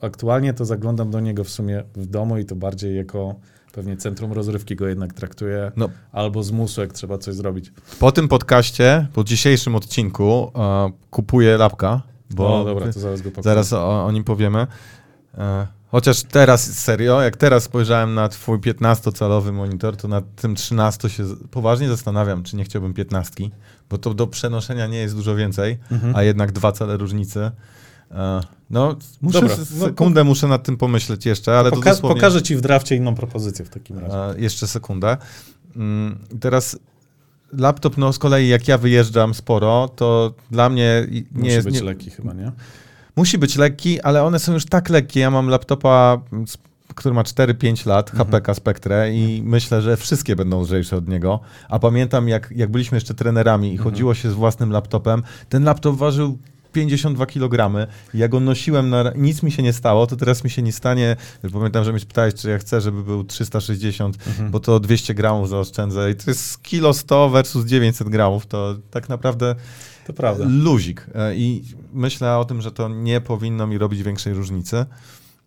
aktualnie 0.00 0.54
to 0.54 0.64
zaglądam 0.64 1.10
do 1.10 1.20
niego 1.20 1.44
w 1.44 1.48
sumie 1.50 1.84
w 1.94 2.06
domu 2.06 2.38
i 2.38 2.44
to 2.44 2.56
bardziej 2.56 2.96
jako 2.96 3.34
pewnie 3.72 3.96
centrum 3.96 4.32
rozrywki 4.32 4.76
go 4.76 4.88
jednak 4.88 5.12
traktuję, 5.12 5.72
No, 5.76 5.88
albo 6.12 6.42
zmusu, 6.42 6.80
jak 6.80 6.92
trzeba 6.92 7.18
coś 7.18 7.34
zrobić. 7.34 7.72
po 8.00 8.12
tym 8.12 8.28
podcaście, 8.28 9.06
po 9.12 9.24
dzisiejszym 9.24 9.74
odcinku 9.76 10.52
e, 10.56 10.90
kupuję 11.10 11.56
lapka, 11.56 12.02
bo 12.30 12.48
Bo 12.48 12.64
dobra, 12.64 12.92
to 12.92 13.00
zaraz 13.00 13.22
go 13.22 13.30
pokażę. 13.30 13.44
zaraz 13.44 13.72
o, 13.72 14.04
o 14.06 14.12
nim 14.12 14.24
powiemy. 14.24 14.66
E, 15.38 15.66
chociaż 15.92 16.22
teraz, 16.22 16.72
serio, 16.78 17.22
jak 17.22 17.36
teraz 17.36 17.62
spojrzałem 17.64 18.14
na 18.14 18.28
twój 18.28 18.58
15-calowy 18.58 19.52
monitor, 19.52 19.96
to 19.96 20.08
nad 20.08 20.24
tym 20.34 20.54
13 20.54 21.10
się 21.10 21.24
poważnie 21.50 21.88
zastanawiam, 21.88 22.42
czy 22.42 22.56
nie 22.56 22.64
chciałbym 22.64 22.94
15, 22.94 23.34
bo 23.90 23.98
to 23.98 24.14
do 24.14 24.26
przenoszenia 24.26 24.86
nie 24.86 24.98
jest 24.98 25.16
dużo 25.16 25.34
więcej, 25.34 25.78
Mhm. 25.90 26.16
a 26.16 26.22
jednak 26.22 26.52
dwa 26.52 26.72
cale 26.72 26.96
różnicy. 26.96 27.50
E, 28.10 28.40
no, 28.70 28.96
muszę, 29.20 29.40
Dobra, 29.40 29.54
s- 29.56 29.70
no, 29.80 29.86
sekundę 29.86 30.24
muszę 30.24 30.48
nad 30.48 30.62
tym 30.64 30.76
pomyśleć 30.76 31.26
jeszcze, 31.26 31.58
ale 31.58 31.70
to 31.70 31.76
Poka- 31.76 31.84
dosłownie... 31.90 32.14
Pokażę 32.16 32.42
ci 32.42 32.56
w 32.56 32.60
drafcie 32.60 32.96
inną 32.96 33.14
propozycję 33.14 33.64
w 33.64 33.68
takim 33.68 33.98
razie. 33.98 34.16
E, 34.38 34.40
jeszcze 34.40 34.66
sekundę. 34.66 35.16
Mm, 35.76 36.18
Teraz 36.40 36.78
laptop, 37.58 37.96
no 37.98 38.12
z 38.12 38.18
kolei 38.18 38.48
jak 38.48 38.68
ja 38.68 38.78
wyjeżdżam 38.78 39.34
sporo, 39.34 39.88
to 39.96 40.34
dla 40.50 40.68
mnie 40.68 41.06
nie 41.10 41.22
Musi 41.32 41.46
jest... 41.50 41.66
być 41.66 41.74
nie, 41.74 41.82
lekki 41.82 42.10
chyba, 42.10 42.32
nie? 42.32 42.52
Musi 43.16 43.38
być 43.38 43.56
lekki, 43.56 44.00
ale 44.00 44.22
one 44.24 44.38
są 44.38 44.52
już 44.52 44.64
tak 44.66 44.88
lekkie. 44.90 45.20
Ja 45.20 45.30
mam 45.30 45.48
laptopa, 45.48 46.20
mm, 46.32 46.44
który 46.94 47.14
ma 47.14 47.22
4-5 47.24 47.86
lat, 47.86 48.10
Mhm. 48.10 48.28
HPK 48.30 48.54
Spectre 48.54 49.12
i 49.14 49.42
myślę, 49.44 49.82
że 49.82 49.96
wszystkie 49.96 50.36
będą 50.36 50.62
lżejsze 50.62 50.96
od 50.96 51.08
niego. 51.08 51.40
A 51.68 51.78
pamiętam, 51.78 52.28
jak, 52.28 52.52
jak 52.56 52.70
byliśmy 52.70 52.96
jeszcze 52.96 53.14
trenerami 53.14 53.68
i 53.68 53.72
Mhm. 53.72 53.90
chodziło 53.90 54.14
się 54.14 54.30
z 54.30 54.34
własnym 54.34 54.70
laptopem, 54.70 55.22
ten 55.48 55.64
laptop 55.64 55.96
ważył 55.96 56.38
52 56.72 57.26
kg. 57.26 57.86
Ja 58.14 58.28
go 58.28 58.40
nosiłem, 58.40 58.90
na, 58.90 59.12
nic 59.16 59.42
mi 59.42 59.52
się 59.52 59.62
nie 59.62 59.72
stało, 59.72 60.06
to 60.06 60.16
teraz 60.16 60.44
mi 60.44 60.50
się 60.50 60.62
nie 60.62 60.72
stanie. 60.72 61.16
Pamiętam, 61.52 61.84
że 61.84 61.92
mnie 61.92 62.00
pytałeś, 62.00 62.34
czy 62.34 62.50
ja 62.50 62.58
chcę, 62.58 62.80
żeby 62.80 63.02
był 63.02 63.24
360, 63.24 64.18
Mhm. 64.26 64.50
bo 64.50 64.60
to 64.60 64.80
200 64.80 65.14
gramów 65.14 65.48
zaoszczędzę. 65.48 66.10
I 66.10 66.14
to 66.14 66.30
jest 66.30 66.62
kilo 66.62 66.92
100 66.94 67.28
versus 67.30 67.66
900 67.66 68.08
gramów. 68.08 68.46
To 68.46 68.74
tak 68.90 69.08
naprawdę 69.08 69.54
To 70.06 70.12
prawda. 70.12 70.44
luzik. 70.48 71.06
E, 71.14 71.36
I 71.36 71.64
myślę 71.92 72.38
o 72.38 72.44
tym, 72.44 72.62
że 72.62 72.72
to 72.72 72.88
nie 72.88 73.20
powinno 73.20 73.66
mi 73.66 73.78
robić 73.78 74.02
większej 74.02 74.34
różnicy. 74.34 74.86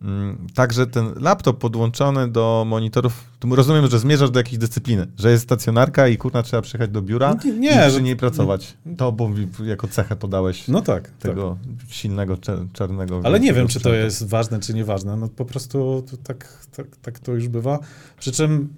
Mm, 0.02 0.46
Także 0.54 0.86
ten 0.86 1.12
laptop 1.20 1.58
podłączony 1.58 2.28
do 2.28 2.64
monitorów, 2.66 3.24
to 3.38 3.48
rozumiem, 3.48 3.86
że 3.90 3.98
zmierzasz 3.98 4.30
do 4.30 4.40
jakiejś 4.40 4.58
dyscypliny, 4.58 5.06
że 5.18 5.30
jest 5.30 5.44
stacjonarka 5.44 6.08
i 6.08 6.16
kurna 6.16 6.42
trzeba 6.42 6.62
przyjechać 6.62 6.90
do 6.90 7.02
biura 7.02 7.34
Nie, 7.44 7.50
i 7.50 7.58
nie, 7.60 7.70
przy 7.80 7.90
że- 7.90 8.02
niej 8.02 8.16
pracować. 8.16 8.76
To 8.96 9.12
bo 9.12 9.30
jako 9.64 9.88
cechę 9.88 10.16
podałeś 10.16 10.68
No 10.68 10.80
tak, 10.82 11.02
tak. 11.02 11.12
tego 11.18 11.56
silnego 11.88 12.34
czer- 12.34 12.72
czarnego. 12.72 13.20
Ale 13.24 13.40
nie 13.40 13.52
wiem, 13.52 13.68
czy 13.68 13.80
to 13.80 13.94
jest 13.94 14.28
ważne, 14.28 14.60
czy 14.60 14.74
nieważne. 14.74 15.16
No 15.16 15.28
po 15.28 15.44
prostu 15.44 16.04
tak, 16.24 16.58
tak, 16.76 16.86
tak 17.02 17.18
to 17.18 17.32
już 17.32 17.48
bywa. 17.48 17.78
Przy 18.18 18.32
czym 18.32 18.68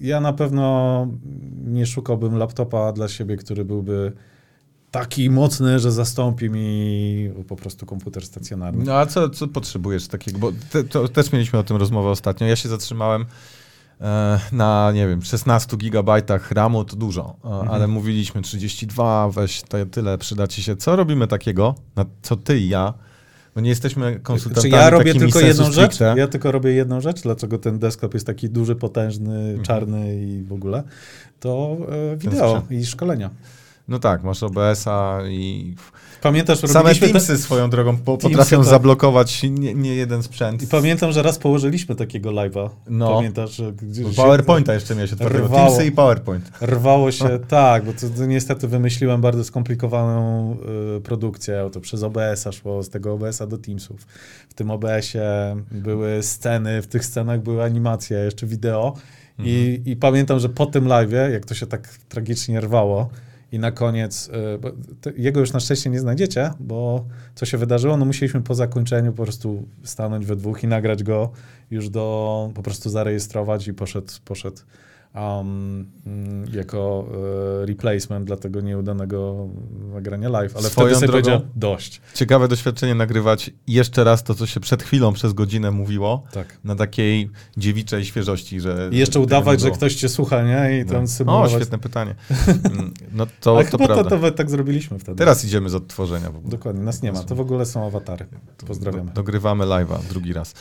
ja 0.00 0.20
na 0.20 0.32
pewno 0.32 1.06
nie 1.64 1.86
szukałbym 1.86 2.36
laptopa 2.38 2.92
dla 2.92 3.08
siebie, 3.08 3.36
który 3.36 3.64
byłby 3.64 4.12
taki 4.94 5.30
mocny, 5.30 5.78
że 5.78 5.92
zastąpi 5.92 6.50
mi 6.50 7.30
po 7.48 7.56
prostu 7.56 7.86
komputer 7.86 8.26
stacjonarny. 8.26 8.84
No 8.84 8.94
a 8.94 9.06
co, 9.06 9.30
co 9.30 9.48
potrzebujesz 9.48 10.08
takiego? 10.08 10.38
Bo 10.38 10.52
te, 10.70 10.84
to 10.84 11.08
też 11.08 11.32
mieliśmy 11.32 11.58
o 11.58 11.62
tym 11.62 11.76
rozmowę 11.76 12.08
ostatnio. 12.08 12.46
Ja 12.46 12.56
się 12.56 12.68
zatrzymałem 12.68 13.26
e, 14.00 14.40
na, 14.52 14.92
nie 14.94 15.08
wiem, 15.08 15.22
16 15.22 15.76
gigabajtach 15.76 16.50
RAMu, 16.52 16.84
to 16.84 16.96
dużo, 16.96 17.36
e, 17.44 17.48
Mhm. 17.48 17.68
ale 17.70 17.86
mówiliśmy 17.88 18.42
32, 18.42 19.28
weź 19.30 19.62
to, 19.62 19.86
tyle, 19.86 20.18
przyda 20.18 20.46
ci 20.46 20.62
się. 20.62 20.76
Co 20.76 20.96
robimy 20.96 21.26
takiego, 21.26 21.74
na 21.96 22.04
co 22.22 22.36
ty 22.36 22.58
i 22.58 22.68
ja, 22.68 22.94
bo 23.54 23.60
nie 23.60 23.68
jesteśmy 23.70 24.20
konsultantami 24.22 24.70
Czy 24.72 24.76
ja 24.78 24.90
robię 24.90 25.14
tylko 25.14 25.40
jedną 25.40 25.64
rzecz? 25.72 25.74
stricte. 25.94 26.14
Ja 26.18 26.26
tylko 26.28 26.52
robię 26.52 26.72
jedną 26.72 27.00
rzecz, 27.00 27.22
dlaczego 27.22 27.58
ten 27.58 27.78
desktop 27.78 28.14
jest 28.14 28.26
taki 28.26 28.48
duży, 28.50 28.76
potężny, 28.76 29.58
czarny 29.62 30.16
i 30.24 30.42
w 30.42 30.52
ogóle? 30.52 30.82
To 31.40 31.76
e, 32.12 32.16
wideo 32.16 32.62
i 32.70 32.86
szkolenia. 32.86 33.30
No 33.88 33.98
tak, 33.98 34.22
masz 34.24 34.42
OBS-a 34.42 35.18
i 35.28 35.74
Pamiętasz, 36.22 36.58
same 36.58 36.72
robiliśmy 36.74 37.06
te- 37.06 37.12
Teamsy 37.12 37.38
swoją 37.38 37.70
drogą 37.70 37.96
po, 37.96 38.16
Teamsy, 38.16 38.28
potrafią 38.28 38.56
tak. 38.56 38.66
zablokować 38.66 39.42
nie, 39.42 39.74
nie 39.74 39.94
jeden 39.94 40.22
sprzęt. 40.22 40.62
I 40.62 40.66
pamiętam, 40.66 41.12
że 41.12 41.22
raz 41.22 41.38
położyliśmy 41.38 41.94
takiego 41.94 42.30
live'a. 42.30 42.70
No. 42.88 43.14
Pamiętasz, 43.14 43.56
że 43.56 43.72
PowerPointa 44.16 44.74
jeszcze 44.74 44.94
miałeś 44.94 45.12
otwartego. 45.12 45.44
rwało. 45.44 45.66
Teamsy 45.66 45.86
i 45.86 45.92
PowerPoint. 45.92 46.50
Rwało 46.60 47.12
się, 47.12 47.38
tak, 47.48 47.84
bo 47.84 47.92
to, 47.92 48.08
to 48.16 48.26
niestety 48.26 48.68
wymyśliłem 48.68 49.20
bardzo 49.20 49.44
skomplikowaną 49.44 50.56
y, 50.96 51.00
produkcję. 51.00 51.70
To 51.72 51.80
przez 51.80 52.02
OBS-a 52.02 52.52
szło, 52.52 52.82
z 52.82 52.90
tego 52.90 53.12
OBS-a 53.12 53.46
do 53.46 53.58
Teamsów. 53.58 54.06
W 54.48 54.54
tym 54.54 54.70
OBS-ie 54.70 55.56
były 55.70 56.22
sceny, 56.22 56.82
w 56.82 56.86
tych 56.86 57.04
scenach 57.04 57.42
były 57.42 57.62
animacje, 57.62 58.18
jeszcze 58.18 58.46
wideo. 58.46 58.94
I, 59.38 59.80
I 59.86 59.96
pamiętam, 59.96 60.38
że 60.38 60.48
po 60.48 60.66
tym 60.66 60.84
live'ie, 60.84 61.30
jak 61.30 61.44
to 61.44 61.54
się 61.54 61.66
tak 61.66 61.88
tragicznie 62.08 62.60
rwało, 62.60 63.08
i 63.54 63.58
na 63.58 63.72
koniec, 63.72 64.30
te, 65.00 65.12
jego 65.16 65.40
już 65.40 65.52
na 65.52 65.60
szczęście 65.60 65.90
nie 65.90 66.00
znajdziecie, 66.00 66.50
bo 66.60 67.04
co 67.34 67.46
się 67.46 67.58
wydarzyło? 67.58 67.96
No 67.96 68.04
musieliśmy 68.04 68.42
po 68.42 68.54
zakończeniu 68.54 69.12
po 69.12 69.22
prostu 69.22 69.68
stanąć 69.84 70.26
we 70.26 70.36
dwóch 70.36 70.62
i 70.62 70.66
nagrać 70.66 71.02
go 71.02 71.32
już 71.70 71.88
do, 71.88 72.50
po 72.54 72.62
prostu 72.62 72.90
zarejestrować 72.90 73.68
i 73.68 73.74
poszedł, 73.74 74.12
poszedł 74.24 74.56
um, 75.14 75.86
mm, 76.06 76.44
jako 76.54 77.06
e, 77.62 77.66
replacement 77.66 78.26
dla 78.26 78.36
tego 78.36 78.60
nieudanego 78.60 79.48
nagrania 79.94 80.28
live. 80.28 80.56
Ale 80.56 80.68
Swoją 80.70 80.86
wtedy 80.86 80.94
sobie 81.00 81.08
drogą- 81.08 81.22
powiedział, 81.30 81.40
dość. 81.56 82.00
Ciekawe 82.14 82.48
doświadczenie 82.48 82.94
nagrywać 82.94 83.50
jeszcze 83.66 84.04
raz 84.04 84.24
to, 84.24 84.34
co 84.34 84.46
się 84.46 84.60
przed 84.60 84.82
chwilą 84.82 85.12
przez 85.12 85.32
godzinę 85.32 85.70
mówiło, 85.70 86.22
Tak. 86.32 86.58
na 86.64 86.74
takiej 86.76 87.30
dziewiczej 87.56 88.04
świeżości, 88.04 88.60
że... 88.60 88.88
I 88.92 88.96
jeszcze 88.98 89.20
udawać, 89.20 89.60
że 89.60 89.70
ktoś 89.70 89.94
cię 89.94 90.08
słucha, 90.08 90.42
nie? 90.42 90.78
I 90.80 90.84
No. 90.84 90.92
tam 90.92 91.04
O, 91.04 91.06
symulować. 91.08 91.52
świetne 91.52 91.78
pytanie. 91.78 92.14
Mm, 92.48 92.94
No 93.12 93.26
to, 93.40 93.56
Ale 93.56 93.64
to 93.64 93.70
chyba 93.70 93.86
to, 93.88 94.04
prawda. 94.04 94.28
to 94.30 94.36
tak 94.36 94.50
zrobiliśmy 94.50 94.98
wtedy. 94.98 95.18
Teraz 95.18 95.44
idziemy 95.44 95.68
z 95.70 95.74
odtworzenia. 95.74 96.30
Dokładnie, 96.44 96.82
nas 96.82 97.02
nie 97.02 97.12
ma. 97.12 97.22
To 97.22 97.34
w 97.34 97.40
ogóle 97.40 97.66
są 97.66 97.86
awatary. 97.86 98.26
Pozdrawiamy. 98.66 99.06
Do, 99.10 99.14
dogrywamy 99.14 99.64
live'a 99.64 99.98
drugi 100.08 100.32
raz. 100.32 100.54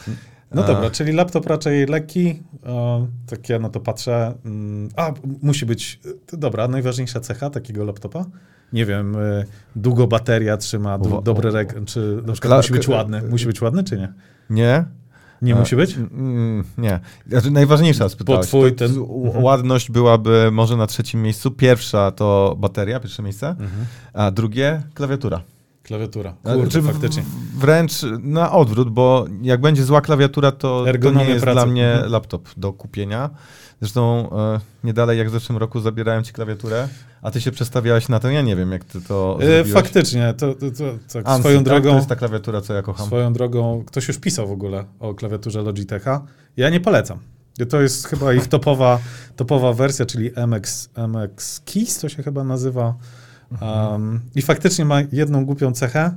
No 0.53 0.63
dobra, 0.63 0.89
czyli 0.89 1.11
laptop 1.11 1.45
raczej 1.45 1.85
lekki, 1.85 2.43
o, 2.65 3.07
tak 3.27 3.49
ja 3.49 3.59
na 3.59 3.69
to 3.69 3.79
patrzę. 3.79 4.33
Mm, 4.45 4.89
A, 4.95 5.11
musi 5.41 5.65
być, 5.65 5.99
to 6.27 6.37
dobra, 6.37 6.67
najważniejsza 6.67 7.19
cecha 7.19 7.49
takiego 7.49 7.83
laptopa? 7.83 8.25
Nie 8.73 8.85
wiem, 8.85 9.15
y, 9.15 9.45
długo 9.75 10.07
bateria 10.07 10.57
trzyma, 10.57 10.97
dobry 11.23 11.51
rek, 11.51 11.75
czy 11.85 12.21
na 12.25 12.33
przykład 12.33 12.57
musi 12.59 12.71
być 12.73 12.85
k- 12.87 12.91
ładny. 12.93 13.21
Musi 13.21 13.45
być 13.45 13.61
ładny, 13.61 13.83
czy 13.83 13.97
nie? 13.97 14.13
Nie? 14.49 14.85
Nie 15.41 15.55
A, 15.55 15.59
musi 15.59 15.75
być? 15.75 15.95
Nie. 16.77 16.99
Znaczy, 17.27 17.51
najważniejsza 17.51 18.09
spytałeś. 18.09 18.47
twój 18.47 18.73
ten- 18.75 18.91
Mhm. 19.25 19.43
Ładność 19.43 19.91
byłaby 19.91 20.49
może 20.51 20.77
na 20.77 20.87
trzecim 20.87 21.21
miejscu. 21.21 21.51
Pierwsza 21.51 22.11
to 22.11 22.55
bateria, 22.59 22.99
pierwsze 22.99 23.23
miejsce, 23.23 23.47
Mhm. 23.47 23.69
a 24.13 24.31
drugie 24.31 24.81
klawiatura. 24.93 25.41
Klawiatura. 25.83 26.33
Kurde, 26.43 26.81
w- 26.81 26.85
faktycznie. 26.85 27.23
Wręcz 27.57 27.91
na 28.21 28.51
odwrót, 28.51 28.89
bo 28.89 29.25
jak 29.41 29.61
będzie 29.61 29.83
zła 29.83 30.01
klawiatura, 30.01 30.51
to, 30.51 30.85
to 31.01 31.11
nie 31.11 31.25
jest 31.25 31.41
pracy. 31.43 31.55
dla 31.55 31.65
mnie 31.65 31.91
Mhm. 31.91 32.11
laptop 32.11 32.49
do 32.57 32.73
kupienia. 32.73 33.29
Zresztą 33.81 34.29
e, 34.31 34.59
nie 34.83 34.93
dalej 34.93 35.17
jak 35.17 35.29
w 35.29 35.31
zeszłym 35.31 35.57
roku 35.57 35.79
zabierałem 35.79 36.23
ci 36.23 36.33
klawiaturę, 36.33 36.87
a 37.21 37.31
ty 37.31 37.41
się 37.41 37.51
przestawiałeś 37.51 38.09
na 38.09 38.19
to. 38.19 38.29
Ja 38.29 38.41
nie 38.41 38.55
wiem, 38.55 38.71
jak 38.71 38.83
ty 38.83 39.01
to 39.01 39.37
E, 39.41 39.45
zrobiłeś. 39.45 39.71
faktycznie, 39.71 40.33
to, 40.37 40.53
to, 40.53 40.71
to, 40.71 40.83
tak, 41.13 41.27
Ansi, 41.29 41.39
swoją 41.41 41.57
tak? 41.57 41.65
drogą... 41.65 41.89
To 41.89 41.95
jest 41.95 42.07
ta 42.09 42.15
klawiatura, 42.15 42.61
co 42.61 42.73
ja 42.73 42.81
kocham. 42.81 43.05
Swoją 43.07 43.33
drogą, 43.33 43.83
ktoś 43.87 44.07
już 44.07 44.17
pisał 44.17 44.47
w 44.47 44.51
ogóle 44.51 44.85
o 44.99 45.13
klawiaturze 45.13 45.61
Logitecha. 45.61 46.21
Ja 46.57 46.69
nie 46.69 46.79
polecam. 46.79 47.19
To 47.69 47.81
jest 47.81 48.07
chyba 48.07 48.33
ich 48.33 48.47
topowa, 48.47 48.99
topowa 49.35 49.73
wersja, 49.73 50.05
czyli 50.05 50.31
MX, 50.47 50.89
MX 51.07 51.59
Keys, 51.59 51.99
to 51.99 52.09
się 52.09 52.23
chyba 52.23 52.43
nazywa. 52.43 52.95
Um, 53.61 54.19
I 54.35 54.41
faktycznie 54.41 54.85
ma 54.85 55.01
jedną 55.11 55.45
głupią 55.45 55.71
cechę, 55.71 56.11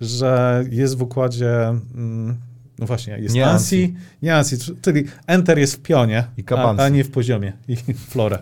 że 0.00 0.64
jest 0.70 0.98
w 0.98 1.02
układzie, 1.02 1.68
mm, 1.94 2.36
no 2.78 2.86
właśnie, 2.86 3.18
jest 3.18 3.34
Nie 3.34 3.46
ANSI, 3.46 3.94
nie 4.22 4.36
ANSI, 4.36 4.56
czyli 4.82 5.04
Enter 5.26 5.58
jest 5.58 5.74
w 5.74 5.78
pionie, 5.82 6.24
I 6.38 6.44
a, 6.56 6.74
a 6.76 6.88
nie 6.88 7.04
w 7.04 7.10
poziomie 7.10 7.52
i 7.68 7.76
florę. 8.10 8.38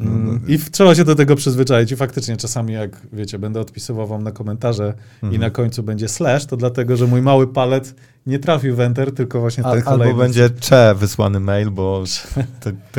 Mm, 0.00 0.40
I 0.48 0.58
w, 0.58 0.70
trzeba 0.70 0.94
się 0.94 1.04
do 1.04 1.14
tego 1.14 1.36
przyzwyczaić. 1.36 1.92
I 1.92 1.96
faktycznie 1.96 2.36
czasami, 2.36 2.72
jak 2.72 3.00
wiecie, 3.12 3.38
będę 3.38 3.60
odpisywał 3.60 4.06
wam 4.06 4.22
na 4.22 4.32
komentarze 4.32 4.94
i 5.22 5.24
Mhm. 5.26 5.40
na 5.42 5.50
końcu 5.50 5.82
będzie 5.82 6.08
slash, 6.08 6.46
to 6.46 6.56
dlatego, 6.56 6.96
że 6.96 7.06
mój 7.06 7.22
mały 7.22 7.46
palec 7.52 7.94
nie 8.26 8.38
trafił 8.38 8.76
w 8.76 8.80
enter, 8.80 9.14
tylko 9.14 9.40
właśnie 9.40 9.64
ten 9.64 9.72
albo 9.72 9.90
kolejny. 9.90 10.14
będzie 10.18 10.50
cze 10.50 10.94
wysłany 10.98 11.40
mail, 11.40 11.70
bo 11.70 12.04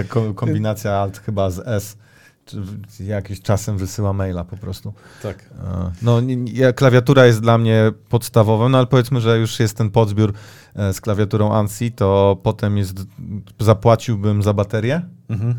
ko- 0.09 0.33
kombinacja 0.33 0.91
alt 0.91 1.17
chyba 1.17 1.49
z 1.51 1.59
S 1.67 1.97
jakiś 2.99 3.41
czasem 3.41 3.77
wysyła 3.77 4.13
maila 4.13 4.43
po 4.43 4.57
prostu. 4.57 4.93
Tak. 5.23 5.49
E, 5.63 5.91
No, 6.01 6.21
ja- 6.53 6.73
klawiatura 6.73 7.25
jest 7.25 7.41
dla 7.41 7.57
mnie 7.57 7.91
podstawową, 8.09 8.69
no 8.69 8.77
ale 8.77 8.87
powiedzmy, 8.87 9.21
że 9.21 9.37
już 9.39 9.59
jest 9.59 9.77
ten 9.77 9.89
podzbiór 9.89 10.33
e, 10.75 10.93
z 10.93 11.01
klawiaturą 11.01 11.53
ANSI, 11.53 11.91
to 11.91 12.37
potem 12.43 12.77
jest, 12.77 13.05
zapłaciłbym 13.59 14.43
za 14.43 14.53
baterię. 14.53 15.01
Mhm. 15.29 15.55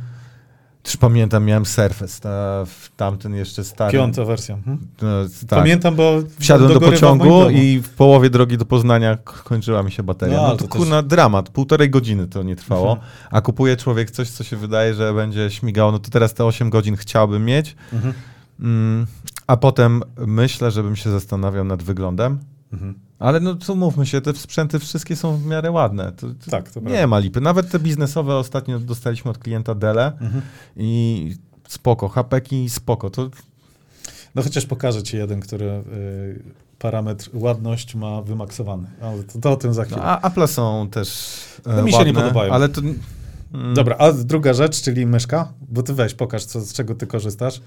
Też 0.82 0.96
pamiętam, 0.96 1.44
miałem 1.44 1.66
Surface, 1.66 2.20
ta, 2.20 2.64
w 2.64 2.90
tamten 2.96 3.34
jeszcze 3.34 3.64
stary. 3.64 3.92
Piąta 3.92 4.24
wersja. 4.24 4.54
Mhm. 4.54 4.78
E, 5.02 5.46
tak. 5.46 5.58
Pamiętam, 5.58 5.94
bo 5.94 6.18
Wsiadłem 6.38 6.72
do 6.72 6.80
moim 6.80 6.92
pociągu 6.92 7.50
i 7.50 7.78
w 7.80 7.88
połowie 7.88 8.30
drogi 8.30 8.58
do 8.58 8.64
Poznania 8.64 9.16
kończyła 9.44 9.82
mi 9.82 9.92
się 9.92 10.02
bateria. 10.02 10.36
No, 10.36 10.42
No, 10.48 10.56
to 10.56 10.64
to 10.64 10.68
kurna 10.68 11.02
dramat, 11.02 11.48
półtorej 11.50 11.90
godziny 11.90 12.26
to 12.26 12.42
nie 12.42 12.56
trwało, 12.56 12.90
Mhm. 12.92 13.10
a 13.30 13.40
kupuje 13.40 13.76
człowiek 13.76 14.10
coś, 14.10 14.30
co 14.30 14.44
się 14.44 14.56
wydaje, 14.56 14.94
że 14.94 15.14
będzie 15.14 15.50
śmigało, 15.50 15.92
no 15.92 15.98
to 15.98 16.10
teraz 16.10 16.34
te 16.34 16.44
8 16.44 16.70
godzin 16.70 16.96
chciałbym 16.96 17.44
mieć, 17.44 17.76
Mhm. 17.92 18.14
mm, 18.60 19.06
a 19.46 19.56
potem 19.56 20.02
myślę, 20.26 20.70
żebym 20.70 20.96
się 20.96 21.10
zastanawiał 21.10 21.64
nad 21.64 21.82
wyglądem, 21.82 22.38
Mhm. 22.72 22.94
Ale 23.18 23.40
no 23.40 23.56
co 23.56 23.74
mówmy 23.74 24.06
się, 24.06 24.20
te 24.20 24.34
sprzęty 24.34 24.78
wszystkie 24.78 25.16
są 25.16 25.36
w 25.36 25.46
miarę 25.46 25.70
ładne. 25.70 26.12
To, 26.12 26.26
to 26.44 26.50
Tak, 26.50 26.70
to 26.70 26.80
nie 26.80 26.86
prawda. 26.86 27.06
ma 27.06 27.18
lipy. 27.18 27.40
Nawet 27.40 27.70
te 27.70 27.78
biznesowe 27.78 28.36
ostatnio 28.36 28.78
dostaliśmy 28.78 29.30
od 29.30 29.38
klienta 29.38 29.74
Dele 29.74 30.12
Mhm. 30.20 30.42
i 30.76 31.34
spoko, 31.68 32.08
hapeki 32.08 32.70
spoko, 32.70 33.10
to 33.10 33.30
No 34.34 34.42
chociaż 34.42 34.66
pokażę 34.66 35.02
ci 35.02 35.16
jeden, 35.16 35.40
który 35.40 35.64
y, 35.66 36.42
parametr 36.78 37.30
ładność 37.32 37.94
ma 37.94 38.22
wymaksowany. 38.22 38.86
Ale 39.02 39.22
to, 39.22 39.38
to 39.40 39.52
o 39.52 39.56
tym 39.56 39.74
za 39.74 39.84
chwilę. 39.84 40.00
no, 40.00 40.04
a 40.04 40.28
Apple 40.28 40.46
są 40.48 40.88
też 40.90 41.34
e, 41.66 41.76
No 41.76 41.82
mi 41.82 41.92
się 41.92 42.04
nie 42.04 42.12
podobają. 42.14 42.52
Ale 42.52 42.68
to... 42.68 42.80
mm, 42.80 43.74
Dobra, 43.74 43.96
a 43.98 44.12
druga 44.12 44.52
rzecz, 44.52 44.82
czyli 44.82 45.06
myszka, 45.06 45.52
bo 45.68 45.82
ty 45.82 45.94
weź, 45.94 46.14
pokaż, 46.14 46.44
co, 46.44 46.60
z 46.60 46.72
czego 46.72 46.94
ty 46.94 47.06
korzystasz. 47.06 47.60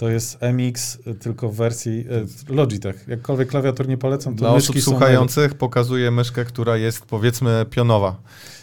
To 0.00 0.08
jest 0.08 0.38
MX, 0.42 0.98
y, 1.06 1.14
tylko 1.14 1.48
w 1.48 1.56
wersji 1.56 2.04
y, 2.48 2.54
Logitech. 2.54 3.04
Jakkolwiek 3.08 3.48
klawiatur 3.48 3.88
nie 3.88 3.98
polecam, 3.98 4.34
to 4.34 4.38
Dla 4.38 4.50
osób 4.50 4.76
są 4.76 4.82
słuchających 4.82 5.54
pokazuję 5.54 6.10
myszkę, 6.10 6.44
która 6.44 6.76
jest 6.76 7.06
powiedzmy 7.06 7.66
pionowa. 7.70 8.16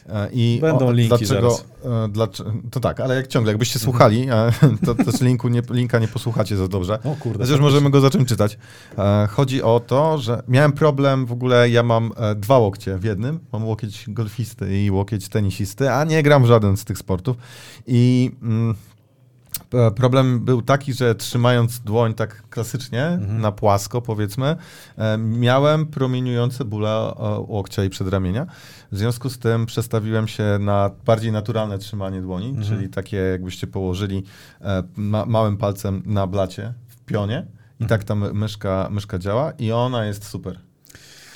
E, 0.09 0.29
I 0.33 0.59
Będą 0.61 0.91
linki 0.91 1.25
dlaczego, 1.25 1.59
e, 1.85 2.07
Dlaczego, 2.07 2.53
to 2.71 2.79
tak, 2.79 2.99
ale 2.99 3.15
jak 3.15 3.27
ciągle, 3.27 3.51
jakbyście 3.51 3.79
słuchali, 3.79 4.27
e, 4.29 4.51
to 4.85 4.95
też 4.95 5.21
linku 5.21 5.47
nie, 5.47 5.61
linka 5.69 5.99
nie 5.99 6.07
posłuchacie 6.07 6.57
za 6.57 6.67
dobrze. 6.67 6.99
O 7.03 7.15
kurde. 7.15 7.45
Chociaż 7.45 7.59
możemy 7.59 7.89
go 7.89 8.01
zacząć 8.01 8.29
czytać. 8.29 8.57
Chodzi 9.29 9.63
o 9.63 9.79
to, 9.87 10.17
że 10.17 10.43
miałem 10.47 10.71
problem, 10.71 11.25
w 11.25 11.31
ogóle 11.31 11.69
ja 11.69 11.83
mam 11.83 12.11
dwa 12.35 12.57
łokcie 12.57 12.97
w 12.97 13.03
jednym. 13.03 13.39
Mam 13.51 13.65
łokieć 13.65 14.05
golfisty 14.07 14.83
i 14.83 14.91
łokieć 14.91 15.29
tenisisty, 15.29 15.91
a 15.91 16.03
nie 16.03 16.23
gram 16.23 16.43
w 16.43 16.45
żaden 16.45 16.77
z 16.77 16.85
tych 16.85 16.97
sportów. 16.97 17.37
I 17.87 18.31
mm, 18.41 18.75
problem 19.95 20.39
był 20.39 20.61
taki, 20.61 20.93
że 20.93 21.15
trzymając 21.15 21.79
dłoń 21.79 22.13
tak 22.13 22.49
klasycznie, 22.49 23.05
Mhm. 23.05 23.41
na 23.41 23.51
płasko 23.51 24.01
powiedzmy, 24.01 24.55
e, 24.97 25.17
miałem 25.17 25.85
promieniujące 25.85 26.65
bóle 26.65 26.89
e, 26.89 27.13
łokcia 27.47 27.83
i 27.83 27.89
przedramienia. 27.89 28.45
W 28.91 28.97
związku 28.97 29.29
z 29.29 29.39
tym 29.39 29.65
przestawiłem 29.65 30.27
się 30.27 30.43
na 30.59 30.91
bardziej 31.05 31.31
naturalne 31.31 31.77
trzymanie 31.77 32.21
dłoni, 32.21 32.49
Mhm. 32.49 32.65
czyli 32.67 32.89
takie 32.89 33.17
jakbyście 33.17 33.67
położyli 33.67 34.23
e, 34.61 34.83
ma, 34.95 35.25
małym 35.25 35.57
palcem 35.57 36.03
na 36.05 36.27
blacie 36.27 36.73
w 36.87 37.05
pionie 37.05 37.45
i 37.79 37.83
Mhm. 37.83 37.89
tak 37.89 38.03
ta 38.07 38.15
my- 38.15 38.33
myszka, 38.33 38.87
myszka 38.91 39.19
działa 39.19 39.51
i 39.51 39.71
ona 39.71 40.05
jest 40.05 40.25
super. 40.25 40.59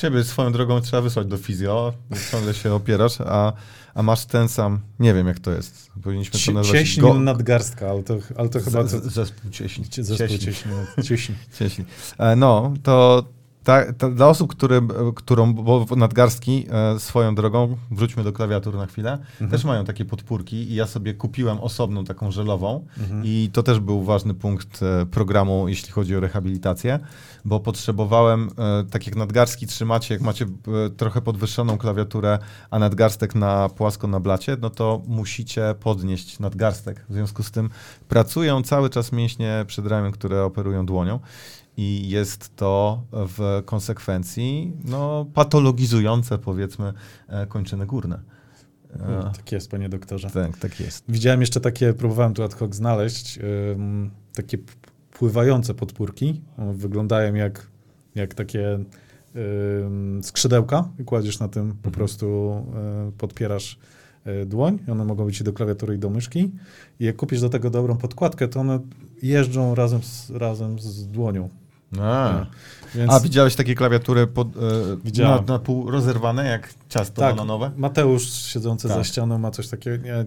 Ciebie 0.02 0.24
swoją 0.24 0.52
drogą 0.52 0.82
trzeba 0.82 1.02
wysłać 1.02 1.28
do 1.28 1.38
fizjo, 1.38 1.94
ciągle 2.32 2.54
się 2.54 2.74
opierasz, 2.74 3.22
a, 3.22 3.54
a 3.94 4.04
masz 4.04 4.26
ten 4.26 4.50
sam, 4.50 4.80
nie 5.00 5.14
wiem 5.14 5.28
jak 5.28 5.40
to 5.40 5.52
jest, 5.52 5.92
powinniśmy 6.04 6.40
to 6.40 6.52
nazwać 6.52 6.80
Cieśń 6.80 7.02
go- 7.02 7.14
nadgarstka, 7.14 7.90
ale 7.90 8.04
to, 8.04 8.18
ale 8.38 8.50
to 8.50 8.60
chyba... 8.60 8.84
To, 8.84 8.88
zespół 9.10 9.52
cieśni. 9.52 9.86
cie- 9.86 10.04
zespół. 10.04 10.28
E, 12.18 12.36
No, 12.36 12.74
to 12.84 13.24
ta, 13.64 13.94
ta, 13.94 14.10
dla 14.10 14.28
osób, 14.28 14.52
które, 14.52 14.82
którą, 15.16 15.54
bo 15.54 15.86
nadgarstki 15.98 16.66
e, 16.96 17.00
swoją 17.00 17.36
drogą, 17.36 17.78
wróćmy 17.92 18.24
do 18.24 18.34
klawiatur 18.34 18.76
na 18.76 18.86
chwilę, 18.86 19.12
Mhm. 19.32 19.52
też 19.52 19.64
mają 19.64 19.86
takie 19.86 20.06
podpórki 20.06 20.56
i 20.72 20.76
ja 20.76 20.88
sobie 20.88 21.14
kupiłem 21.14 21.60
osobną 21.60 22.06
taką 22.06 22.32
żelową 22.32 22.86
Mhm. 23.00 23.22
i 23.26 23.50
to 23.54 23.64
też 23.64 23.80
był 23.80 24.04
ważny 24.04 24.34
punkt 24.34 24.80
e, 24.84 25.06
programu, 25.06 25.68
jeśli 25.68 25.92
chodzi 25.92 26.16
o 26.16 26.20
rehabilitację, 26.20 27.00
bo 27.46 27.60
potrzebowałem, 27.60 28.50
e, 28.58 28.84
tak 28.92 29.06
jak 29.08 29.16
nadgarstki 29.16 29.68
trzymacie, 29.68 30.14
jak 30.14 30.22
macie 30.24 30.46
trochę 30.98 31.22
podwyższoną 31.22 31.78
klawiaturę, 31.78 32.40
a 32.70 32.80
nadgarstek 32.80 33.36
na 33.36 33.70
płasko 33.70 34.08
na 34.08 34.20
blacie, 34.20 34.58
no 34.62 34.70
to 34.70 35.02
musicie 35.08 35.76
podnieść 35.80 36.40
nadgarstek. 36.40 37.06
W 37.10 37.14
związku 37.14 37.44
z 37.44 37.52
tym 37.52 37.70
pracują 38.10 38.64
cały 38.64 38.90
czas 38.90 39.12
mięśnie 39.12 39.66
przedramion, 39.68 40.12
które 40.12 40.44
operują 40.44 40.86
dłonią 40.86 41.20
i 41.78 42.10
jest 42.10 42.56
to 42.56 43.02
w 43.12 43.62
konsekwencji 43.66 44.74
no, 44.84 45.26
patologizujące, 45.34 46.38
powiedzmy, 46.38 46.94
e, 47.28 47.46
kończyny 47.48 47.86
górne. 47.86 48.20
E, 48.94 49.32
Tak 49.36 49.52
jest, 49.52 49.72
panie 49.72 49.90
doktorze. 49.90 50.30
tak, 50.30 50.58
tak 50.58 50.80
jest. 50.80 51.04
Widziałem 51.10 51.42
jeszcze 51.42 51.60
takie, 51.60 51.94
próbowałem 51.94 52.34
tu 52.34 52.44
ad 52.44 52.54
hoc 52.54 52.76
znaleźć, 52.76 53.40
ym, 53.74 54.12
takie 54.34 54.58
pływające 55.12 55.74
podpórki. 55.74 56.42
Wyglądają 56.74 57.34
jak, 57.34 57.68
jak 58.16 58.34
takie 58.34 58.80
ym, 59.36 60.22
skrzydełka 60.24 60.90
i 61.00 61.04
kładziesz 61.04 61.40
na 61.40 61.48
tym, 61.48 61.68
po 61.72 61.76
Mhm. 61.76 61.94
prostu 61.94 62.56
y, 63.10 63.12
podpierasz 63.12 63.80
dłoń. 64.46 64.80
One 64.92 65.06
mogą 65.06 65.26
być 65.26 65.42
i 65.42 65.44
do 65.44 65.54
klawiatury 65.54 65.96
i 65.96 65.98
do 66.00 66.10
myszki. 66.10 66.52
I 67.00 67.06
jak 67.06 67.16
kupisz 67.16 67.42
do 67.42 67.50
tego 67.50 67.70
dobrą 67.70 67.98
podkładkę, 67.98 68.48
to 68.48 68.60
one 68.60 68.80
jeżdżą 69.22 69.76
razem 69.76 70.04
z, 70.04 70.30
razem 70.30 70.80
z 70.80 71.08
dłonią. 71.08 71.50
A, 72.00 72.46
Więc 72.96 73.12
a 73.14 73.20
widziałeś 73.20 73.56
takie 73.56 73.76
klawiatury 73.76 74.28
pod, 74.28 74.48
e, 75.18 75.24
na, 75.24 75.42
na 75.42 75.60
pół 75.60 75.92
rozerwane, 75.92 76.46
jak 76.46 76.74
ciasto 76.90 77.22
tak, 77.22 77.36
bananowe? 77.36 77.72
Mateusz 77.78 78.32
siedzący 78.46 78.88
Tak. 78.88 78.98
za 78.98 79.04
ścianą 79.04 79.38
ma 79.38 79.52
coś 79.52 79.68
takiego, 79.68 80.04
nie, 80.06 80.26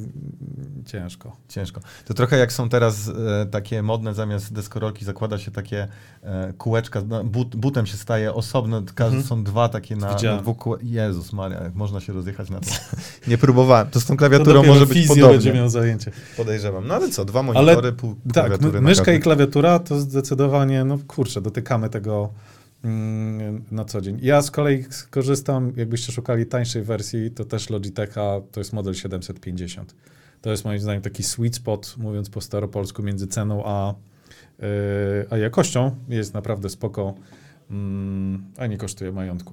ciężko. 0.87 1.37
Ciężko. 1.49 1.81
To 2.05 2.15
trochę 2.15 2.39
jak 2.39 2.53
są 2.53 2.69
teraz 2.69 3.09
e, 3.43 3.47
takie 3.47 3.83
modne, 3.83 4.15
zamiast 4.15 4.53
deskorolki 4.53 5.05
zakłada 5.05 5.39
się 5.39 5.51
takie 5.51 5.89
e, 6.23 6.53
kółeczka, 6.59 7.03
no, 7.09 7.25
but, 7.25 7.57
butem 7.57 7.87
się 7.87 7.97
staje 7.97 8.35
osobno, 8.35 8.83
Mhm. 9.01 9.23
są 9.23 9.45
dwa 9.45 9.69
takie 9.69 9.97
na, 9.97 10.15
na 10.23 10.37
dwóch 10.37 10.57
kół... 10.59 10.77
Jezus 10.83 11.33
Maria, 11.33 11.63
jak 11.63 11.75
można 11.75 12.01
się 12.01 12.13
rozjechać 12.13 12.51
na 12.51 12.61
to. 12.61 12.67
Nie 13.29 13.39
próbowałem. 13.39 13.91
To 13.91 14.01
z 14.01 14.05
tą 14.05 14.17
klawiaturą 14.17 14.63
może 14.65 14.87
być 14.87 15.07
podobnie. 15.09 15.33
będzie 15.33 15.53
miał 15.53 15.69
zajęcie. 15.69 16.11
Podejrzewam. 16.37 16.87
No 16.87 16.95
ale 16.95 17.09
co, 17.09 17.25
dwa 17.25 17.43
monitory, 17.43 17.93
pół 17.93 18.15
Tak, 18.15 18.33
klawiatury 18.33 18.81
na 18.81 18.89
myszka 18.89 19.13
i 19.13 19.21
klawiatura 19.21 19.79
to 19.79 20.01
zdecydowanie, 20.01 20.85
no 20.85 20.99
kurczę, 21.07 21.41
dotykamy 21.55 21.89
tego 21.89 22.33
mm, 22.85 23.65
na 23.71 23.85
co 23.85 24.01
dzień. 24.01 24.19
Ja 24.23 24.43
z 24.43 24.51
kolei 24.51 24.85
korzystam, 25.11 25.73
jakbyście 25.77 26.13
szukali 26.13 26.47
tańszej 26.47 26.83
wersji, 26.83 27.31
to 27.31 27.45
też 27.45 27.71
Logitecha, 27.71 28.41
to 28.53 28.61
jest 28.61 28.73
model 28.73 28.95
750. 28.95 29.95
To 30.43 30.51
jest 30.51 30.65
moim 30.65 30.81
zdaniem 30.81 31.03
taki 31.03 31.23
sweet 31.23 31.57
spot, 31.57 31.95
mówiąc 31.99 32.31
po 32.31 32.41
staropolsku, 32.41 33.03
między 33.03 33.27
ceną 33.27 33.63
a, 33.65 33.95
yy, 34.59 34.67
a 35.31 35.37
jakością. 35.37 35.97
Jest 36.09 36.35
naprawdę 36.35 36.69
spoko, 36.69 37.15
mm, 37.71 38.45
a 38.57 38.67
nie 38.67 38.79
kosztuje 38.79 39.13
majątku. 39.13 39.53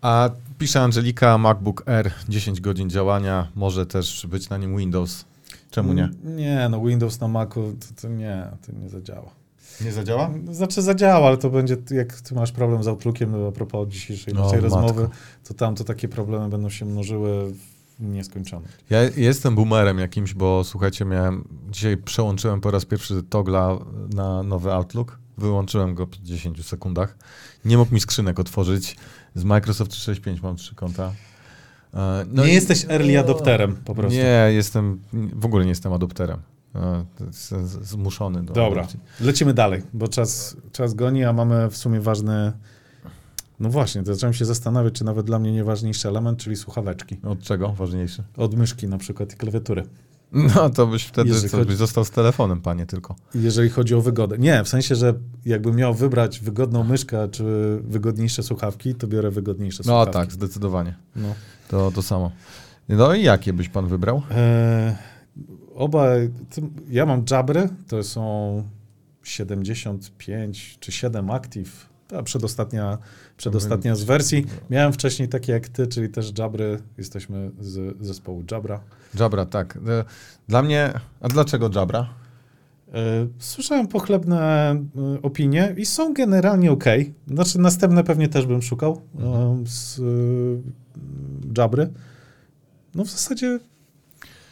A 0.00 0.30
pisze 0.58 0.80
Angelika, 0.80 1.38
MacBook 1.38 1.88
Air, 1.88 2.12
10 2.28 2.60
godzin 2.60 2.90
działania, 2.90 3.48
może 3.54 3.86
też 3.86 4.26
być 4.26 4.48
na 4.48 4.56
nim 4.56 4.76
Windows. 4.76 5.24
Czemu 5.70 5.92
nie? 5.92 6.08
Nie, 6.24 6.68
no 6.70 6.80
Windows 6.80 7.20
na 7.20 7.28
Macu 7.28 7.76
to, 7.80 8.02
to 8.02 8.08
nie, 8.08 8.46
to 8.66 8.72
nie 8.72 8.88
zadziała. 8.88 9.39
Nie 9.84 9.92
zadziała? 9.92 10.30
Znaczy 10.50 10.82
zadziała, 10.82 11.26
ale 11.26 11.36
to 11.36 11.50
będzie, 11.50 11.76
jak 11.90 12.20
ty 12.20 12.34
masz 12.34 12.52
problem 12.52 12.82
z 12.82 12.88
Outlookiem, 12.88 13.32
no 13.32 13.48
a 13.48 13.52
propos 13.52 13.88
dzisiejszej 13.88 14.34
O, 14.34 14.36
naszej 14.44 14.60
rozmowy, 14.60 15.08
to 15.48 15.54
tam 15.54 15.74
to 15.74 15.84
takie 15.84 16.08
problemy 16.08 16.48
będą 16.48 16.70
się 16.70 16.84
mnożyły 16.84 17.52
w 17.98 18.02
nieskończoność. 18.02 18.74
Ja 18.90 18.98
jestem 19.16 19.54
boomerem 19.54 19.98
jakimś, 19.98 20.34
bo 20.34 20.64
słuchajcie, 20.64 21.04
miałem, 21.04 21.44
dzisiaj 21.70 21.96
przełączyłem 21.96 22.60
po 22.60 22.70
raz 22.70 22.84
pierwszy 22.84 23.22
togla 23.22 23.78
na 24.14 24.42
nowy 24.42 24.72
Outlook, 24.72 25.18
wyłączyłem 25.38 25.94
go 25.94 26.06
po 26.06 26.16
10 26.22 26.66
sekundach, 26.66 27.16
nie 27.64 27.78
mógł 27.78 27.94
mi 27.94 28.00
skrzynek 28.00 28.40
otworzyć, 28.40 28.96
z 29.34 29.44
Microsoft 29.44 29.90
365 29.90 30.42
mam 30.42 30.56
trzy 30.56 30.74
konta. 30.74 31.12
E, 31.94 32.24
No 32.32 32.44
nie 32.44 32.50
i- 32.50 32.54
jesteś 32.54 32.84
early 32.88 33.18
adopterem 33.18 33.76
po 33.84 33.94
prostu. 33.94 34.18
Nie, 34.18 34.48
jestem, 34.50 35.00
w 35.12 35.44
ogóle 35.44 35.64
nie 35.64 35.68
jestem 35.68 35.92
adopterem. 35.92 36.38
Zmuszony 37.82 38.42
do 38.42 38.52
Dobra, 38.54 38.80
adopcji. 38.80 39.00
lecimy 39.20 39.54
dalej, 39.54 39.82
bo 39.92 40.08
czas, 40.08 40.56
czas 40.72 40.94
goni, 40.94 41.24
a 41.24 41.32
mamy 41.32 41.70
w 41.70 41.76
sumie 41.76 42.00
ważny... 42.00 42.52
No 43.60 43.68
właśnie, 43.70 44.02
to 44.02 44.14
zacząłem 44.14 44.34
się 44.34 44.44
zastanawiać, 44.44 44.94
czy 44.94 45.04
nawet 45.04 45.26
dla 45.26 45.38
mnie 45.38 45.52
nieważniejszy 45.52 46.08
element, 46.08 46.38
czyli 46.38 46.56
słuchaweczki. 46.56 47.16
Od 47.22 47.40
czego 47.42 47.68
ważniejszy? 47.72 48.22
Od 48.36 48.54
myszki 48.54 48.88
na 48.88 48.98
przykład 48.98 49.32
i 49.32 49.36
klawiatury. 49.36 49.82
No 50.32 50.70
to 50.70 50.86
byś 50.86 51.04
wtedy 51.04 51.28
Jeżeli 51.30 51.48
chodzi- 51.48 51.64
byś 51.66 51.76
został 51.76 52.04
z 52.04 52.10
telefonem, 52.10 52.60
panie, 52.60 52.86
tylko. 52.86 53.16
Jeżeli 53.34 53.68
chodzi 53.70 53.94
o 53.94 54.00
wygodę. 54.00 54.38
Nie, 54.38 54.64
w 54.64 54.68
sensie, 54.68 54.94
że 54.94 55.14
jakbym 55.46 55.76
miał 55.76 55.94
wybrać 55.94 56.40
wygodną 56.40 56.84
myszkę 56.84 57.28
czy 57.28 57.44
wygodniejsze 57.84 58.42
słuchawki, 58.42 58.94
to 58.94 59.06
biorę 59.06 59.30
wygodniejsze 59.30 59.78
No 59.78 59.84
słuchawki. 59.84 60.12
tak, 60.12 60.32
zdecydowanie. 60.32 60.94
No. 61.16 61.28
To, 61.68 61.90
to 61.94 62.02
samo. 62.02 62.30
No 62.88 63.14
i 63.14 63.22
jakie 63.22 63.52
byś 63.52 63.68
pan 63.68 63.86
wybrał? 63.88 64.22
E, 64.30 64.96
oba, 65.74 66.06
ja 66.88 67.06
mam 67.06 67.24
Jabry, 67.30 67.68
to 67.88 68.02
są 68.02 68.62
75 69.22 70.76
czy 70.80 70.92
7 70.92 71.30
Active, 71.30 71.88
ta 72.08 72.22
przedostatnia, 72.22 72.98
przedostatnia 73.36 73.96
z 73.96 74.02
wersji. 74.04 74.46
Miałem 74.70 74.92
wcześniej 74.92 75.28
takie 75.28 75.52
jak 75.52 75.68
ty, 75.68 75.86
czyli 75.86 76.08
też 76.08 76.32
Jabry, 76.38 76.78
jesteśmy 76.98 77.50
z 77.60 77.96
zespołu 78.06 78.44
Jabra. 78.50 78.80
Jabra, 79.20 79.46
tak. 79.46 79.76
E, 79.76 80.04
Dla 80.48 80.62
mnie, 80.62 80.92
a 81.20 81.28
dlaczego 81.28 81.70
Jabra? 81.74 82.08
E, 82.94 83.26
Słyszałem 83.38 83.88
pochlebne 83.88 84.70
e, 84.70 85.22
opinie 85.22 85.74
i 85.78 85.86
są 85.86 86.14
generalnie 86.14 86.72
ok. 86.72 86.84
Znaczy, 87.26 87.58
następne 87.58 88.04
pewnie 88.04 88.28
też 88.28 88.46
bym 88.46 88.62
szukał 88.62 89.00
e, 89.18 89.62
z 89.66 90.00
Jabry. 91.58 91.90
No 92.94 93.04
w 93.04 93.10
zasadzie 93.10 93.58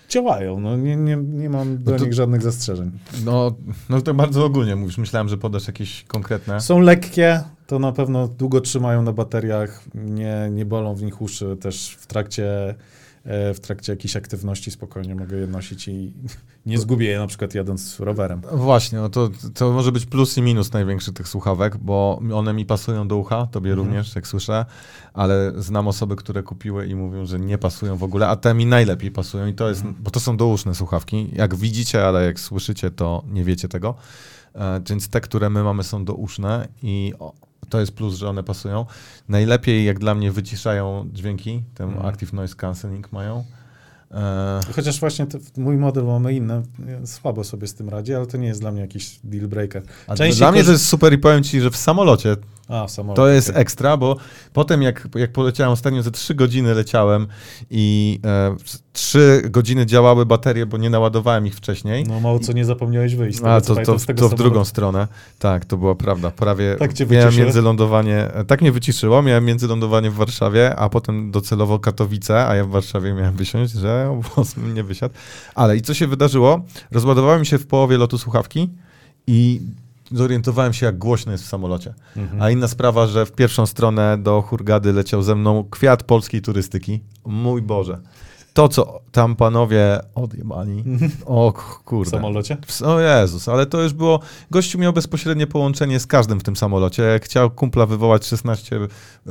działają. 0.08 0.60
No, 0.60 0.76
nie, 0.76 0.96
nie, 0.96 1.16
nie 1.16 1.50
mam 1.50 1.82
do 1.82 1.90
No 1.90 1.98
to- 1.98 2.04
nich 2.04 2.14
żadnych 2.14 2.42
zastrzeżeń. 2.42 2.90
No, 3.24 3.54
no 3.88 4.00
to 4.00 4.14
bardzo 4.14 4.44
ogólnie 4.44 4.76
mówisz. 4.76 4.98
Myślałem, 4.98 5.28
że 5.28 5.36
podasz 5.38 5.66
jakieś 5.66 6.04
konkretne. 6.04 6.60
Są 6.60 6.80
lekkie, 6.80 7.40
to 7.66 7.78
na 7.78 7.92
pewno 7.92 8.28
długo 8.28 8.60
trzymają 8.60 9.02
na 9.02 9.12
bateriach, 9.12 9.82
nie, 9.94 10.48
nie 10.52 10.64
bolą 10.64 10.94
w 10.94 11.02
nich 11.02 11.22
uszy. 11.22 11.56
Też 11.60 11.96
w 12.00 12.06
trakcie, 12.06 12.74
w 13.54 13.60
trakcie 13.60 13.92
jakiejś 13.92 14.16
aktywności 14.16 14.70
spokojnie 14.70 15.14
mogę 15.14 15.36
je 15.36 15.46
nosić 15.46 15.88
i 15.88 16.12
nie 16.66 16.78
zgubię 16.78 17.06
je 17.06 17.18
na 17.18 17.26
przykład 17.26 17.54
jadąc 17.54 18.00
rowerem. 18.00 18.40
Właśnie, 18.52 18.98
no 18.98 19.08
to, 19.08 19.30
to 19.54 19.72
może 19.72 19.92
być 19.92 20.06
plus 20.06 20.38
i 20.38 20.42
minus 20.42 20.72
największy 20.72 21.12
tych 21.12 21.28
słuchawek, 21.28 21.76
bo 21.76 22.20
one 22.34 22.52
mi 22.52 22.66
pasują 22.66 23.08
do 23.08 23.16
ucha, 23.16 23.46
tobie 23.46 23.70
Mhm. 23.70 23.86
również, 23.88 24.14
jak 24.14 24.26
słyszę, 24.26 24.64
ale 25.14 25.52
znam 25.56 25.88
osoby, 25.88 26.16
które 26.16 26.42
kupiły 26.42 26.86
i 26.86 26.94
mówią, 26.94 27.26
że 27.26 27.38
nie 27.38 27.58
pasują 27.58 27.96
w 27.96 28.02
ogóle, 28.02 28.28
a 28.28 28.36
te 28.36 28.54
mi 28.54 28.66
najlepiej 28.66 29.10
pasują 29.10 29.46
i 29.46 29.54
to 29.54 29.68
jest, 29.68 29.80
Mhm. 29.80 30.02
bo 30.02 30.10
to 30.10 30.20
są 30.20 30.36
douszne 30.36 30.74
słuchawki. 30.74 31.30
Jak 31.32 31.54
widzicie, 31.54 32.06
ale 32.06 32.24
jak 32.24 32.40
słyszycie, 32.40 32.90
to 32.90 33.22
nie 33.30 33.44
wiecie 33.44 33.68
tego. 33.68 33.94
E, 34.54 34.80
więc 34.90 35.08
te, 35.08 35.20
które 35.20 35.50
my 35.50 35.62
mamy, 35.62 35.82
są 35.84 36.04
douszne 36.04 36.68
i 36.82 37.12
to 37.68 37.80
jest 37.80 37.92
plus, 37.92 38.14
że 38.14 38.28
one 38.28 38.42
pasują. 38.42 38.86
Najlepiej, 39.28 39.84
jak 39.84 39.98
dla 39.98 40.14
mnie, 40.14 40.32
wyciszają 40.32 41.08
dźwięki, 41.12 41.62
ten 41.74 41.88
Mhm. 41.88 42.06
Active 42.06 42.32
Noise 42.32 42.54
Cancelling 42.54 43.12
mają. 43.12 43.44
E, 44.10 44.60
Chociaż 44.76 45.00
właśnie 45.00 45.26
mój 45.56 45.76
model 45.76 46.04
mamy 46.04 46.34
inny, 46.34 46.62
słabo 47.04 47.44
sobie 47.44 47.66
z 47.66 47.74
tym 47.74 47.88
radzi, 47.88 48.14
ale 48.14 48.26
to 48.26 48.36
nie 48.36 48.46
jest 48.46 48.60
dla 48.60 48.72
mnie 48.72 48.80
jakiś 48.80 49.20
deal 49.24 49.48
breaker. 49.48 49.82
a 50.06 50.14
Częściej 50.16 50.38
dla 50.38 50.52
mnie 50.52 50.64
to 50.64 50.72
jest 50.72 50.86
super 50.86 51.12
i 51.12 51.18
powiem 51.18 51.42
ci, 51.42 51.60
że 51.60 51.70
w 51.70 51.76
samolocie 51.76 52.36
A, 52.68 52.86
w 52.86 52.90
samolocie. 52.90 53.16
To 53.16 53.28
jest 53.28 53.52
ekstra, 53.54 53.96
bo 53.96 54.16
potem 54.52 54.82
jak, 54.82 55.08
jak 55.14 55.32
poleciałem 55.32 55.72
ostatnio, 55.72 56.02
ze 56.02 56.10
3 56.10 56.34
godziny 56.34 56.74
leciałem 56.74 57.26
i 57.70 58.20
e, 58.24 58.56
3 58.92 59.42
godziny 59.50 59.86
działały 59.86 60.26
baterie, 60.26 60.66
bo 60.66 60.76
nie 60.76 60.90
naładowałem 60.90 61.46
ich 61.46 61.54
wcześniej. 61.54 62.04
No 62.04 62.20
mało 62.20 62.38
co 62.38 62.52
nie 62.52 62.64
zapomniałeś 62.64 63.14
wyjść. 63.14 63.38
A 63.44 63.60
co 63.60 63.74
to, 63.74 63.82
to, 63.82 63.98
z 63.98 64.06
tego 64.06 64.20
to 64.20 64.28
w 64.28 64.34
drugą 64.34 64.64
stronę. 64.64 65.08
Tak, 65.38 65.64
to 65.64 65.76
była 65.76 65.94
prawda. 65.94 66.30
Prawie 66.30 66.76
Tak 66.78 66.92
cię 66.92 67.06
miałem 67.06 67.36
międzylądowanie, 67.36 68.34
e, 68.34 68.44
tak 68.44 68.60
mnie 68.60 68.72
wyciszyło, 68.72 69.22
miałem 69.22 69.44
międzylądowanie 69.44 70.10
w 70.10 70.14
Warszawie, 70.14 70.76
a 70.76 70.88
potem 70.88 71.30
docelowo 71.30 71.78
Katowice, 71.78 72.46
a 72.46 72.54
ja 72.54 72.64
w 72.64 72.68
Warszawie 72.68 73.14
miałem 73.14 73.34
wysiąść, 73.34 73.72
że 73.72 74.08
obóz 74.36 74.54
nie 74.74 74.84
wysiadł. 74.84 75.14
Ale 75.54 75.76
i 75.76 75.82
co 75.82 75.94
się 75.94 76.06
wydarzyło? 76.06 76.60
Rozładowałem 76.90 77.44
się 77.44 77.58
w 77.58 77.66
połowie 77.66 77.98
lotu 77.98 78.18
słuchawki 78.18 78.68
i 79.26 79.60
zorientowałem 80.12 80.72
się, 80.72 80.86
jak 80.86 80.98
głośno 80.98 81.32
jest 81.32 81.44
w 81.44 81.48
samolocie. 81.48 81.94
Mhm. 82.16 82.42
A 82.42 82.50
inna 82.50 82.68
sprawa, 82.68 83.06
że 83.06 83.26
w 83.26 83.32
pierwszą 83.32 83.66
stronę 83.66 84.18
do 84.18 84.42
Hurgady 84.42 84.92
leciał 84.92 85.22
ze 85.22 85.34
mną 85.34 85.64
kwiat 85.70 86.02
polskiej 86.02 86.42
turystyki. 86.42 87.00
Mój 87.26 87.62
Boże. 87.62 87.98
To, 88.52 88.68
co 88.68 89.00
tam 89.12 89.36
panowie 89.36 90.00
odjebali. 90.14 90.84
O 91.26 91.52
k- 91.52 91.62
W 91.62 91.84
kurde. 91.84 92.10
samolocie? 92.10 92.56
O 92.84 93.00
Jezus, 93.00 93.48
ale 93.48 93.66
to 93.66 93.82
już 93.82 93.92
było. 93.92 94.20
Gościu 94.50 94.78
miał 94.78 94.92
bezpośrednie 94.92 95.46
połączenie 95.46 96.00
z 96.00 96.06
każdym 96.06 96.40
w 96.40 96.42
tym 96.42 96.56
samolocie. 96.56 97.02
Jak 97.02 97.24
chciał 97.24 97.50
kumpla 97.50 97.86
wywołać 97.86 98.26
16 98.26 98.78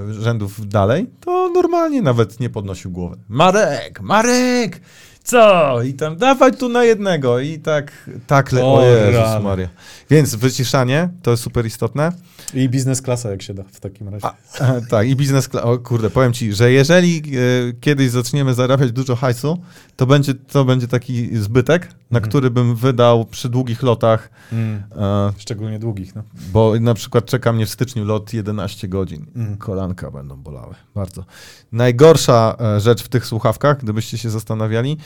rzędów 0.10 0.68
dalej, 0.68 1.10
to 1.20 1.50
normalnie 1.54 2.02
nawet 2.02 2.40
nie 2.40 2.50
podnosił 2.50 2.92
głowy. 2.92 3.18
Marek, 3.30 4.02
Marek! 4.02 4.82
Co? 5.32 5.84
I 5.84 5.94
tam 5.94 6.18
dawaj 6.18 6.52
tu 6.58 6.70
na 6.70 6.84
jednego. 6.84 7.40
I 7.40 7.60
tak, 7.60 8.10
tak 8.28 8.52
le... 8.52 8.64
O, 8.66 8.74
O 8.80 8.86
Jezus. 8.86 9.44
Maria. 9.44 9.70
Więc 10.10 10.36
wyciszanie 10.36 11.10
to 11.22 11.32
jest 11.32 11.44
super 11.44 11.66
istotne. 11.66 12.12
I 12.54 12.70
biznes 12.70 13.02
klasa, 13.02 13.30
jak 13.32 13.42
się 13.42 13.54
da 13.54 13.64
w 13.72 13.80
takim 13.80 14.10
razie. 14.10 14.26
A, 14.26 14.34
tak, 14.90 15.08
i 15.08 15.16
biznes. 15.16 15.50
kla- 15.50 15.62
O 15.64 15.78
kurde, 15.78 16.10
powiem 16.10 16.34
ci, 16.34 16.54
że 16.54 16.72
jeżeli 16.72 17.18
e, 17.18 17.74
kiedyś 17.82 18.10
zaczniemy 18.10 18.54
zarabiać 18.54 18.92
dużo 18.92 19.16
hajsu, 19.16 19.58
to 19.96 20.06
będzie, 20.06 20.34
to 20.34 20.66
będzie 20.66 20.88
taki 20.88 21.38
zbytek, 21.38 21.88
na 22.12 22.18
Mhm. 22.18 22.30
który 22.30 22.50
bym 22.50 22.76
wydał 22.76 23.26
przy 23.26 23.50
długich 23.50 23.84
lotach, 23.84 24.30
Mm. 24.52 24.84
e, 24.98 25.34
Szczególnie 25.38 25.80
długich, 25.80 26.16
no. 26.16 26.24
bo 26.52 26.74
na 26.80 26.94
przykład 26.94 27.26
czeka 27.26 27.54
mnie 27.54 27.66
w 27.66 27.70
styczniu 27.70 28.06
lot 28.06 28.34
11 28.34 28.88
godzin. 28.88 29.26
Mm. 29.36 29.58
Kolanka 29.58 30.12
będą 30.12 30.36
bolały, 30.36 30.76
bardzo. 30.96 31.26
Najgorsza 31.72 32.56
e, 32.62 32.80
rzecz 32.80 33.04
w 33.04 33.08
tych 33.10 33.26
słuchawkach, 33.26 33.78
gdybyście 33.84 34.18
się 34.18 34.30
zastanawiali, 34.30 34.98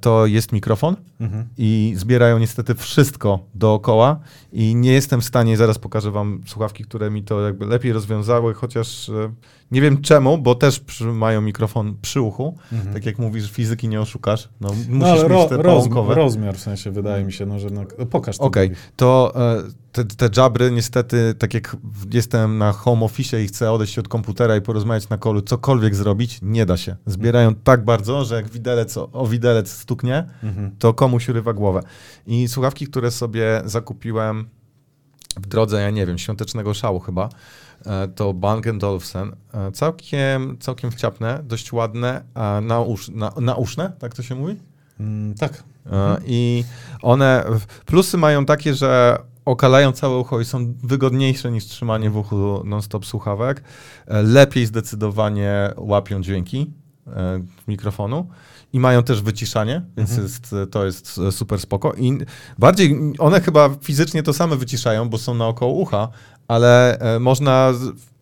to 0.00 0.26
jest 0.26 0.52
mikrofon 0.52 0.96
Mhm. 1.20 1.44
i 1.58 1.92
zbierają 1.96 2.38
niestety 2.38 2.74
wszystko 2.74 3.38
dookoła 3.54 4.20
i 4.52 4.74
nie 4.74 4.92
jestem 4.92 5.20
w 5.20 5.24
stanie, 5.24 5.56
zaraz 5.56 5.78
pokażę 5.78 6.10
wam 6.10 6.40
słuchawki, 6.46 6.84
które 6.84 7.10
mi 7.10 7.22
to 7.22 7.40
jakby 7.40 7.66
lepiej 7.66 7.92
rozwiązały, 7.92 8.54
chociaż 8.54 9.08
e, 9.08 9.32
nie 9.70 9.80
wiem 9.80 10.02
czemu, 10.02 10.38
bo 10.38 10.54
też 10.54 10.80
przy, 10.80 11.04
mają 11.04 11.40
mikrofon 11.40 11.96
przy 12.02 12.20
uchu. 12.20 12.58
Mhm. 12.72 12.94
Tak 12.94 13.06
jak 13.06 13.18
mówisz, 13.18 13.50
fizyki 13.50 13.88
nie 13.88 14.00
oszukasz, 14.00 14.48
no 14.60 14.68
musisz 14.68 14.88
No 14.88 15.06
ale 15.06 15.22
mieć 15.22 15.28
ro, 15.30 15.44
te 15.48 15.56
roz, 15.56 15.64
połąkowe. 15.64 16.14
rozmiar 16.14 16.56
w 16.56 16.60
sensie 16.60 16.90
wydaje 16.90 17.24
mi 17.24 17.32
się, 17.32 17.46
no, 17.46 17.58
że 17.58 17.70
no, 17.70 17.84
no, 17.98 18.06
pokaż 18.06 18.38
to. 18.38 18.44
Okej, 18.44 18.68
drugi. 18.68 18.82
to 18.96 19.34
te, 19.92 20.04
te 20.04 20.28
jabry 20.36 20.70
niestety, 20.70 21.34
tak 21.38 21.54
jak 21.54 21.76
jestem 22.12 22.58
na 22.58 22.72
home 22.72 23.04
office 23.04 23.42
i 23.44 23.46
chcę 23.46 23.72
odejść 23.72 23.98
od 23.98 24.08
komputera 24.08 24.56
i 24.56 24.60
porozmawiać 24.60 25.08
na 25.08 25.18
kolu, 25.18 25.42
cokolwiek 25.42 25.94
zrobić, 25.94 26.38
nie 26.42 26.66
da 26.66 26.76
się. 26.76 26.96
Zbierają 27.06 27.54
tak 27.54 27.84
bardzo, 27.84 28.24
że 28.24 28.34
jak 28.34 28.48
widelec 28.50 28.96
o, 28.96 29.08
o 29.12 29.26
widelec 29.26 29.70
stuknie, 29.72 30.24
Mhm. 30.42 30.70
to 30.78 30.94
komuś 30.94 31.28
urywa 31.28 31.52
głowę. 31.52 31.80
I 32.26 32.48
słuchawki, 32.48 32.86
które 32.86 33.10
sobie 33.10 33.62
zakupiłem 33.64 34.48
w 35.36 35.46
drodze, 35.46 35.80
ja 35.82 35.90
nie 35.90 36.06
wiem, 36.06 36.18
świątecznego 36.18 36.74
szału 36.74 37.00
chyba, 37.00 37.28
to 38.14 38.32
Bang 38.34 38.66
Olufsen. 38.84 39.32
E, 39.54 39.72
Całkiem, 39.72 40.56
całkiem 40.60 40.90
wciapne, 40.90 41.40
dość 41.44 41.72
ładne, 41.72 42.24
a 42.34 42.60
nausz, 42.62 43.08
na, 43.08 43.32
nauszne, 43.40 43.92
tak 43.98 44.14
to 44.14 44.22
się 44.22 44.34
mówi? 44.34 44.56
Mm, 45.00 45.34
tak. 45.34 45.62
E, 45.92 46.16
I 46.26 46.64
one, 47.02 47.44
plusy 47.86 48.16
mają 48.18 48.44
takie, 48.46 48.74
że 48.74 49.18
okalają 49.44 49.92
całe 49.92 50.16
ucho 50.18 50.40
i 50.40 50.44
są 50.44 50.74
wygodniejsze 50.82 51.50
niż 51.50 51.64
trzymanie 51.64 52.10
w 52.10 52.16
uchu 52.16 52.62
non-stop 52.64 53.06
słuchawek. 53.06 53.62
E, 54.06 54.22
Lepiej 54.22 54.66
zdecydowanie 54.66 55.70
łapią 55.76 56.20
dźwięki 56.22 56.70
e, 57.06 57.40
mikrofonu 57.68 58.28
i 58.72 58.80
mają 58.80 59.02
też 59.02 59.22
wyciszanie, 59.22 59.82
więc 59.96 60.10
Mhm. 60.10 60.26
jest, 60.28 60.54
to 60.70 60.84
jest 60.86 61.18
e, 61.28 61.32
super 61.32 61.58
spoko. 61.60 61.92
I 61.94 62.18
bardziej, 62.58 63.12
one 63.18 63.40
chyba 63.40 63.70
fizycznie 63.82 64.22
to 64.22 64.32
same 64.32 64.56
wyciszają, 64.56 65.08
bo 65.08 65.18
są 65.18 65.34
naokoło 65.34 65.72
ucha, 65.72 66.08
ale 66.50 66.98
e, 66.98 67.18
można, 67.18 67.72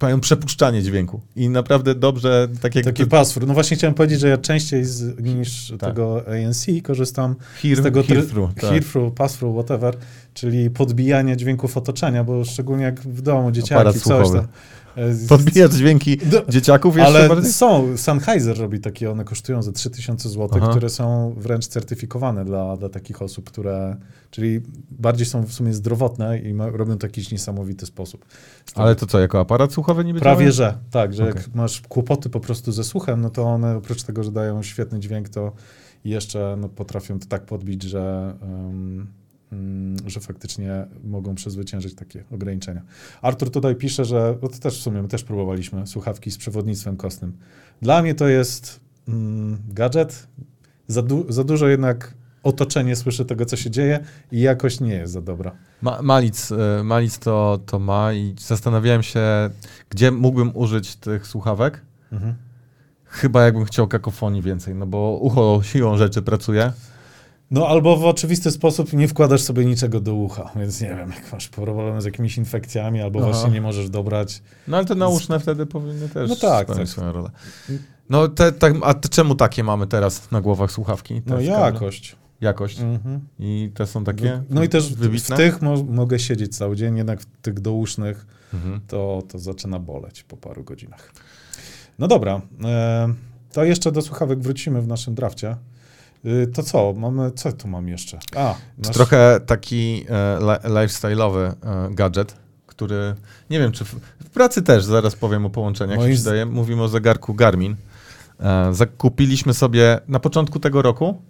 mają 0.03 0.21
przepuszczanie 0.21 0.83
dźwięku 0.83 1.21
i 1.37 1.49
naprawdę 1.49 1.95
dobrze, 1.95 2.49
tak 2.61 2.75
jak 2.75 2.85
Taki 2.85 3.07
password. 3.07 3.49
No 3.49 3.55
właśnie 3.55 3.77
chciałem 3.77 3.95
powiedzieć, 3.95 4.21
że 4.21 4.29
ja 4.29 4.39
częściej 4.39 4.85
z, 4.85 5.21
niż 5.21 5.69
Tak. 5.79 5.91
tego 5.91 6.23
ANC 6.27 6.67
korzystam 6.83 7.37
hear, 7.63 7.77
z 7.77 7.83
tego 7.83 8.03
hear 8.03 8.27
through. 8.27 8.55
Tak. 8.55 8.71
hear 8.71 8.85
through, 8.85 9.15
pass 9.15 9.37
through, 9.37 9.55
whatever, 9.57 9.97
czyli 10.35 10.71
podbijanie 10.71 11.37
dźwięków 11.37 11.77
otoczenia, 11.77 12.25
bo 12.25 12.45
szczególnie 12.45 12.85
jak 12.85 13.01
w 13.01 13.23
domu 13.23 13.51
dzieciaki, 13.51 13.75
Aparat 13.75 13.97
coś 13.97 14.31
tam. 14.31 14.47
Z- 15.13 15.29
Podbijać 15.29 15.73
dźwięki 15.73 16.17
Do- 16.33 16.45
dzieciaków 16.49 16.97
jeszcze 16.97 17.09
Ale 17.19 17.29
bardziej? 17.29 17.53
są, 17.53 17.97
Sennheiser 17.97 18.59
robi 18.59 18.81
takie, 18.81 19.11
one 19.11 19.25
kosztują 19.25 19.63
za 19.63 19.73
3000 19.73 20.29
zł, 20.29 20.49
Aha. 20.63 20.71
które 20.71 20.89
są 20.89 21.35
wręcz 21.37 21.67
certyfikowane 21.67 22.45
dla, 22.45 22.77
dla 22.77 22.89
takich 22.89 23.23
osób, 23.23 23.51
które, 23.51 23.97
czyli 24.31 24.61
bardziej 24.91 25.27
są 25.27 25.43
w 25.47 25.53
sumie 25.53 25.73
zdrowotne 25.73 26.39
i 26.39 26.55
ma, 26.55 26.69
robią 26.71 26.93
to 26.93 26.99
w 27.01 27.03
jakiś 27.03 27.31
niesamowity 27.33 27.87
sposób. 27.87 28.25
Tego- 28.67 28.81
Ale 28.81 28.95
to 28.97 29.07
co, 29.07 29.21
jako 29.21 29.41
aparat 29.41 29.73
słuchowy 29.73 30.05
niby 30.05 30.21
Prawie 30.21 30.37
działają? 30.53 30.53
że, 30.53 30.79
tak, 30.91 31.15
że 31.15 31.23
Okej. 31.29 31.37
jak 31.37 31.55
masz 31.55 31.81
kłopoty 31.81 32.31
po 32.31 32.41
prostu 32.41 32.73
ze 32.73 32.85
słuchem, 32.85 33.21
no 33.21 33.31
to 33.31 33.43
one 33.43 33.77
oprócz 33.77 34.03
tego, 34.03 34.23
że 34.25 34.33
dają 34.33 34.63
świetny 34.63 35.01
dźwięk, 35.01 35.29
to 35.29 35.53
jeszcze 36.05 36.57
no, 36.61 36.69
potrafią 36.69 37.19
to 37.19 37.27
tak 37.27 37.47
podbić, 37.47 37.83
że, 37.83 38.35
um, 38.43 39.07
że 40.07 40.21
faktycznie 40.21 40.87
mogą 41.05 41.35
przezwyciężyć 41.35 41.95
takie 41.95 42.25
ograniczenia. 42.31 42.83
Artur 43.23 43.51
tutaj 43.51 43.77
pisze, 43.77 44.05
że 44.05 44.39
no 44.43 44.49
to 44.49 44.59
też 44.59 44.79
w 44.79 44.83
sumie 44.83 45.03
my 45.03 45.09
też 45.09 45.25
próbowaliśmy 45.25 45.87
słuchawki 45.87 46.31
z 46.31 46.39
przewodnictwem 46.39 46.97
kostnym. 46.97 47.33
Dla 47.83 48.03
mnie 48.03 48.15
to 48.15 48.29
jest 48.29 48.81
mm, 49.09 49.59
gadżet, 49.69 50.29
za, 50.89 51.03
du- 51.03 51.33
za 51.33 51.45
dużo 51.45 51.69
jednak 51.69 52.15
otoczenie 52.43 52.97
słyszy 52.97 53.25
tego, 53.25 53.47
co 53.47 53.57
się 53.57 53.71
dzieje 53.71 54.05
i 54.33 54.41
jakość 54.41 54.81
nie 54.81 54.95
jest 54.95 55.13
za 55.13 55.23
dobra. 55.23 55.53
Ma, 55.83 56.03
Malic, 56.03 56.53
e, 56.53 56.85
Malic 56.85 57.19
to, 57.19 57.59
to 57.67 57.79
ma 57.79 58.13
i 58.13 58.35
zastanawiałem 58.39 59.03
się, 59.03 59.21
gdzie 59.91 60.11
mógłbym 60.11 60.57
użyć 60.57 60.97
tych 60.97 61.27
słuchawek. 61.27 61.83
Mhm. 62.13 62.35
Chyba 63.05 63.45
jakbym 63.45 63.65
chciał 63.65 63.89
kakofonii 63.89 64.43
więcej, 64.43 64.75
no 64.75 64.87
bo 64.87 65.19
ucho 65.23 65.61
siłą 65.63 65.97
rzeczy 65.97 66.23
pracuje. 66.23 66.73
No 67.51 67.69
albo 67.69 67.97
w 67.97 68.05
oczywisty 68.05 68.51
sposób 68.51 68.93
nie 68.93 69.09
wkładasz 69.09 69.41
sobie 69.43 69.65
niczego 69.65 70.01
do 70.01 70.15
ucha, 70.15 70.51
więc 70.57 70.81
nie 70.81 70.89
wiem, 70.89 71.11
jak 71.11 71.33
masz 71.33 71.49
problem 71.49 72.01
z 72.01 72.05
jakimiś 72.05 72.39
infekcjami, 72.39 73.01
albo 73.01 73.19
Aha. 73.23 73.29
właśnie 73.33 73.51
nie 73.51 73.61
możesz 73.61 73.91
dobrać. 73.91 74.43
No 74.69 74.77
ale 74.77 74.87
te 74.87 74.95
nauszne 74.95 75.41
wtedy 75.41 75.67
powinny 75.67 76.09
też 76.09 76.31
No 76.31 76.37
tak, 76.37 76.69
tak. 76.69 76.89
swoją 76.89 77.13
rolę. 77.13 77.31
No 78.11 78.29
te, 78.29 78.53
tak, 78.53 78.73
a 78.83 78.95
te, 78.95 79.09
czemu 79.09 79.35
takie 79.35 79.65
mamy 79.65 79.87
teraz 79.87 80.31
na 80.31 80.41
głowach 80.41 80.73
słuchawki? 80.73 81.15
No 81.15 81.21
z 81.21 81.47
kablem? 81.47 81.75
jakość. 81.75 82.17
Jakość. 82.41 82.81
Mhm. 82.81 83.21
I 83.39 83.71
te 83.75 83.87
są 83.87 84.05
takie 84.05 84.43
No 84.51 84.63
i 84.65 84.69
też 84.69 84.89
w, 84.93 84.97
w 84.97 84.99
wybitne? 84.99 85.37
tych 85.37 85.63
mo 85.63 85.83
mogę 85.83 86.19
siedzieć 86.19 86.57
cały 86.57 86.77
dzień, 86.77 86.97
jednak 86.97 87.21
w 87.21 87.27
tych 87.43 87.61
dousznych 87.61 88.27
Mhm. 88.55 88.81
to, 88.89 89.23
to 89.29 89.39
zaczyna 89.39 89.79
boleć 89.79 90.23
po 90.23 90.37
paru 90.37 90.65
godzinach. 90.65 91.13
No 91.99 92.09
dobra, 92.09 92.41
e, 92.65 93.15
to 93.53 93.65
jeszcze 93.65 93.93
do 93.93 94.03
słuchawek 94.03 94.39
wrócimy 94.41 94.83
w 94.83 94.89
naszym 94.89 95.15
drafcie. 95.15 95.57
Y, 96.27 96.47
to 96.47 96.63
co, 96.63 96.93
mamy, 96.97 97.31
co 97.31 97.53
tu 97.53 97.69
mam 97.69 97.89
jeszcze? 97.89 98.19
A, 98.37 98.55
nasz, 98.79 98.95
trochę 98.95 99.41
taki 99.47 100.05
e, 100.11 100.39
li- 100.41 100.71
lifestyle'owy 100.75 101.39
e, 101.39 101.55
gadżet, 101.95 102.35
który 102.67 103.15
nie 103.51 103.59
wiem, 103.59 103.73
czy 103.73 103.85
w, 103.85 103.89
w 104.25 104.31
pracy 104.31 104.63
też, 104.63 104.85
zaraz 104.85 105.17
powiem 105.17 105.47
o 105.47 105.51
połączeniach, 105.51 105.97
Moim 105.97 106.09
jak 106.11 106.17
się 106.17 106.23
z- 106.23 106.25
wydaje. 106.25 106.47
Mówimy 106.47 106.83
o 106.83 106.89
zegarku 106.89 107.35
Garmin. 107.35 107.77
E, 108.41 108.75
zakupiliśmy 108.75 109.55
sobie 109.55 110.01
na 110.09 110.21
początku 110.21 110.61
tego 110.61 110.83
roku. 110.83 111.23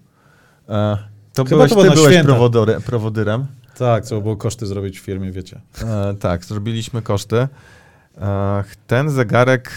E, 0.68 0.98
to 1.33 1.44
Chyba 1.44 1.57
byłeś, 1.57 1.72
to 1.72 1.83
ty 1.83 1.90
byłeś 1.90 2.22
prowodory, 2.24 2.81
prowodyrem. 2.81 3.46
Tak, 3.79 4.05
trzeba 4.05 4.20
było 4.20 4.37
koszty 4.37 4.66
zrobić 4.66 5.01
w 5.01 5.03
firmie, 5.03 5.33
wiecie. 5.33 5.61
E, 5.85 6.14
tak, 6.20 6.44
zrobiliśmy 6.44 7.03
koszty. 7.03 7.48
E, 8.20 8.64
ten 8.87 9.11
zegarek 9.11 9.70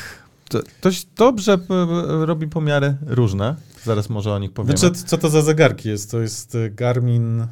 to, 0.51 0.59
dość 0.81 1.07
dobrze 1.15 1.57
p- 1.57 1.65
p- 1.67 2.25
robi 2.25 2.47
pomiary 2.47 2.95
różne. 3.07 3.55
Zaraz 3.83 4.09
może 4.09 4.33
o 4.33 4.39
nich 4.39 4.51
powiemy. 4.53 4.77
Znaczy, 4.77 4.95
co 5.05 5.17
to 5.17 5.29
za 5.29 5.41
zegarki 5.41 5.89
jest? 5.89 6.11
To 6.11 6.19
jest 6.21 6.55
y, 6.55 6.69
Garmin 6.75 7.47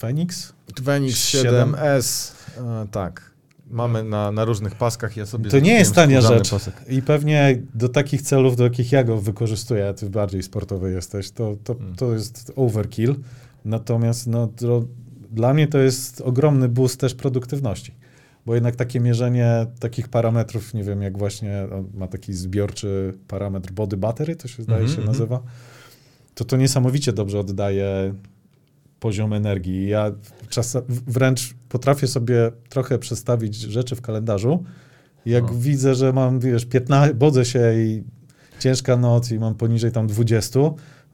Phoenix? 0.00 0.52
Fenix 0.84 1.16
7. 1.28 1.72
7S, 1.72 2.32
e, 2.58 2.86
tak. 2.90 3.30
Mamy 3.70 4.04
na, 4.04 4.32
na 4.32 4.44
różnych 4.44 4.74
paskach, 4.74 5.16
ja 5.16 5.26
sobie... 5.26 5.50
To 5.50 5.58
nie 5.60 5.72
jest 5.74 5.94
tania 5.94 6.20
rzecz. 6.20 6.50
pasek. 6.50 6.74
I 6.88 7.02
pewnie 7.02 7.62
do 7.74 7.88
takich 7.88 8.22
celów, 8.22 8.56
do 8.56 8.64
jakich 8.64 8.92
ja 8.92 9.04
go 9.04 9.20
wykorzystuję, 9.20 9.88
a 9.88 9.92
ty 9.94 10.10
bardziej 10.10 10.42
sportowy 10.42 10.92
jesteś, 10.92 11.30
to, 11.30 11.56
to, 11.64 11.72
Mm. 11.72 11.96
to 11.96 12.12
jest 12.12 12.52
overkill. 12.56 13.14
Natomiast 13.64 14.26
no, 14.26 14.46
to, 14.46 14.84
dla 15.30 15.54
mnie 15.54 15.66
to 15.68 15.78
jest 15.78 16.20
ogromny 16.20 16.68
boost 16.68 17.00
też 17.00 17.14
produktywności. 17.14 17.94
Bo 18.48 18.54
jednak 18.54 18.76
takie 18.76 19.00
mierzenie 19.00 19.66
takich 19.80 20.08
parametrów, 20.08 20.74
nie 20.74 20.84
wiem, 20.84 21.02
jak 21.02 21.18
właśnie 21.18 21.66
on 21.72 21.88
ma 21.94 22.06
taki 22.06 22.32
zbiorczy 22.34 23.14
parametr 23.28 23.72
body 23.72 23.96
battery, 23.96 24.36
to 24.36 24.48
się 24.48 24.62
zdaje 24.62 24.80
Mhm, 24.80 24.96
się 24.96 25.00
mhm. 25.00 25.18
nazywa, 25.18 25.42
to 26.34 26.44
to 26.44 26.56
niesamowicie 26.56 27.12
dobrze 27.12 27.38
oddaje 27.38 28.14
poziom 29.00 29.32
energii. 29.32 29.88
Ja 29.88 30.12
wręcz 31.06 31.54
potrafię 31.68 32.06
sobie 32.06 32.52
trochę 32.68 32.98
przestawić 32.98 33.54
rzeczy 33.56 33.96
w 33.96 34.00
kalendarzu. 34.00 34.64
Jak 35.26 35.44
No. 35.44 35.50
widzę, 35.58 35.94
że 35.94 36.12
mam, 36.12 36.40
wiesz, 36.40 36.66
15, 36.66 37.14
bodzę 37.14 37.44
się 37.44 37.72
i 37.76 38.02
ciężka 38.58 38.96
noc 38.96 39.30
i 39.30 39.38
mam 39.38 39.54
poniżej 39.54 39.92
tam 39.92 40.06
20, 40.06 40.60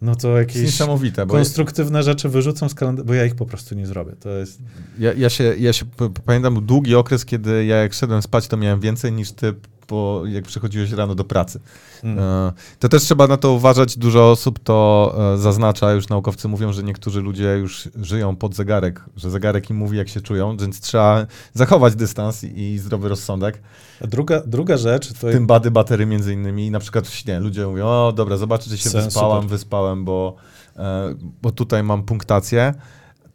no 0.02 0.14
to 0.14 0.38
jakieś 0.38 0.62
niesamowite, 0.62 1.26
konstruktywne 1.26 2.02
rzeczy 2.02 2.28
wyrzucam 2.28 2.68
z 2.68 2.74
kalendarza, 2.74 3.06
bo 3.06 3.14
ja 3.14 3.24
ich 3.24 3.34
po 3.34 3.46
prostu 3.46 3.74
nie 3.74 3.86
zrobię. 3.86 4.12
To 4.20 4.30
jest... 4.30 4.58
ja, 4.98 5.12
ja 5.12 5.30
się, 5.30 5.54
ja 5.58 5.72
się 5.72 5.84
pamiętam 6.24 6.66
długi 6.66 6.94
okres, 6.94 7.24
kiedy 7.24 7.64
ja 7.64 7.76
jak 7.76 7.94
szedłem 7.94 8.22
spać, 8.22 8.48
to 8.48 8.56
miałem 8.56 8.80
więcej 8.80 9.12
niż 9.12 9.32
ty, 9.32 9.54
po, 9.84 10.22
jak 10.26 10.44
przychodziłeś 10.44 10.90
rano 10.90 11.14
do 11.14 11.24
pracy. 11.24 11.60
Mm. 12.02 12.18
E, 12.18 12.52
To 12.78 12.88
też 12.88 13.02
trzeba 13.02 13.26
na 13.26 13.36
to 13.36 13.52
uważać. 13.52 13.98
Dużo 13.98 14.30
osób 14.30 14.58
to 14.58 15.14
e, 15.34 15.38
zaznacza. 15.38 15.92
Już 15.92 16.08
naukowcy 16.08 16.48
mówią, 16.48 16.72
że 16.72 16.82
niektórzy 16.82 17.20
ludzie 17.20 17.56
już 17.58 17.88
żyją 18.02 18.36
pod 18.36 18.54
zegarek, 18.54 19.04
że 19.16 19.30
zegarek 19.30 19.70
im 19.70 19.76
mówi, 19.76 19.98
jak 19.98 20.08
się 20.08 20.20
czują, 20.20 20.56
więc 20.56 20.80
trzeba 20.80 21.26
zachować 21.54 21.94
dystans 21.94 22.44
i, 22.44 22.78
zdrowy 22.78 23.08
rozsądek. 23.08 23.62
A 24.00 24.06
druga, 24.06 24.42
druga 24.46 24.76
rzecz 24.76 25.12
to 25.12 25.30
tym 25.30 25.46
bady 25.46 25.70
batery 25.70 26.06
między 26.06 26.32
innymi. 26.32 26.70
Na 26.70 26.80
przykład 26.80 27.06
w 27.06 27.14
śnie 27.14 27.40
ludzie 27.40 27.66
mówią, 27.66 27.86
o 27.86 28.12
dobra, 28.16 28.36
zobaczę, 28.36 28.70
czy 28.70 28.78
się 28.78 28.90
Sen, 28.90 29.04
wyspałam, 29.04 29.42
super. 29.42 29.50
wyspałem, 29.50 30.04
bo, 30.04 30.36
e, 30.76 31.14
bo 31.42 31.52
tutaj 31.52 31.82
mam 31.82 32.02
punktację. 32.02 32.74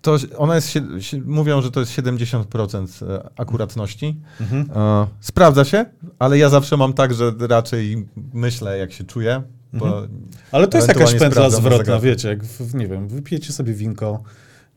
To 0.01 0.17
ona 0.37 0.55
jest, 0.55 0.79
mówią, 1.25 1.61
że 1.61 1.71
to 1.71 1.79
jest 1.79 1.91
70% 1.91 3.05
e, 3.09 3.29
akuratności. 3.37 4.19
Mhm. 4.41 4.69
E, 4.75 5.07
sprawdza 5.19 5.65
się, 5.65 5.85
ale 6.19 6.37
ja 6.37 6.49
zawsze 6.49 6.77
mam 6.77 6.93
tak, 6.93 7.13
że 7.13 7.33
raczej 7.39 8.07
myślę, 8.33 8.77
jak 8.77 8.91
się 8.91 9.03
czuję. 9.03 9.43
Mhm. 9.73 10.07
Ale 10.51 10.67
to 10.67 10.77
jest 10.77 10.87
jakaś 10.87 11.15
pętla 11.15 11.49
zwrotna, 11.49 11.99
wiecie, 11.99 12.29
jak, 12.29 12.43
w, 12.43 12.75
nie 12.75 12.87
wiem, 12.87 13.07
wypijecie 13.07 13.53
sobie 13.53 13.73
winko 13.73 14.23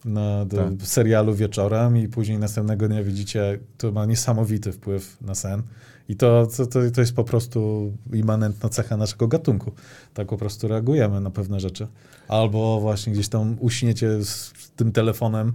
na 0.05 0.45
do 0.45 0.57
Tak. 0.57 0.73
serialu 0.83 1.35
wieczorem 1.35 1.97
i 1.97 2.09
później 2.09 2.39
następnego 2.39 2.89
dnia 2.89 3.03
widzicie, 3.03 3.59
to 3.79 3.93
ma 3.93 4.07
niesamowity 4.07 4.73
wpływ 4.73 5.17
na 5.21 5.35
sen. 5.35 5.63
I 6.13 6.17
to, 6.17 6.47
to, 6.57 6.67
to, 6.91 7.01
jest 7.01 7.15
po 7.15 7.25
prostu 7.25 7.93
immanentna 8.13 8.69
cecha 8.69 8.97
naszego 8.97 9.29
gatunku. 9.29 9.73
Tak 10.15 10.29
po 10.29 10.37
prostu 10.37 10.69
reagujemy 10.69 11.21
na 11.21 11.31
pewne 11.31 11.61
rzeczy. 11.61 11.87
Albo 12.29 12.81
właśnie 12.81 13.13
gdzieś 13.13 13.29
tam 13.29 13.57
uśniecie 13.61 14.25
z 14.25 14.53
tym 14.77 14.93
telefonem, 14.93 15.53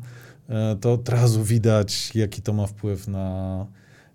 e, 0.50 0.76
to 0.76 0.94
od 0.94 1.10
razu 1.10 1.44
widać, 1.44 2.16
jaki 2.16 2.42
to 2.42 2.54
ma 2.54 2.68
wpływ 2.68 3.08
na, 3.08 3.66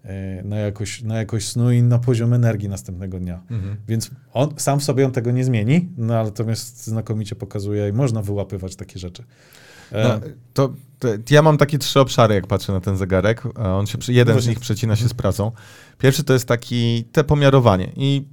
e, 0.04 0.42
na, 0.42 0.56
jakość, 0.56 1.02
na 1.02 1.18
jakość 1.18 1.48
snu 1.48 1.72
i 1.72 1.82
na 1.82 1.98
poziom 1.98 2.32
energii 2.32 2.68
następnego 2.68 3.20
dnia. 3.20 3.42
Mhm. 3.50 3.76
Więc 3.88 4.10
on, 4.32 4.54
sam 4.56 4.80
sobie 4.80 5.06
on 5.06 5.12
tego 5.12 5.30
nie 5.30 5.44
zmieni, 5.44 5.88
no 5.96 6.14
ale 6.14 6.24
natomiast 6.24 6.84
znakomicie 6.84 7.36
pokazuje 7.36 7.88
i 7.88 7.92
można 7.92 8.22
wyłapywać 8.22 8.76
takie 8.76 8.98
rzeczy. 8.98 9.24
E, 9.92 10.08
No, 10.08 10.20
to, 10.54 10.72
to, 10.98 11.08
ja 11.30 11.42
mam 11.42 11.58
takie 11.58 11.78
trzy 11.78 12.00
obszary, 12.00 12.34
jak 12.34 12.46
patrzę 12.46 12.72
na 12.72 12.80
ten 12.80 12.96
zegarek. 12.96 13.42
On 13.58 13.86
się, 13.86 13.98
jeden 14.08 14.32
z 14.32 14.36
Właśnie. 14.36 14.50
nich 14.50 14.60
przecina 14.60 14.96
się 14.96 15.08
z 15.08 15.14
pracą. 15.14 15.52
Pierwszy 15.98 16.24
to 16.24 16.32
jest 16.32 16.48
taki, 16.48 17.04
te 17.12 17.24
pomiarowanie. 17.24 17.92
I 17.96 18.24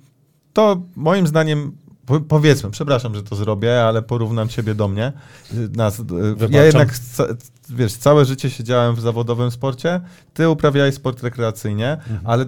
to 0.53 0.81
moim 0.95 1.27
zdaniem, 1.27 1.71
po, 2.05 2.19
powiedzmy, 2.19 2.71
przepraszam, 2.71 3.15
że 3.15 3.23
to 3.23 3.35
zrobię, 3.35 3.83
ale 3.83 4.01
porównam 4.01 4.49
ciebie 4.49 4.75
do 4.75 4.88
mnie. 4.88 5.13
Nas, 5.75 5.99
y, 5.99 6.03
ja 6.49 6.63
jednak, 6.65 6.95
wiesz, 7.69 7.93
całe 7.93 8.25
życie 8.25 8.49
siedziałem 8.49 8.95
w 8.95 8.99
zawodowym 9.01 9.51
sporcie, 9.51 10.01
ty 10.33 10.49
uprawiałeś 10.49 10.95
sport 10.95 11.23
rekreacyjnie, 11.23 11.91
Mhm. 11.91 12.19
ale 12.23 12.45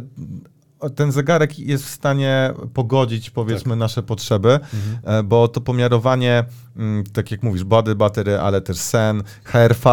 ten 0.89 1.11
zegarek 1.11 1.59
jest 1.59 1.85
w 1.85 1.89
stanie 1.89 2.53
pogodzić, 2.73 3.29
powiedzmy, 3.29 3.75
nasze 3.75 4.03
potrzeby. 4.03 4.51
mhm. 4.53 5.19
E, 5.19 5.23
bo 5.23 5.47
to 5.47 5.61
pomiarowanie, 5.61 6.43
mm, 6.77 7.03
tak 7.03 7.31
jak 7.31 7.43
mówisz, 7.43 7.63
body 7.63 7.95
battery, 7.95 8.39
ale 8.39 8.61
też 8.61 8.77
sen, 8.77 9.23
HRV, 9.43 9.89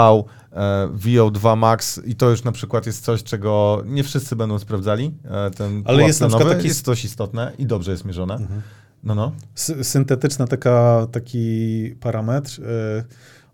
e, 0.53 0.89
VO2 0.95 1.57
Max 1.57 2.01
i 2.05 2.15
to 2.15 2.31
już 2.31 2.45
na 2.45 2.53
przykład 2.53 2.87
jest 2.87 3.05
coś, 3.05 3.23
czego 3.23 3.83
nie 3.87 4.05
wszyscy 4.05 4.37
będą 4.37 4.59
sprawdzali. 4.59 5.15
E, 5.25 5.51
Ten 5.51 5.83
Ale 5.87 6.03
jest 6.03 6.21
na 6.21 6.29
przykład 6.29 6.49
taki- 6.49 6.69
jest 6.69 6.85
dość 6.85 7.05
istotne 7.05 7.53
i 7.59 7.67
dobrze 7.67 7.91
jest 7.91 8.05
mierzone. 8.05 8.35
Mhm. 8.35 8.63
No, 9.05 9.15
no. 9.15 9.33
Sy- 9.57 9.85
syntetyczna 9.85 10.47
taka, 10.47 11.07
taki 11.13 11.95
parametr, 12.01 12.61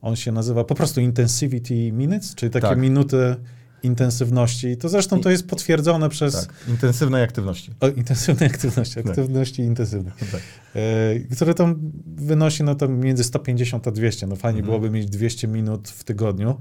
on 0.02 0.16
się 0.16 0.32
nazywa 0.32 0.64
po 0.64 0.74
prostu 0.74 1.00
intensivity 1.00 1.92
minutes, 1.92 2.34
czyli 2.34 2.52
takie 2.52 2.68
Tak. 2.68 2.78
minuty 2.78 3.36
intensywności. 3.84 4.76
To 4.76 4.88
zresztą 4.88 5.20
to 5.20 5.30
jest 5.30 5.46
potwierdzone 5.48 6.08
przez 6.08 6.34
Tak. 6.46 6.54
Intensywnej 6.68 7.22
aktywności. 7.22 7.70
o, 7.80 7.88
intensywnej 7.88 8.48
aktywności, 8.48 8.94
Tak. 8.94 9.06
aktywności 9.06 9.62
intensywnej, 9.62 10.12
Tak. 10.32 10.40
które 11.36 11.54
tam 11.54 11.92
wynosi 12.16 12.62
no 12.64 12.74
to 12.74 12.88
między 12.88 13.24
150 13.24 13.88
a 13.88 13.90
200. 13.90 14.26
No 14.26 14.36
fajnie 14.36 14.60
Mhm. 14.60 14.66
byłoby 14.80 14.90
mieć 14.98 15.10
200 15.10 15.48
minut 15.48 15.88
w 15.88 16.04
tygodniu. 16.04 16.60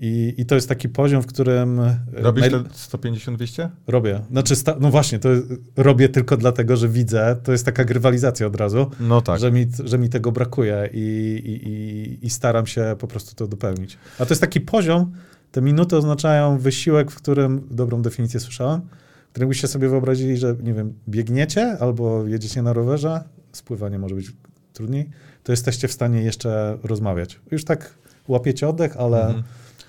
I, 0.00 0.34
I 0.36 0.46
to 0.46 0.54
jest 0.54 0.68
taki 0.68 0.88
poziom, 0.88 1.22
w 1.22 1.26
którym. 1.26 1.80
y, 1.80 1.96
Robisz 2.12 2.44
naj- 2.44 2.50
te 2.64 2.98
150-200? 2.98 3.68
Robię. 3.86 4.20
Znaczy, 4.30 4.56
sta- 4.56 4.76
no 4.80 4.90
właśnie, 4.90 5.18
to 5.18 5.28
robię 5.76 6.08
tylko 6.08 6.36
dlatego, 6.36 6.76
że 6.76 6.88
widzę. 6.88 7.36
To 7.44 7.52
jest 7.52 7.64
taka 7.64 7.84
grywalizacja 7.84 8.46
od 8.46 8.56
razu, 8.56 8.90
No 9.00 9.20
tak. 9.20 9.40
że, 9.40 9.52
mi, 9.52 9.66
że 9.84 9.98
mi 9.98 10.08
tego 10.08 10.32
brakuje 10.32 10.88
i, 10.92 10.98
i, 11.44 11.68
i, 11.68 12.26
i 12.26 12.30
staram 12.30 12.66
się 12.66 12.96
po 12.98 13.06
prostu 13.06 13.34
to 13.34 13.46
dopełnić. 13.46 13.98
A 14.18 14.26
to 14.26 14.32
jest 14.32 14.40
taki 14.40 14.60
poziom, 14.60 15.12
te 15.54 15.62
minuty 15.62 15.96
oznaczają 15.96 16.58
wysiłek, 16.58 17.10
w 17.10 17.16
którym, 17.16 17.68
dobrą 17.70 18.02
definicję 18.02 18.40
słyszałem, 18.40 18.80
w 19.26 19.30
którym 19.30 19.48
byście 19.48 19.68
sobie 19.68 19.88
wyobrazili, 19.88 20.36
że 20.36 20.56
nie 20.62 20.74
wiem, 20.74 20.94
biegniecie 21.08 21.76
albo 21.80 22.26
jedziecie 22.26 22.62
na 22.62 22.72
rowerze, 22.72 23.24
spływanie 23.52 23.98
może 23.98 24.14
być 24.14 24.32
trudniej, 24.72 25.10
to 25.42 25.52
jesteście 25.52 25.88
w 25.88 25.92
stanie 25.92 26.22
jeszcze 26.22 26.78
rozmawiać. 26.82 27.40
Już 27.50 27.64
tak 27.64 27.94
łapiecie 28.28 28.68
oddech, 28.68 28.96
ale 28.96 29.26
Mhm. 29.26 29.44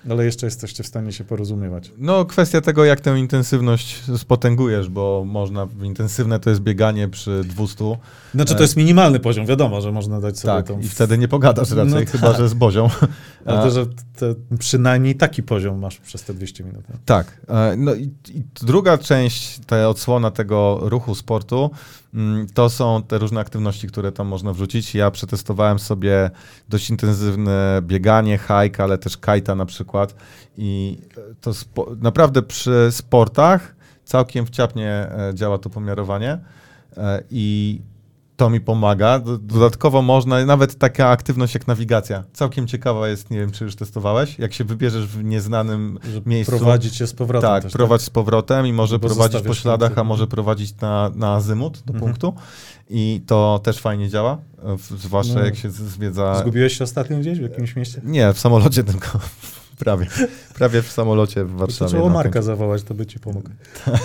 Ale 0.09 0.25
jeszcze 0.25 0.47
jesteście 0.47 0.83
w 0.83 0.87
stanie 0.87 1.11
się 1.11 1.23
porozumiewać. 1.23 1.91
No, 1.97 2.25
kwestia 2.25 2.61
tego, 2.61 2.85
jak 2.85 3.01
tę 3.01 3.19
intensywność 3.19 4.03
spotęgujesz, 4.17 4.89
bo 4.89 5.23
można, 5.27 5.67
intensywne 5.83 6.39
to 6.39 6.49
jest 6.49 6.61
bieganie 6.61 7.07
przy 7.07 7.41
200. 7.43 7.97
Znaczy 8.35 8.55
to 8.55 8.61
jest 8.61 8.75
minimalny 8.77 9.19
poziom, 9.19 9.45
wiadomo, 9.45 9.81
że 9.81 9.91
można 9.91 10.21
dać 10.21 10.39
sobie 10.39 10.53
Tak, 10.53 10.67
tą... 10.67 10.79
i 10.79 10.83
wtedy 10.83 11.17
nie 11.17 11.27
pogadasz 11.27 11.71
raczej, 11.71 12.05
No 12.05 12.11
chyba 12.11 12.27
tak. 12.27 12.37
że 12.37 12.49
z 12.49 12.53
Bozią. 12.53 12.89
Ale 13.45 13.61
to, 13.61 13.71
że 13.71 13.85
te, 13.85 14.35
przynajmniej 14.59 15.15
taki 15.15 15.43
poziom 15.43 15.79
masz 15.79 15.97
przez 15.97 16.23
te 16.23 16.33
200 16.33 16.63
minut. 16.63 16.85
Tak. 17.05 17.41
E, 17.47 17.75
No 17.77 17.93
i, 17.93 18.03
i 18.33 18.43
druga 18.61 18.97
część, 18.97 19.59
ta 19.67 19.89
odsłona 19.89 20.31
tego 20.31 20.79
ruchu 20.81 21.15
sportu, 21.15 21.69
to 22.53 22.69
są 22.69 23.03
te 23.03 23.17
różne 23.17 23.39
aktywności, 23.39 23.87
które 23.87 24.11
tam 24.11 24.27
można 24.27 24.53
wrzucić. 24.53 24.95
Ja 24.95 25.11
przetestowałem 25.11 25.79
sobie 25.79 26.31
dość 26.69 26.89
intensywne 26.89 27.81
bieganie, 27.81 28.37
hike, 28.37 28.83
ale 28.83 28.97
też 28.97 29.17
kajta 29.17 29.55
na 29.55 29.65
przykład. 29.65 30.15
I 30.57 30.97
to 31.41 31.51
naprawdę 32.01 32.41
przy 32.41 32.87
sportach 32.91 33.75
całkiem 34.03 34.45
wciapnie 34.45 34.89
e, 34.89 35.31
działa 35.33 35.57
to 35.57 35.69
pomiarowanie. 35.69 36.39
E, 36.97 37.23
I 37.31 37.81
to 38.35 38.49
mi 38.49 38.61
pomaga. 38.61 39.19
Do- 39.19 39.37
Dodatkowo 39.37 40.01
można, 40.01 40.45
nawet 40.45 40.75
taka 40.77 41.07
aktywność 41.09 41.53
jak 41.53 41.67
nawigacja. 41.67 42.23
Całkiem 42.33 42.67
ciekawa 42.67 43.07
jest, 43.07 43.31
nie 43.31 43.39
wiem, 43.39 43.51
czy 43.51 43.63
już 43.63 43.75
testowałeś, 43.75 44.39
jak 44.39 44.53
się 44.53 44.63
wybierzesz 44.63 45.07
w 45.07 45.23
nieznanym 45.23 45.99
Że 46.13 46.21
miejscu. 46.25 46.57
prowadzić 46.57 46.97
cię 46.97 47.07
z 47.07 47.13
powrotem 47.13 47.49
Tak, 47.49 47.63
też, 47.63 47.73
prowadź 47.73 48.01
z 48.01 48.09
powrotem 48.09 48.67
i 48.67 48.73
może 48.73 48.99
Bo 48.99 49.07
prowadzić 49.07 49.41
po 49.41 49.53
śladach, 49.53 49.97
a 49.97 50.03
może 50.03 50.27
prowadzić 50.27 50.77
na, 50.81 51.11
na 51.15 51.33
azymut 51.35 51.81
do 51.85 51.93
Mhm. 51.93 51.99
punktu. 52.13 52.33
I 52.89 53.21
to 53.27 53.59
też 53.63 53.79
fajnie 53.79 54.09
działa, 54.09 54.37
zwłaszcza 54.97 55.33
No. 55.33 55.45
jak 55.45 55.55
się 55.55 55.69
zwiedza... 55.71 56.35
Zgubiłeś 56.39 56.77
się 56.77 56.83
ostatnio 56.83 57.17
gdzieś 57.17 57.39
w 57.39 57.41
jakimś 57.41 57.75
mieście? 57.75 58.01
Nie, 58.03 58.33
w 58.33 58.39
samolocie 58.39 58.83
tylko. 58.83 59.19
Prawie. 59.79 60.07
Prawie 60.55 60.81
w 60.81 60.91
samolocie 60.91 61.45
w 61.45 61.51
Warszawie. 61.51 61.89
trzeba 61.91 62.09
Marka 62.09 62.41
zawołać, 62.41 62.83
to 62.83 62.93
by 62.93 63.05
ci 63.05 63.19
pomógł. 63.19 63.49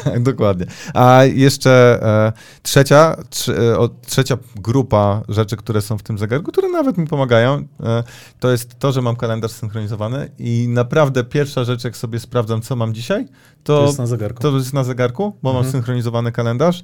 tak, 0.04 0.22
dokładnie. 0.22 0.66
A 0.94 1.24
jeszcze 1.24 1.98
e, 2.02 2.32
trzecia, 2.62 3.16
trze, 3.30 3.56
e, 3.72 3.78
o, 3.78 3.88
trzecia 4.06 4.36
grupa 4.56 5.22
rzeczy, 5.28 5.56
które 5.56 5.82
są 5.82 5.98
w 5.98 6.02
tym 6.02 6.18
zegarku, 6.18 6.52
które 6.52 6.68
nawet 6.68 6.98
mi 6.98 7.06
pomagają, 7.06 7.64
e, 7.84 8.04
to 8.40 8.50
jest 8.50 8.78
to, 8.78 8.92
że 8.92 9.02
mam 9.02 9.16
kalendarz 9.16 9.50
synchronizowany 9.52 10.30
i 10.38 10.66
naprawdę 10.68 11.24
pierwsza 11.24 11.64
rzecz, 11.64 11.84
jak 11.84 11.96
sobie 11.96 12.18
sprawdzam, 12.20 12.60
co 12.62 12.76
mam 12.76 12.94
dzisiaj, 12.94 13.28
to, 13.64 13.80
To 13.80 13.86
jest 13.86 13.98
na 13.98 14.06
zegarku. 14.06 14.42
to 14.42 14.56
jest 14.56 14.72
na 14.72 14.84
zegarku, 14.84 15.36
bo 15.42 15.52
mam 15.52 15.56
Mhm. 15.64 15.72
synchronizowany 15.72 16.32
kalendarz. 16.32 16.82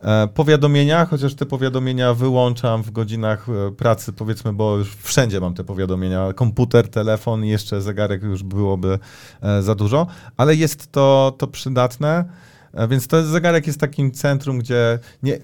E, 0.00 0.28
powiadomienia, 0.34 1.06
chociaż 1.06 1.34
te 1.34 1.46
powiadomienia 1.46 2.14
wyłączam 2.14 2.82
w 2.82 2.90
godzinach 2.90 3.46
e, 3.48 3.72
pracy, 3.72 4.12
powiedzmy, 4.12 4.52
bo 4.52 4.76
już 4.76 4.96
wszędzie 4.96 5.40
mam 5.40 5.54
te 5.54 5.64
powiadomienia. 5.64 6.32
Komputer, 6.32 6.88
telefon 6.88 7.44
jeszcze 7.44 7.82
zegarek 7.82 8.22
już 8.22 8.42
byłoby 8.42 8.98
e, 9.42 9.62
za 9.62 9.74
dużo, 9.74 10.06
ale 10.36 10.54
jest 10.54 10.92
to, 10.92 11.34
to 11.38 11.46
przydatne, 11.46 12.24
więc 12.88 13.06
to 13.06 13.22
zegarek 13.22 13.66
jest 13.66 13.80
takim 13.80 14.12
centrum, 14.12 14.58
gdzie 14.58 14.98
nie, 15.22 15.38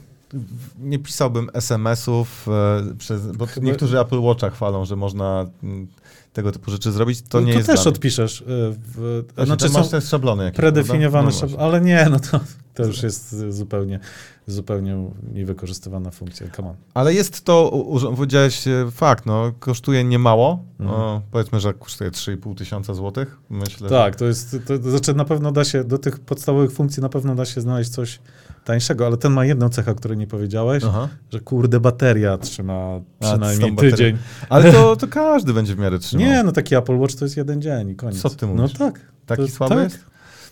nie 0.81 0.99
pisałbym 0.99 1.51
SMS-ów, 1.53 2.49
e, 2.49 2.95
przez, 2.99 3.33
bo 3.33 3.47
Chyba- 3.47 3.67
niektórzy 3.67 4.01
Apple 4.01 4.21
Watcha 4.21 4.51
chwalą, 4.51 4.85
że 4.85 4.97
można 4.97 5.47
mm, 5.63 5.87
tego 6.33 6.53
typu 6.53 6.71
rzeczy 6.71 6.93
zrobić. 6.93 7.23
To 7.23 7.41
nie 7.41 7.53
to 7.53 7.59
jest 7.59 7.71
też 7.71 7.87
odpiszesz. 7.87 8.41
y, 8.41 8.45
W, 8.49 9.25
Znaczy, 9.35 9.47
znaczy 9.47 9.69
masz 9.71 9.89
te 9.89 10.01
szablony 10.01 10.45
jakieś, 10.45 10.57
predefiniowane? 10.57 11.25
No 11.25 11.47
szab- 11.47 11.57
ale 11.59 11.81
nie, 11.81 12.07
no 12.11 12.21
to, 12.21 12.41
to 12.75 12.85
już 12.87 13.03
jest 13.03 13.37
zupełnie, 13.53 14.01
zupełnie 14.47 15.09
niewykorzystywana 15.33 16.11
funkcja. 16.11 16.47
Come 16.57 16.69
on. 16.69 16.77
Ale 16.95 17.15
jest 17.15 17.45
to, 17.45 17.71
powiedziałeś 18.17 18.67
e, 18.69 18.91
fakt, 18.91 19.27
no, 19.27 19.53
kosztuje 19.59 20.05
niemało. 20.05 20.65
Mhm. 20.81 21.01
No, 21.01 21.23
powiedzmy, 21.31 21.61
że 21.61 21.75
kosztuje 21.75 22.11
3,5 22.11 22.55
tysiąca 22.55 22.95
złotych. 22.95 23.37
Myślę, 23.51 23.89
Tak, 23.89 24.17
to 24.17 24.25
jest, 24.25 24.57
to, 24.67 24.79
to 24.79 24.91
znaczy 24.91 25.15
na 25.15 25.25
pewno 25.25 25.53
da 25.53 25.65
się, 25.65 25.85
do 25.85 25.99
tych 25.99 26.21
podstawowych 26.21 26.73
funkcji 26.73 27.03
na 27.03 27.09
pewno 27.09 27.35
da 27.35 27.45
się 27.45 27.61
znaleźć 27.61 27.91
coś 27.91 28.19
tańszego, 28.65 29.07
ale 29.07 29.17
ten 29.17 29.33
ma 29.33 29.45
jedną 29.45 29.69
cechę, 29.69 29.91
o 29.91 29.95
której 29.95 30.19
nie 30.19 30.27
powiedziałeś, 30.27 30.83
że... 30.83 30.89
Aha. 30.89 31.09
że 31.33 31.41
kurde 31.41 31.81
bateria 31.81 32.39
trzyma 32.39 33.01
przynajmniej 33.21 33.77
tydzień. 33.77 34.19
Ale 34.49 34.73
to, 34.73 34.97
to 34.97 35.09
każdy 35.09 35.53
będzie 35.55 35.75
w 35.75 35.79
miarę 35.79 35.99
trzymał. 35.99 36.27
Nie, 36.27 36.43
no 36.43 36.53
taki 36.53 36.75
Apple 36.75 36.97
Watch 36.97 37.15
to 37.15 37.25
jest 37.25 37.37
jeden 37.37 37.63
dzień 37.63 37.89
i 37.91 37.97
koniec. 37.97 38.21
Co 38.21 38.31
ty 38.31 38.47
No 38.47 38.53
mówisz? 38.55 38.73
tak. 38.73 39.01
Taki 39.27 39.43
to, 39.43 39.49
słaby 39.49 39.75
tak. 39.75 39.85
jest? 39.85 40.05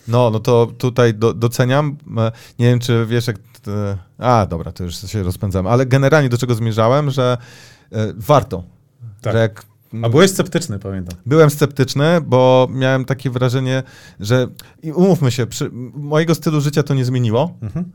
No, 0.07 0.29
no 0.29 0.39
to 0.39 0.71
tutaj 0.77 1.13
do, 1.13 1.33
doceniam. 1.33 1.97
E, 2.17 2.31
Nie 2.59 2.65
wiem, 2.65 2.79
czy 2.79 3.05
wiesz, 3.05 3.27
jak. 3.27 3.37
e, 3.67 3.97
A, 4.17 4.45
dobra, 4.45 4.71
to 4.71 4.83
już 4.83 4.95
się 4.95 5.23
rozpędzamy. 5.23 5.69
Ale 5.69 5.85
generalnie 5.85 6.29
do 6.29 6.37
czego 6.37 6.55
zmierzałem, 6.55 7.09
że 7.11 7.37
e, 7.91 8.13
warto. 8.17 8.63
Tak. 9.21 9.33
Że 9.33 9.39
jak, 9.39 9.65
A 10.03 10.09
byłeś 10.09 10.31
sceptyczny, 10.31 10.79
pamiętam. 10.79 11.19
Byłem 11.25 11.49
sceptyczny, 11.49 12.21
bo 12.21 12.67
miałem 12.71 13.05
takie 13.05 13.29
wrażenie, 13.29 13.83
że. 14.19 14.47
I 14.83 14.91
umówmy 14.91 15.31
się, 15.31 15.47
przy, 15.47 15.69
mojego 15.93 16.35
stylu 16.35 16.61
życia 16.61 16.83
to 16.83 16.93
nie 16.93 17.05
zmieniło. 17.05 17.57
Mhm. 17.61 17.85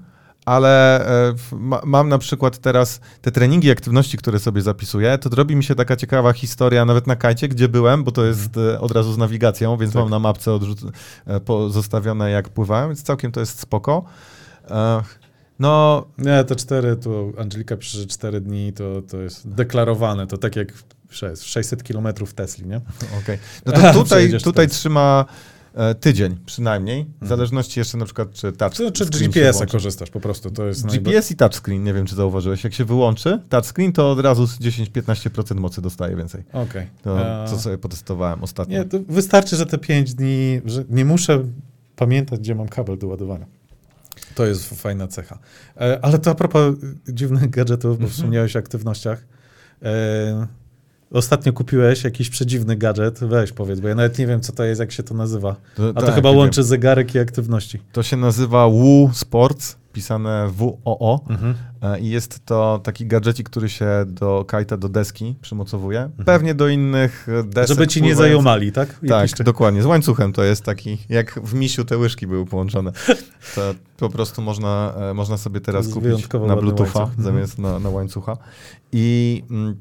ale 0.44 1.06
e, 1.30 1.34
ma, 1.52 1.80
mam 1.84 2.08
na 2.08 2.18
przykład 2.18 2.58
teraz 2.58 3.00
te 3.20 3.30
treningi, 3.32 3.70
aktywności, 3.70 4.18
które 4.18 4.38
sobie 4.38 4.62
zapisuję, 4.62 5.18
to 5.18 5.30
robi 5.30 5.56
mi 5.56 5.64
się 5.64 5.74
taka 5.74 5.96
ciekawa 5.96 6.32
historia 6.32 6.84
nawet 6.84 7.06
na 7.06 7.16
kajcie, 7.16 7.48
gdzie 7.48 7.68
byłem, 7.68 8.04
bo 8.04 8.12
to 8.12 8.24
jest 8.24 8.56
e, 8.56 8.80
od 8.80 8.92
razu 8.92 9.12
z 9.12 9.18
nawigacją, 9.18 9.76
więc 9.76 9.92
Tak. 9.92 10.02
mam 10.02 10.10
na 10.10 10.18
mapce 10.18 10.50
odrzuc- 10.50 10.90
e, 11.26 11.70
zostawione 11.70 12.30
jak 12.30 12.48
pływałem, 12.48 12.88
więc 12.88 13.02
całkiem 13.02 13.32
to 13.32 13.40
jest 13.40 13.60
spoko. 13.60 14.04
E, 14.70 15.02
no, 15.58 16.04
Nie, 16.18 16.44
te 16.44 16.56
cztery, 16.56 16.96
tu 16.96 17.32
Angelika 17.38 17.76
pisze, 17.76 17.98
że 17.98 18.06
cztery 18.06 18.40
dni 18.40 18.72
to, 18.72 19.02
to 19.02 19.16
jest 19.16 19.48
deklarowane, 19.48 20.26
to 20.26 20.38
tak 20.38 20.56
jak 20.56 20.72
sze- 21.10 21.36
600 21.36 21.82
kilometrów 21.82 22.34
Tesli, 22.34 22.66
nie? 22.66 22.80
okej. 23.22 23.38
No 23.66 23.72
to 23.72 23.92
tutaj, 24.02 24.32
tutaj 24.44 24.68
trzyma 24.68 25.24
e, 25.74 25.94
tydzień 25.94 26.36
przynajmniej, 26.46 27.06
w 27.22 27.26
zależności 27.26 27.80
jeszcze 27.80 27.98
na 27.98 28.04
przykład, 28.04 28.32
czy 28.32 28.52
touch 28.52 28.72
Czy, 28.72 28.92
czy 28.92 29.04
GPS-a 29.06 29.66
korzystasz 29.66 30.10
po 30.10 30.20
prostu, 30.20 30.50
to 30.50 30.66
jest 30.66 30.84
najba- 30.84 31.02
GPS 31.10 31.30
i 31.30 31.36
touchscreen, 31.36 31.84
nie 31.84 31.94
wiem 31.94 32.06
czy 32.06 32.14
zauważyłeś. 32.14 32.64
Jak 32.64 32.74
się 32.74 32.84
wyłączy 32.84 33.40
touchscreen, 33.48 33.92
to 33.92 34.10
od 34.10 34.20
razu 34.20 34.46
z 34.46 34.58
10-15% 34.58 35.54
mocy 35.56 35.82
dostaje 35.82 36.16
więcej. 36.16 36.44
Okej. 36.52 36.86
To, 37.02 37.20
E, 37.44 37.48
co 37.48 37.58
sobie 37.58 37.78
potestowałem 37.78 38.42
ostatnio. 38.42 38.78
Nie, 38.78 38.84
to 38.84 38.98
wystarczy, 39.08 39.56
że 39.56 39.66
te 39.66 39.78
5 39.78 40.14
dni, 40.14 40.60
że 40.64 40.84
nie 40.88 41.04
muszę 41.04 41.44
pamiętać, 41.96 42.40
gdzie 42.40 42.54
mam 42.54 42.68
kabel 42.68 42.98
do 42.98 43.06
ładowania. 43.06 43.46
To 44.36 44.46
jest 44.46 44.68
fajna 44.82 45.08
cecha. 45.08 45.38
E, 45.80 45.98
ale 46.02 46.18
to 46.18 46.30
a 46.30 46.34
propos 46.34 46.74
dziwnych 47.08 47.50
gadżetów, 47.50 47.90
bo 47.98 48.04
Mhm. 48.04 48.10
wspomniałeś 48.10 48.56
o 48.56 48.58
aktywnościach. 48.58 49.24
E, 49.82 50.46
ostatnio 51.12 51.52
kupiłeś 51.52 52.04
jakiś 52.04 52.30
przedziwny 52.30 52.76
gadżet, 52.76 53.18
weź 53.20 53.52
powiedz, 53.52 53.80
bo 53.80 53.88
ja 53.88 53.94
nawet 53.94 54.18
nie 54.18 54.26
wiem, 54.26 54.40
co 54.40 54.52
to 54.52 54.64
jest, 54.64 54.80
jak 54.80 54.92
się 54.92 55.02
to 55.02 55.14
nazywa. 55.14 55.56
To, 55.74 55.88
A 55.94 56.00
to 56.00 56.06
tak, 56.06 56.14
chyba 56.14 56.30
łączy 56.30 56.60
Wiem. 56.60 56.68
zegarek 56.68 57.14
i 57.14 57.18
aktywności. 57.18 57.80
To 57.92 58.02
się 58.02 58.16
nazywa 58.16 58.68
Woo 58.68 59.10
Sports, 59.14 59.76
pisane 59.96 60.50
W-O-O. 60.52 61.20
Mhm. 61.28 61.54
E, 61.82 62.00
I 62.00 62.08
jest 62.08 62.44
to 62.44 62.80
taki 62.84 63.06
gadżecik, 63.06 63.50
który 63.50 63.68
się 63.68 63.88
do 64.06 64.44
kajta, 64.48 64.76
do 64.76 64.88
deski 64.88 65.34
przymocowuje. 65.40 66.10
Pewnie 66.24 66.54
do 66.54 66.68
innych 66.68 67.26
desek. 67.44 67.76
Żeby 67.76 67.86
ci 67.88 68.02
nie 68.02 68.08
pływając- 68.08 68.18
zajomali, 68.18 68.72
tak? 68.72 69.00
Tak, 69.08 69.30
dokładnie. 69.44 69.82
Z 69.82 69.86
łańcuchem 69.86 70.32
to 70.32 70.44
jest 70.44 70.64
taki, 70.64 70.98
jak 71.08 71.40
w 71.40 71.54
misiu 71.54 71.84
te 71.84 71.98
łyżki 71.98 72.26
były 72.26 72.46
połączone. 72.46 72.92
To 73.54 73.74
po 73.98 74.10
prostu 74.10 74.42
można, 74.42 74.94
e, 75.10 75.14
można 75.14 75.36
sobie 75.36 75.60
teraz 75.60 75.88
kupić 75.88 76.28
na 76.46 76.56
Bluetootha 76.56 76.98
łańcuch. 77.00 77.18
Mhm. 77.18 77.22
zamiast 77.22 77.58
na, 77.58 77.78
na 77.78 77.88
łańcucha. 77.88 78.36
I 78.92 79.42
mm, 79.50 79.76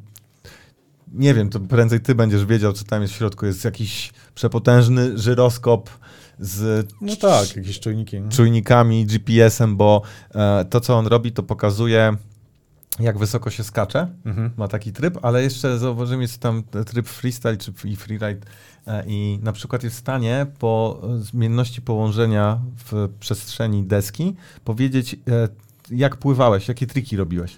nie 1.13 1.33
wiem, 1.33 1.49
to 1.49 1.59
prędzej 1.59 1.99
ty 1.99 2.15
będziesz 2.15 2.45
wiedział, 2.45 2.73
co 2.73 2.83
tam 2.85 3.01
jest 3.01 3.13
w 3.13 3.17
środku. 3.17 3.45
Jest 3.45 3.65
jakiś 3.65 4.13
przepotężny 4.35 5.17
żyroskop 5.17 5.89
z 6.39 6.87
No 7.01 7.15
tak, 7.15 7.55
jakieś 7.55 7.79
czujniki. 7.79 8.21
nie? 8.21 8.29
czujnikami, 8.29 9.05
GPS-em, 9.05 9.77
bo 9.77 10.01
e, 10.35 10.65
to, 10.69 10.79
co 10.81 10.97
on 10.97 11.07
robi, 11.07 11.31
to 11.31 11.43
pokazuje, 11.43 12.17
jak 12.99 13.17
wysoko 13.17 13.49
się 13.49 13.63
skacze. 13.63 14.07
Mhm. 14.25 14.51
Ma 14.57 14.67
taki 14.67 14.91
tryb, 14.91 15.17
ale 15.21 15.43
jeszcze 15.43 15.79
zauważymy, 15.79 16.21
jest 16.21 16.37
tam 16.39 16.63
tryb 16.85 17.07
freestyle 17.07 17.57
czy 17.57 17.73
i 17.85 17.95
freeride 17.95 18.47
e, 18.87 19.03
i 19.07 19.39
na 19.43 19.51
przykład 19.51 19.83
jest 19.83 19.95
w 19.95 19.99
stanie 19.99 20.45
po 20.59 21.01
zmienności 21.19 21.81
położenia 21.81 22.59
w 22.85 23.09
przestrzeni 23.19 23.83
deski 23.83 24.35
powiedzieć, 24.63 25.13
e, 25.13 25.17
jak 25.91 26.17
pływałeś, 26.17 26.67
jakie 26.67 26.87
triki 26.87 27.17
robiłeś. 27.17 27.57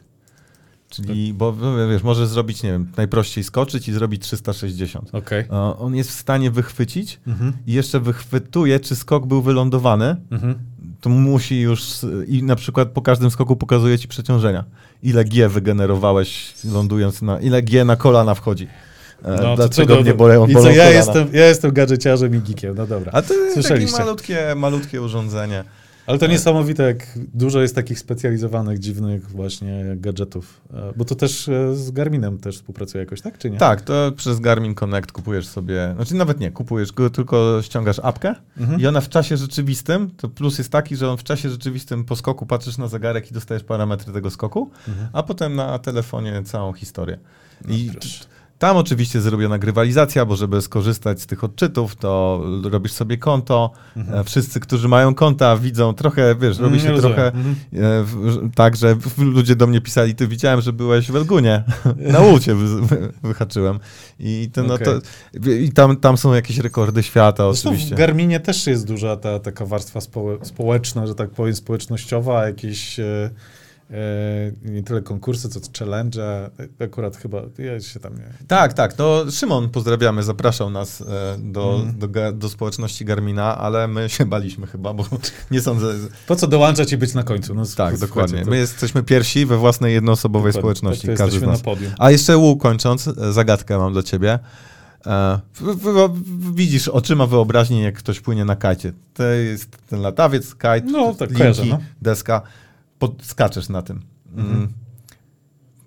Czyli, 0.89 1.33
bo 1.33 1.53
wiesz, 1.91 2.03
może 2.03 2.27
zrobić, 2.27 2.63
nie 2.63 2.71
wiem, 2.71 2.87
najprościej 2.97 3.43
skoczyć 3.43 3.87
i 3.87 3.93
zrobić 3.93 4.21
360. 4.23 5.09
Okej. 5.15 5.39
E, 5.51 5.53
On 5.77 5.95
jest 5.95 6.09
w 6.09 6.13
stanie 6.13 6.51
wychwycić 6.51 7.19
Mhm. 7.27 7.53
i 7.67 7.73
jeszcze 7.73 7.99
wychwytuje, 7.99 8.79
czy 8.79 8.95
skok 8.95 9.25
był 9.25 9.41
wylądowany, 9.41 10.15
Mhm. 10.31 10.55
to 11.01 11.09
musi 11.09 11.59
już 11.61 11.83
i 12.27 12.43
na 12.43 12.55
przykład 12.55 12.89
po 12.89 13.01
każdym 13.01 13.31
skoku 13.31 13.55
pokazuje 13.55 13.99
ci 13.99 14.07
przeciążenia. 14.07 14.63
Ile 15.03 15.25
G 15.25 15.49
wygenerowałeś 15.49 16.53
lądując 16.73 17.21
na, 17.21 17.39
ile 17.39 17.61
G 17.61 17.85
na 17.85 17.95
kolana 17.95 18.35
wchodzi. 18.35 18.67
E, 19.23 19.31
No, 19.31 19.37
to 19.37 19.55
Dlaczego 19.55 19.95
co, 19.95 20.01
mnie 20.01 20.11
to- 20.11 20.17
bolą, 20.17 20.47
I 20.47 20.53
co, 20.53 20.59
ja 20.59 20.65
kolana? 20.75 20.89
jestem, 20.89 21.27
ja 21.33 21.45
jestem 21.45 21.71
gadżeciarzem 21.73 22.35
i 22.35 22.39
geekiem, 22.39 22.75
no 22.75 22.87
dobra. 22.87 23.11
A 23.15 23.21
to 23.21 23.33
jest 23.33 23.67
takie 23.69 23.85
malutkie, 23.99 24.53
malutkie 24.55 25.01
urządzenie. 25.01 25.63
Ale 26.07 26.17
to 26.19 26.27
niesamowite, 26.27 26.83
jak 26.83 27.19
dużo 27.33 27.61
jest 27.61 27.75
takich 27.75 27.99
specjalizowanych, 27.99 28.79
dziwnych 28.79 29.29
właśnie 29.31 29.83
gadżetów. 29.95 30.61
E, 30.73 30.93
Bo 30.95 31.05
to 31.05 31.15
też 31.15 31.49
e, 31.49 31.75
z 31.75 31.91
Garminem 31.91 32.37
też 32.37 32.55
współpracuje 32.55 33.03
jakoś, 33.03 33.21
tak 33.21 33.37
czy 33.37 33.49
nie? 33.49 33.57
Tak, 33.57 33.81
to 33.81 34.11
przez 34.17 34.39
Garmin 34.39 34.75
Connect 34.75 35.11
kupujesz 35.11 35.47
sobie, 35.47 35.93
znaczy 35.95 36.15
nawet 36.15 36.39
nie, 36.39 36.51
kupujesz 36.51 36.91
go, 36.91 37.09
tylko 37.09 37.59
ściągasz 37.61 37.99
apkę 38.03 38.35
Mhm. 38.57 38.81
i 38.81 38.87
ona 38.87 39.01
w 39.01 39.09
czasie 39.09 39.37
rzeczywistym, 39.37 40.09
to 40.17 40.29
plus 40.29 40.57
jest 40.57 40.71
taki, 40.71 40.95
że 40.95 41.09
on 41.11 41.17
w 41.17 41.23
czasie 41.23 41.49
rzeczywistym 41.49 42.05
po 42.05 42.15
skoku 42.15 42.45
patrzysz 42.45 42.77
na 42.77 42.87
zegarek 42.87 43.31
i 43.31 43.33
dostajesz 43.33 43.63
parametry 43.63 44.13
tego 44.13 44.29
skoku, 44.29 44.69
Mhm. 44.87 45.07
a 45.13 45.23
potem 45.23 45.55
na 45.55 45.79
telefonie 45.79 46.43
całą 46.43 46.73
historię. 46.73 47.17
I 47.67 47.89
proszę. 47.91 48.25
Tam 48.59 48.77
oczywiście 48.77 49.21
zrobiona 49.21 49.57
grywalizacja, 49.57 50.25
bo 50.25 50.35
żeby 50.35 50.61
skorzystać 50.61 51.21
z 51.21 51.25
tych 51.25 51.43
odczytów, 51.43 51.95
to 51.95 52.41
robisz 52.63 52.91
sobie 52.91 53.17
konto. 53.17 53.71
E, 54.13 54.23
Wszyscy, 54.23 54.59
którzy 54.59 54.87
mają 54.87 55.15
konta, 55.15 55.57
widzą 55.57 55.93
trochę, 55.93 56.35
wiesz, 56.35 56.59
robi 56.59 56.75
Mhm, 56.75 56.95
się 56.95 57.01
trochę 57.01 57.25
Mhm. 57.27 57.55
e, 57.73 58.03
w- 58.03 58.49
tak, 58.55 58.75
że 58.75 58.95
ludzie 59.17 59.55
do 59.55 59.67
mnie 59.67 59.81
pisali, 59.81 60.15
ty 60.15 60.27
widziałem, 60.27 60.61
że 60.61 60.73
byłeś 60.73 61.11
w 61.11 61.15
Elgunie. 61.15 61.63
Na 62.13 62.19
łucie 62.19 62.55
wy, 62.55 62.81
wy, 62.81 63.13
wyhaczyłem. 63.23 63.79
I, 64.19 64.49
to, 64.53 64.63
no 64.63 64.73
Okej. 64.73 64.87
to, 65.43 65.49
i 65.51 65.69
tam, 65.71 65.97
tam 65.97 66.17
są 66.17 66.33
jakieś 66.33 66.57
rekordy 66.57 67.03
świata 67.03 67.51
Zresztą 67.51 67.69
oczywiście. 67.69 67.95
w 67.95 67.97
Garminie 67.97 68.39
też 68.39 68.67
jest 68.67 68.87
duża 68.87 69.15
ta 69.17 69.39
taka 69.39 69.65
warstwa 69.65 69.99
społe- 69.99 70.45
społeczna, 70.45 71.07
że 71.07 71.15
tak 71.15 71.29
powiem, 71.29 71.55
społecznościowa, 71.55 72.45
jakieś 72.47 72.99
e, 72.99 73.29
nie 74.65 74.83
tyle 74.83 75.01
konkursy, 75.01 75.49
co 75.49 75.59
challenge. 75.79 76.23
E, 76.23 76.49
Akurat 76.85 77.17
chyba, 77.17 77.41
ja 77.57 77.79
się 77.81 77.99
tam 77.99 78.15
nie... 78.17 78.23
Tak, 78.47 78.73
tak. 78.73 78.93
To 78.93 79.25
Szymon, 79.31 79.69
pozdrawiamy, 79.69 80.23
zapraszał 80.23 80.69
nas 80.69 81.01
e, 81.01 81.05
do, 81.39 81.75
Mhm. 81.75 81.99
do, 82.11 82.31
do 82.31 82.49
społeczności 82.49 83.05
Garmina, 83.05 83.57
ale 83.57 83.87
my 83.87 84.09
się 84.09 84.25
baliśmy 84.25 84.67
chyba, 84.67 84.93
bo 84.93 85.05
nie 85.51 85.61
sądzę. 85.61 85.93
Po 86.27 86.35
co 86.35 86.47
dołączać 86.47 86.91
i 86.91 86.97
być 86.97 87.13
na 87.13 87.23
końcu? 87.23 87.55
No, 87.55 87.63
Tak, 87.77 87.97
dokładnie. 87.97 88.43
to- 88.43 88.49
My 88.49 88.57
jesteśmy 88.57 89.03
pierwsi 89.03 89.45
we 89.45 89.57
własnej 89.57 89.93
jednoosobowej 89.93 90.53
dokładnie. 90.53 90.61
społeczności, 90.79 91.07
Tak, 91.07 91.17
każdy 91.17 91.39
z 91.39 91.41
nas. 91.41 91.61
A 91.99 92.11
jeszcze 92.11 92.37
łuk 92.37 92.61
kończąc, 92.61 93.07
e, 93.07 93.33
zagadkę 93.33 93.77
mam 93.77 93.93
dla 93.93 94.03
ciebie. 94.03 94.39
E, 95.05 95.39
widzisz 96.53 96.87
oczyma 96.87 97.25
wyobraźni, 97.27 97.81
jak 97.83 97.95
ktoś 97.95 98.19
płynie 98.19 98.45
na 98.45 98.55
kajcie. 98.55 98.93
To 99.13 99.23
jest 99.23 99.77
ten 99.89 100.01
latawiec, 100.01 100.55
kajt, 100.55 100.85
No, 100.87 101.13
tak, 101.13 101.29
linki, 101.29 101.37
kojarzę, 101.41 101.65
no. 101.65 101.79
deska. 102.01 102.41
Pod, 102.99 103.25
skaczesz 103.25 103.69
na 103.69 103.81
tym. 103.81 104.01
Mm. 104.33 104.45
Mhm. 104.45 104.67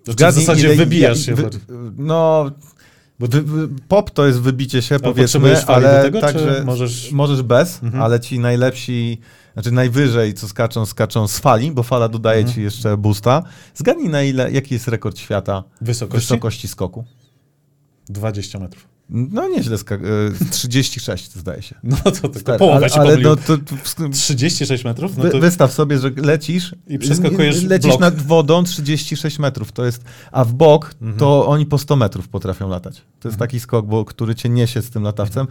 To 0.03 0.11
Zgadnij, 0.11 0.43
w 0.43 0.45
zasadzie 0.45 0.67
ile- 0.67 0.75
wybijasz 0.75 1.17
ja- 1.17 1.23
się. 1.23 1.35
wy-. 1.35 1.49
No, 1.97 2.51
bo 3.19 3.27
wy, 3.27 3.67
pop 3.87 4.11
to 4.11 4.27
jest 4.27 4.39
wybicie 4.41 4.81
się, 4.81 4.99
powiedzmy, 4.99 5.23
potrzebujesz 5.23 5.65
fali 5.65 5.85
ale 5.85 6.01
tego, 6.03 6.21
także 6.21 6.63
możesz- 6.65 7.11
możesz 7.11 7.41
bez, 7.41 7.83
Mhm. 7.83 8.03
ale 8.03 8.19
ci 8.19 8.39
najlepsi, 8.39 9.19
znaczy 9.53 9.71
najwyżej, 9.71 10.33
co 10.33 10.47
skaczą, 10.47 10.85
skaczą 10.85 11.27
z 11.27 11.39
fali, 11.39 11.71
bo 11.71 11.83
fala 11.83 12.09
dodaje 12.09 12.39
Mhm. 12.39 12.55
ci 12.55 12.61
jeszcze 12.61 12.97
boosta. 12.97 13.43
Zgadnij 13.75 14.09
na 14.09 14.23
ile, 14.23 14.51
jaki 14.51 14.73
jest 14.73 14.87
rekord 14.87 15.17
świata 15.19 15.63
Wysokości? 15.81 16.21
wysokości 16.27 16.67
skoku. 16.67 17.03
20 18.09 18.59
metrów. 18.59 18.87
No 19.13 19.47
nieźle, 19.49 19.77
ska- 19.77 19.95
e, 19.95 20.49
36 20.51 21.35
zdaje 21.35 21.61
się. 21.61 21.75
No 21.83 21.97
to 21.97 22.11
tylko 22.11 22.39
Stary, 22.39 22.59
połowę 22.59 22.77
ale, 22.77 22.89
się 22.89 22.99
ale 22.99 23.17
no, 23.17 23.35
to, 23.35 23.57
to, 23.57 24.09
36 24.11 24.83
metrów? 24.83 25.17
No 25.17 25.29
to 25.29 25.39
wystaw 25.39 25.73
sobie, 25.73 25.99
że 25.99 26.11
lecisz 26.17 26.75
I 26.87 26.99
przeskakujesz 26.99 27.63
lecisz 27.63 27.87
blok. 27.89 28.01
nad 28.01 28.21
wodą 28.21 28.63
36 28.63 29.39
metrów, 29.39 29.71
to 29.71 29.85
jest, 29.85 30.03
a 30.31 30.45
w 30.45 30.53
bok 30.53 30.91
Mhm. 31.01 31.19
to 31.19 31.47
oni 31.47 31.65
po 31.65 31.77
100 31.77 31.95
metrów 31.95 32.27
potrafią 32.29 32.69
latać. 32.69 33.01
To 33.19 33.27
jest 33.27 33.39
taki 33.39 33.59
skok, 33.59 33.85
bo, 33.85 34.05
który 34.05 34.35
cię 34.35 34.49
niesie 34.49 34.81
z 34.81 34.89
tym 34.89 35.03
latawcem. 35.03 35.47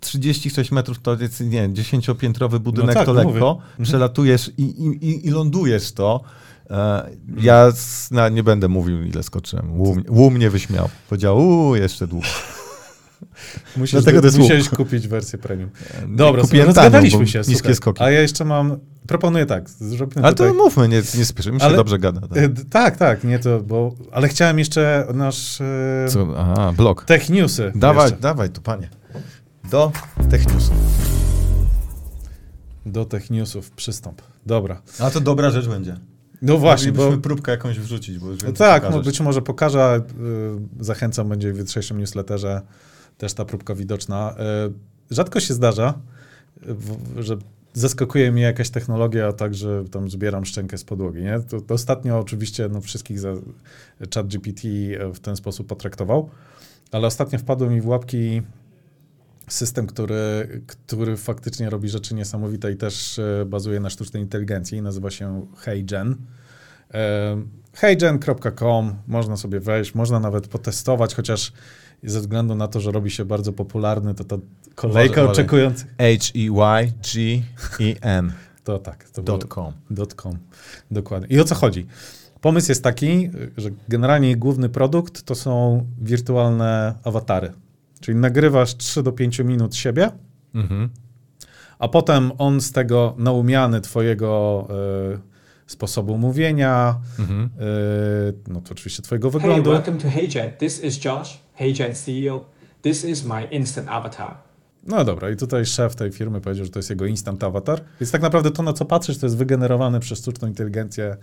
36 0.00 0.72
metrów 0.72 0.98
to 0.98 1.16
jest, 1.20 1.40
nie, 1.40 1.68
10-piętrowy 1.68 2.58
budynek 2.58 2.94
tak, 2.94 3.06
to 3.06 3.14
mówię. 3.14 3.26
lekko, 3.26 3.50
Mhm. 3.60 3.84
przelatujesz 3.84 4.50
i, 4.58 4.62
i, 4.62 5.26
i, 5.26 5.30
lądujesz 5.30 5.92
to. 5.92 6.20
E, 6.70 7.10
ja 7.40 7.70
z, 7.72 8.10
na, 8.10 8.28
nie 8.28 8.42
będę 8.42 8.68
mówił, 8.68 9.02
ile 9.02 9.22
skoczyłem. 9.22 9.80
Łum, 9.80 10.02
łum 10.08 10.34
mnie 10.34 10.50
wyśmiał. 10.50 10.88
Powiedział, 11.08 11.38
uuu, 11.38 11.76
jeszcze 11.76 12.06
długo. 12.06 12.26
musisz, 13.76 13.92
dlatego 13.92 14.20
to 14.20 14.26
jest 14.26 14.36
łuk. 14.38 14.44
musiałeś 14.44 14.68
kupić 14.68 15.08
wersję 15.08 15.38
premium. 15.38 15.70
Dobra, 16.08 16.42
Kupiłem 16.42 16.66
słuchaj, 16.66 16.74
tanią, 16.74 16.84
rozgadaliśmy 16.84 17.18
bo 17.18 17.26
się. 17.26 17.42
niskie 17.52 17.74
skoki. 17.74 18.02
A 18.02 18.10
ja 18.10 18.20
jeszcze 18.20 18.44
mam, 18.44 18.78
proponuję 19.06 19.46
tak, 19.46 19.70
zrobimy 19.70 20.22
Ale 20.22 20.32
tutaj... 20.34 20.48
to 20.48 20.54
mówmy, 20.54 20.88
nie, 20.88 21.02
nie 21.18 21.24
spieszymy, 21.24 21.60
się 21.60 21.66
Ale- 21.66 21.76
dobrze 21.76 21.98
gada. 21.98 22.20
Tak. 22.20 22.38
E, 22.38 22.48
Tak, 22.70 22.96
tak, 22.96 23.24
nie 23.24 23.38
to, 23.38 23.60
bo... 23.60 23.94
Ale 24.12 24.28
chciałem 24.28 24.58
jeszcze 24.58 25.06
nasz 25.14 25.60
e, 25.60 26.06
Co? 26.08 26.26
Aha, 26.36 26.72
blok. 26.76 27.04
Tech 27.04 27.30
Newsy. 27.30 27.72
Dawaj, 27.74 28.04
jeszcze. 28.04 28.20
dawaj 28.20 28.50
tu, 28.50 28.60
panie. 28.62 28.88
Do 29.70 29.92
Techniusu. 30.30 30.72
Do 32.86 33.04
Tech 33.04 33.30
Newsów 33.30 33.70
przystąp. 33.70 34.22
Dobra. 34.46 34.82
A 34.98 35.10
to 35.10 35.20
dobra 35.20 35.50
rzecz 35.50 35.68
będzie. 35.68 35.96
No 36.42 36.58
właśnie, 36.58 36.92
bo... 36.92 37.18
Próbkę 37.18 37.52
jakąś 37.52 37.78
wrzucić, 37.78 38.18
bo 38.18 38.30
już 38.30 38.42
No 38.42 38.52
tak, 38.52 38.82
no 38.90 39.02
być 39.02 39.20
może 39.20 39.42
pokażę. 39.42 40.00
y, 40.80 40.84
Zachęcam, 40.84 41.28
będzie 41.28 41.52
w 41.52 41.58
jutrzejszym 41.58 41.98
newsletterze 41.98 42.60
też 43.18 43.34
ta 43.34 43.44
próbka 43.44 43.74
widoczna. 43.74 44.34
Y, 45.10 45.14
Rzadko 45.14 45.40
się 45.40 45.54
zdarza, 45.54 45.94
w- 46.62 47.20
że 47.22 47.36
zaskakuje 47.74 48.32
mnie 48.32 48.42
jakaś 48.42 48.70
technologia, 48.70 49.32
tak, 49.32 49.54
że 49.54 49.84
tam 49.84 50.10
zbieram 50.10 50.44
szczękę 50.44 50.78
z 50.78 50.84
podłogi. 50.84 51.22
Nie? 51.22 51.40
To, 51.40 51.60
to 51.60 51.74
ostatnio 51.74 52.18
oczywiście 52.18 52.68
no, 52.68 52.80
wszystkich 52.80 53.20
za 53.20 53.32
ChatGPT 54.14 54.64
y, 54.64 54.98
w 55.14 55.20
ten 55.20 55.36
sposób 55.36 55.66
potraktował, 55.66 56.30
ale 56.92 57.06
ostatnio 57.06 57.38
wpadł 57.38 57.70
mi 57.70 57.80
w 57.80 57.86
łapki 57.88 58.42
system, 59.48 59.86
który, 59.86 60.48
który 60.66 61.16
faktycznie 61.16 61.70
robi 61.70 61.88
rzeczy 61.88 62.14
niesamowite 62.14 62.72
i 62.72 62.76
też 62.76 63.20
bazuje 63.46 63.80
na 63.80 63.90
sztucznej 63.90 64.22
inteligencji. 64.22 64.82
Nazywa 64.82 65.10
się 65.10 65.46
HeyGen. 65.56 66.16
Heygen.com, 67.76 68.94
można 69.06 69.36
sobie 69.36 69.60
wejść, 69.60 69.94
można 69.94 70.20
nawet 70.20 70.48
potestować, 70.48 71.14
chociaż 71.14 71.52
ze 72.02 72.20
względu 72.20 72.54
na 72.54 72.68
to, 72.68 72.80
że 72.80 72.92
robi 72.92 73.10
się 73.10 73.24
bardzo 73.24 73.52
popularny, 73.52 74.14
to 74.14 74.24
ta 74.24 74.36
kolejka 74.74 75.12
uważaj. 75.22 75.32
oczekujących. 75.32 75.86
H-E-Y-G-E-N 77.06 78.32
To 78.64 78.78
tak, 78.78 79.10
to 79.10 79.22
dot 79.22 79.44
com. 79.44 79.72
dot 79.90 80.14
.com. 80.14 80.38
Dokładnie. 80.90 81.28
I 81.36 81.40
o 81.40 81.44
co 81.44 81.54
chodzi? 81.54 81.86
Pomysł 82.40 82.70
jest 82.70 82.82
taki, 82.84 83.30
że 83.56 83.70
generalnie 83.88 84.36
główny 84.36 84.68
produkt 84.68 85.22
to 85.22 85.34
są 85.34 85.86
wirtualne 86.02 86.94
awatary. 87.04 87.52
Czyli 88.00 88.18
nagrywasz 88.18 88.76
3 88.76 89.02
do 89.02 89.12
5 89.12 89.38
minut 89.38 89.76
siebie, 89.76 90.10
Mhm. 90.54 90.88
a 91.78 91.88
potem 91.88 92.32
on 92.38 92.60
z 92.60 92.72
tego 92.72 93.14
naumiany 93.18 93.80
twojego 93.80 94.66
e, 94.70 95.35
sposobu 95.66 96.18
mówienia, 96.18 96.96
Mhm. 97.18 97.40
e, 97.42 97.48
no 98.52 98.60
to 98.60 98.72
oczywiście 98.72 99.02
twojego 99.02 99.30
Hey, 99.30 99.40
wyglądu. 99.40 99.70
welcome 99.70 99.98
to 99.98 100.10
HeyGen. 100.10 100.50
This 100.58 100.84
is 100.84 101.04
Josh, 101.04 101.40
HeyGen 101.54 101.94
CEO. 101.94 102.44
This 102.82 103.04
is 103.04 103.24
my 103.24 103.44
instant 103.44 103.88
avatar. 103.88 104.34
No 104.86 105.04
dobra, 105.04 105.30
i 105.30 105.36
tutaj 105.36 105.66
szef 105.66 105.96
tej 105.96 106.12
firmy 106.12 106.40
powiedział, 106.40 106.64
że 106.64 106.70
to 106.70 106.78
jest 106.78 106.90
jego 106.90 107.06
instant 107.06 107.44
avatar. 107.44 107.80
Więc 108.00 108.10
tak 108.10 108.22
naprawdę 108.22 108.50
to, 108.50 108.62
na 108.62 108.72
co 108.72 108.84
patrzysz, 108.84 109.18
to 109.18 109.26
jest 109.26 109.36
wygenerowane 109.36 110.00
przez 110.00 110.18
sztuczną 110.18 110.48
inteligencję 110.48 111.16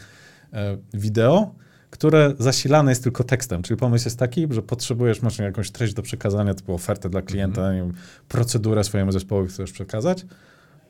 e, 0.54 0.78
wideo, 0.94 1.56
które 1.90 2.34
zasilane 2.40 2.92
jest 2.92 3.04
tylko 3.04 3.24
tekstem. 3.24 3.62
Czyli 3.62 3.78
pomysł 3.78 4.06
jest 4.08 4.20
taki, 4.20 4.48
że 4.50 4.62
potrzebujesz, 4.62 5.22
masz 5.22 5.40
jakąś 5.40 5.72
treść 5.72 5.94
do 5.94 6.02
przekazania, 6.02 6.54
typu 6.54 6.74
ofertę 6.74 7.10
dla 7.10 7.22
klienta, 7.22 7.74
nie 7.74 7.80
wiem, 7.80 7.94
procedurę 8.28 8.84
swojemu 8.84 9.12
zespołowi 9.12 9.50
chcesz 9.50 9.72
przekazać. 9.72 10.26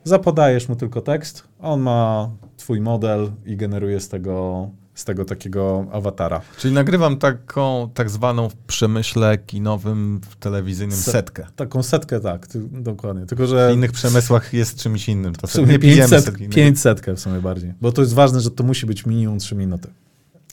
Zapodajesz 0.04 0.70
mu 0.70 0.76
tylko 0.76 1.02
tekst, 1.02 1.44
on 1.60 1.82
ma 1.82 2.30
twój 2.58 2.82
model 2.82 3.32
i 3.46 3.58
generuje 3.58 4.00
z 4.00 4.10
tego, 4.10 4.70
z 4.94 5.06
tego 5.06 5.26
takiego 5.26 5.86
awatara. 5.92 6.42
Czyli 6.58 6.74
nagrywam 6.74 7.18
taką 7.18 7.90
tak 7.94 8.10
zwaną 8.10 8.50
w 8.50 8.56
przemyśle 8.56 9.38
kinowym, 9.38 10.22
telewizyjnym 10.40 10.98
Se- 10.98 11.12
setkę. 11.12 11.46
Taką 11.56 11.84
setkę, 11.84 12.20
tak, 12.20 12.48
ty, 12.48 12.60
dokładnie. 12.72 13.26
Tylko, 13.26 13.44
W 13.44 13.50
że 13.50 13.72
innych 13.74 13.92
przemysłach 13.92 14.54
jest 14.54 14.78
czymś 14.78 15.10
innym. 15.10 15.36
To 15.36 15.48
W 15.48 15.52
sumie 15.52 15.68
nie 15.68 15.80
pijemy 15.80 16.00
500, 16.10 16.26
setki. 16.26 16.50
500 16.50 17.02
w 17.16 17.20
sumie 17.20 17.42
bardziej. 17.42 17.74
Bo 17.82 17.92
to 17.92 18.02
jest 18.02 18.14
ważne, 18.14 18.42
że 18.42 18.52
to 18.52 18.64
musi 18.64 18.86
być 18.86 19.06
minimum 19.06 19.40
3 19.40 19.56
minuty. 19.56 19.90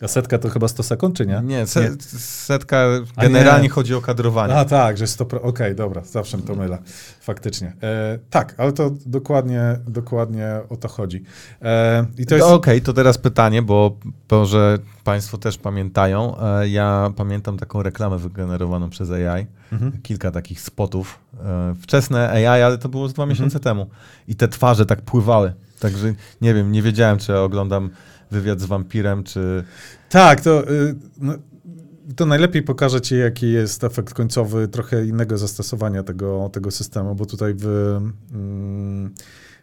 A 0.03 0.09
setka 0.09 0.39
to 0.39 0.49
chyba 0.49 0.69
100 0.69 0.83
sekund, 0.83 1.17
czy 1.17 1.27
nie? 1.27 1.41
Nie, 1.45 1.67
se, 1.67 1.81
Nie. 1.91 1.91
setka 2.19 2.87
generalnie 3.17 3.63
nie. 3.63 3.69
chodzi 3.69 3.95
o 3.95 4.01
kadrowanie. 4.01 4.55
A 4.55 4.65
tak, 4.65 4.99
że 4.99 5.05
100%. 5.07 5.39
Okej, 5.43 5.75
dobra, 5.75 6.03
zawsze 6.05 6.37
mi 6.37 6.43
to 6.43 6.55
mylę. 6.55 6.79
Faktycznie. 7.21 7.73
E, 7.83 8.19
tak, 8.31 8.55
ale 8.59 8.73
to 8.73 8.91
dokładnie, 9.07 9.79
dokładnie 9.89 10.49
o 10.69 10.77
to 10.77 10.89
chodzi. 10.89 11.23
E, 11.63 12.07
No 12.31 12.37
jest. 12.37 12.49
Okej, 12.49 12.83
to 12.83 12.93
teraz 12.93 13.19
pytanie, 13.19 13.63
bo 13.63 13.97
może 14.31 14.79
Państwo 15.05 15.39
też 15.39 15.59
pamiętają. 15.59 16.37
E, 16.41 16.69
Ja 16.69 17.13
pamiętam 17.17 17.57
taką 17.59 17.83
reklamę 17.83 18.19
wygenerowaną 18.19 18.91
przez 18.91 19.11
AI. 19.11 19.47
Mhm. 19.73 19.93
Kilka 20.03 20.31
takich 20.31 20.61
spotów. 20.61 21.19
E, 21.45 21.75
Wczesne 21.83 22.31
AI, 22.31 22.63
ale 22.63 22.79
to 22.79 22.89
było 22.89 23.09
z 23.09 23.13
dwa 23.13 23.23
Mhm. 23.23 23.31
miesiące 23.37 23.61
temu. 23.61 23.87
I 24.29 24.35
te 24.35 24.49
twarze 24.49 24.87
tak 24.87 25.03
pływały. 25.03 25.53
Także 25.81 26.15
nie 26.41 26.55
wiem, 26.55 26.73
nie 26.73 26.83
wiedziałem, 26.83 27.19
czy 27.19 27.39
oglądam 27.39 27.91
wywiad 28.31 28.61
z 28.61 28.65
wampirem, 28.65 29.25
czy. 29.25 29.65
Tak, 30.09 30.41
to, 30.41 30.71
y, 30.71 30.95
no, 31.19 31.35
to 32.17 32.27
najlepiej 32.27 32.63
pokaże 32.63 33.01
ci, 33.01 33.19
jaki 33.19 33.53
jest 33.53 33.85
efekt 33.85 34.15
końcowy 34.15 34.69
trochę 34.69 35.07
innego 35.07 35.39
zastosowania 35.39 36.03
tego, 36.03 36.51
tego 36.53 36.71
systemu, 36.71 37.15
bo 37.15 37.27
tutaj 37.27 37.55
w, 37.57 37.67
mm, 38.33 39.15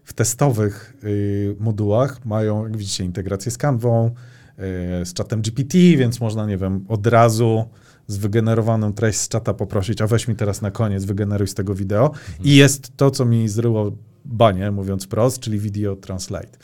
w 0.03 0.13
testowych 0.13 0.93
y, 1.03 1.55
modułach 1.59 2.26
mają, 2.26 2.63
jak 2.63 2.78
widzicie, 2.78 3.03
integrację 3.03 3.51
z 3.51 3.57
Canvą, 3.57 4.07
y, 4.11 5.05
z 5.05 5.13
czatem 5.13 5.41
GPT, 5.41 5.78
więc 5.78 6.20
można, 6.20 6.45
nie 6.45 6.57
wiem, 6.57 6.86
od 6.88 7.07
razu 7.07 7.65
z 8.07 8.18
wygenerowaną 8.18 8.93
treść 8.93 9.20
z 9.20 9.28
czata 9.28 9.53
poprosić, 9.53 10.01
a 10.01 10.07
weź 10.07 10.28
mi 10.28 10.36
teraz 10.36 10.61
na 10.61 10.72
koniec, 10.72 11.05
wygeneruj 11.05 11.47
z 11.47 11.53
tego 11.53 11.76
wideo. 11.76 12.11
I 12.43 12.55
jest 12.55 12.97
to, 12.97 13.11
co 13.11 13.26
mi 13.26 13.49
zryło 13.49 13.91
banie, 14.26 14.72
mówiąc 14.72 15.07
prost, 15.07 15.39
czyli 15.39 15.59
Video 15.59 15.95
Translate. 15.95 16.57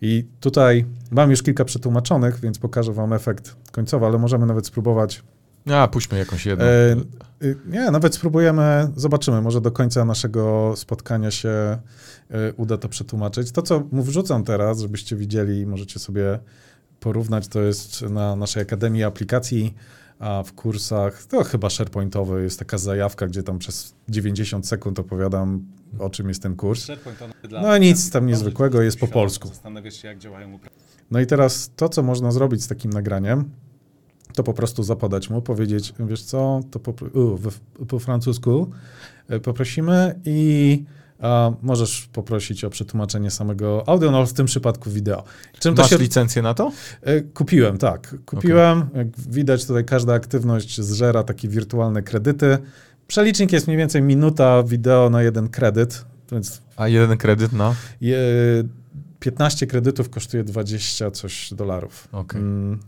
I 0.00 0.26
tutaj 0.40 0.84
mam 1.10 1.30
już 1.30 1.42
kilka 1.42 1.64
przetłumaczonych, 1.64 2.40
więc 2.40 2.58
pokażę 2.58 2.92
wam 2.92 3.12
efekt 3.12 3.56
końcowy, 3.72 4.06
ale 4.06 4.18
możemy 4.18 4.46
nawet 4.46 4.66
spróbować. 4.66 5.22
A, 5.72 5.88
puśćmy 5.88 6.18
jakąś 6.18 6.46
jedną. 6.46 6.64
E, 6.64 6.96
y, 7.42 7.56
nie, 7.66 7.90
nawet 7.90 8.14
spróbujemy, 8.14 8.88
zobaczymy, 8.96 9.42
może 9.42 9.60
do 9.60 9.72
końca 9.72 10.04
naszego 10.04 10.74
spotkania 10.76 11.30
się 11.30 11.78
y, 12.30 12.52
uda 12.56 12.76
to 12.76 12.88
przetłumaczyć. 12.88 13.52
To, 13.52 13.62
co 13.62 13.82
mu 13.92 14.02
wrzucam 14.02 14.44
teraz, 14.44 14.80
żebyście 14.80 15.16
widzieli, 15.16 15.66
możecie 15.66 15.98
sobie 15.98 16.38
porównać, 17.00 17.48
to 17.48 17.60
jest 17.60 18.02
na 18.02 18.36
naszej 18.36 18.62
Akademii 18.62 19.04
Aplikacji, 19.04 19.74
a 20.18 20.42
w 20.42 20.52
kursach, 20.52 21.24
to 21.24 21.44
chyba 21.44 21.70
SharePointowy, 21.70 22.42
jest 22.42 22.58
taka 22.58 22.78
zajawka, 22.78 23.26
gdzie 23.26 23.42
tam 23.42 23.58
przez 23.58 23.94
90 24.08 24.68
sekund 24.68 24.98
opowiadam, 24.98 25.64
o 25.98 26.10
czym 26.10 26.28
jest 26.28 26.42
ten 26.42 26.56
kurs. 26.56 26.86
No 27.50 27.78
nic 27.78 28.10
tam 28.10 28.26
niezwykłego, 28.26 28.82
jest 28.82 28.98
po 28.98 29.08
polsku. 29.08 29.48
Zastanawiasz 29.48 29.94
się, 29.94 30.08
jak 30.08 30.18
działają 30.18 30.58
No 31.10 31.20
i 31.20 31.26
teraz 31.26 31.70
to, 31.76 31.88
co 31.88 32.02
można 32.02 32.32
zrobić 32.32 32.62
z 32.62 32.68
takim 32.68 32.92
nagraniem, 32.92 33.50
to 34.34 34.42
po 34.42 34.52
prostu 34.52 34.82
zapodać 34.82 35.30
mu, 35.30 35.42
powiedzieć, 35.42 35.94
wiesz 35.98 36.22
co, 36.22 36.60
to 36.70 36.80
po, 36.80 36.90
u, 37.20 37.38
po 37.86 37.98
francusku 37.98 38.70
e, 39.28 39.40
poprosimy 39.40 40.20
i 40.24 40.84
a, 41.20 41.52
możesz 41.62 42.08
poprosić 42.12 42.64
o 42.64 42.70
przetłumaczenie 42.70 43.30
samego 43.30 43.84
audio, 43.86 44.10
no 44.10 44.26
w 44.26 44.32
tym 44.32 44.46
przypadku 44.46 44.90
wideo. 44.90 45.24
Czym 45.58 45.74
Masz 45.74 45.90
się... 45.90 45.98
licencję 45.98 46.42
na 46.42 46.54
to? 46.54 46.72
E, 47.02 47.20
kupiłem, 47.20 47.78
tak. 47.78 48.14
Kupiłem. 48.26 48.78
Okay. 48.78 48.98
Jak 48.98 49.20
widać 49.20 49.66
tutaj 49.66 49.84
każda 49.84 50.14
aktywność 50.14 50.80
zżera 50.80 51.22
takie 51.22 51.48
wirtualne 51.48 52.02
kredyty. 52.02 52.58
Przelicznik 53.06 53.52
jest 53.52 53.66
mniej 53.66 53.78
więcej 53.78 54.02
minuta 54.02 54.62
wideo 54.62 55.10
na 55.10 55.22
jeden 55.22 55.48
kredyt. 55.48 56.04
Więc 56.32 56.62
A 56.76 56.88
jeden 56.88 57.18
kredyt 57.18 57.52
na? 57.52 57.74
Je, 58.00 58.18
15 59.20 59.66
kredytów 59.66 60.10
kosztuje 60.10 60.44
20 60.44 61.10
coś 61.10 61.54
dolarów. 61.54 62.08
Okay. 62.12 62.40
Mm. 62.40 62.80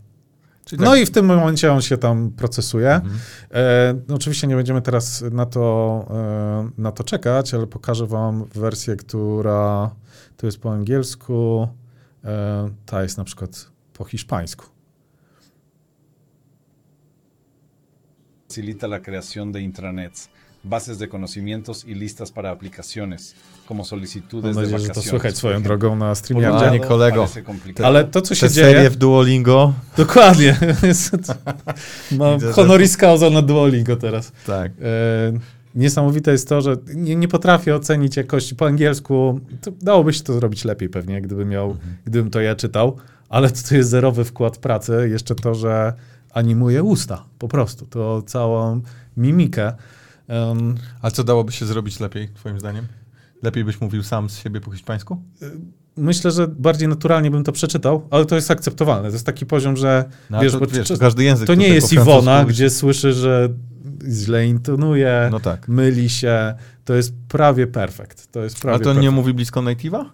No 0.77 0.91
tak. 0.91 0.99
i 0.99 1.05
w 1.05 1.11
tym 1.11 1.25
momencie 1.25 1.73
on 1.73 1.81
się 1.81 1.97
tam 1.97 2.31
procesuje. 2.31 2.91
Mhm. 2.93 3.19
E, 3.51 3.95
no 4.07 4.15
oczywiście 4.15 4.47
nie 4.47 4.55
będziemy 4.55 4.81
teraz 4.81 5.23
na 5.31 5.45
to, 5.45 6.05
e, 6.09 6.81
na 6.81 6.91
to 6.91 7.03
czekać, 7.03 7.53
ale 7.53 7.67
pokażę 7.67 8.07
wam 8.07 8.45
wersję, 8.45 8.95
która 8.95 9.91
to 10.37 10.45
jest 10.45 10.59
po 10.59 10.71
angielsku, 10.71 11.67
e, 12.23 12.69
ta 12.85 13.03
jest 13.03 13.17
na 13.17 13.23
przykład 13.23 13.71
po 13.93 14.05
hiszpańsku. 14.05 14.65
Facilita 18.47 18.87
la 18.87 18.99
creación 18.99 19.51
de 19.51 19.61
intranets, 19.61 20.29
bases 20.63 20.97
de 20.97 21.07
conocimientos 21.07 21.85
y 21.85 21.95
listas 21.95 22.31
para 22.31 22.49
aplicaciones 22.49 23.35
como 23.69 23.85
solicitudes 23.85 24.55
Mam 24.55 24.63
nadzieję, 24.63 24.79
de 24.79 24.87
że 24.87 24.93
to 24.93 25.01
słychać 25.01 25.37
swoją 25.37 25.63
drogą 25.63 25.95
na 25.95 26.15
streamie. 26.15 26.49
Panie 26.49 26.79
kolego. 26.79 27.27
Ale 27.83 28.03
to, 28.03 28.21
co 28.21 28.35
się 28.35 28.47
Te 28.47 28.53
dzieje... 28.53 28.67
serie 28.67 28.89
w 28.89 28.95
Duolingo. 28.95 29.73
Dokładnie. 29.97 30.57
Mam 32.11 32.39
honoris 32.39 32.97
causa 32.97 33.29
na 33.29 33.41
Duolingo 33.41 33.95
teraz. 33.95 34.31
Tak. 34.47 34.71
E, 34.71 35.39
niesamowite 35.75 36.31
jest 36.31 36.49
to, 36.49 36.61
że 36.61 36.77
nie, 36.95 37.15
nie 37.15 37.27
potrafię 37.27 37.75
ocenić 37.75 38.17
jakości 38.17 38.55
po 38.55 38.65
angielsku. 38.65 39.39
To 39.61 39.71
dałoby 39.81 40.13
się 40.13 40.23
to 40.23 40.33
zrobić 40.33 40.65
lepiej 40.65 40.89
pewnie, 40.89 41.21
gdybym 41.21 41.49
miał, 41.49 41.71
mhm. 41.71 41.95
gdybym 42.05 42.31
to 42.31 42.41
ja 42.41 42.55
czytał, 42.55 42.97
ale 43.29 43.49
to, 43.49 43.69
to 43.69 43.75
jest 43.75 43.89
zerowy 43.89 44.25
wkład 44.25 44.57
pracy. 44.57 45.09
Jeszcze 45.11 45.35
to, 45.35 45.55
że 45.55 45.93
animuje 46.33 46.83
usta 46.83 47.25
po 47.39 47.47
prostu. 47.47 47.85
To 47.85 48.21
całą 48.21 48.81
mimikę. 49.17 49.73
Um, 50.27 50.75
A 51.01 51.11
co 51.11 51.23
dałoby 51.23 51.51
się 51.51 51.65
zrobić 51.65 51.99
lepiej, 51.99 52.29
twoim 52.35 52.59
zdaniem? 52.59 52.85
Lepiej 53.41 53.63
byś 53.63 53.81
mówił 53.81 54.03
sam 54.03 54.29
z 54.29 54.37
siebie 54.37 54.61
po 54.61 54.71
hiszpańsku? 54.71 55.23
Y, 55.41 55.51
myślę, 55.97 56.31
że 56.31 56.47
bardziej 56.47 56.87
naturalnie 56.87 57.31
bym 57.31 57.43
to 57.43 57.51
przeczytał, 57.51 58.07
ale 58.11 58.25
to 58.25 58.35
jest 58.35 58.51
akceptowalne. 58.51 59.09
To 59.09 59.15
jest 59.15 59.25
taki 59.25 59.45
poziom, 59.45 59.77
że 59.77 60.05
no, 60.29 60.41
wiesz, 60.41 60.51
to, 60.53 60.67
wiesz, 60.67 60.87
to 60.87 60.97
każdy 60.97 61.23
język. 61.23 61.47
To 61.47 61.55
nie 61.55 61.67
jest 61.67 61.93
Iwona, 61.93 62.45
gdzie 62.45 62.69
słyszy, 62.69 63.13
że 63.13 63.49
źle 64.09 64.47
intonuje, 64.47 65.29
no 65.31 65.39
tak. 65.39 65.67
myli 65.67 66.09
się. 66.09 66.53
To 66.85 66.95
jest 66.95 67.13
prawie 67.27 67.67
perfekt. 67.67 68.31
To 68.31 68.43
jest 68.43 68.59
prawie 68.59 68.75
A 68.75 68.79
to 68.79 68.83
perfect. 68.83 69.03
nie 69.03 69.11
mówi 69.11 69.33
blisko 69.33 69.61
native'a? 69.61 70.05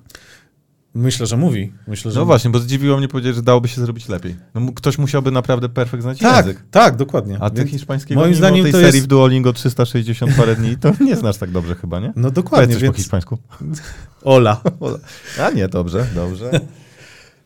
Myślę, 0.96 1.26
że 1.26 1.38
mówi. 1.38 1.74
Myślę, 1.88 2.12
że 2.12 2.20
no 2.20 2.26
właśnie, 2.26 2.50
bo 2.52 2.60
zdziwiło 2.60 2.98
mnie 2.98 3.08
powiedzieć, 3.08 3.36
że 3.36 3.42
dałoby 3.42 3.68
się 3.68 3.82
zrobić 3.82 4.10
lepiej. 4.10 4.36
No, 4.54 4.72
ktoś 4.76 4.98
musiałby 4.98 5.32
naprawdę 5.32 5.70
perfekt 5.70 6.04
znać 6.04 6.20
tak, 6.20 6.46
język. 6.46 6.64
Tak, 6.72 6.96
dokładnie. 6.96 7.38
A 7.40 7.50
ty 7.50 7.56
Więc 7.56 7.70
hiszpańskiego 7.70 8.22
moim 8.22 8.36
zdaniem 8.36 8.64
tej 8.64 8.72
to 8.72 8.78
serii 8.78 8.96
jest... 8.96 9.06
w 9.06 9.08
Duolingo 9.08 9.54
360 9.54 10.36
parę 10.36 10.56
dni, 10.56 10.78
to 10.78 10.92
nie 11.02 11.16
znasz 11.16 11.38
tak 11.38 11.52
dobrze 11.52 11.76
chyba, 11.76 12.00
nie? 12.00 12.14
No 12.16 12.32
dokładnie. 12.32 12.74
coś 12.74 12.84
więc... 12.84 12.96
po 12.96 12.98
hiszpańsku. 12.98 13.38
Ola. 14.24 14.62
Ola. 14.80 14.98
A 15.42 15.50
nie, 15.50 15.68
dobrze, 15.68 16.06
dobrze. 16.16 16.52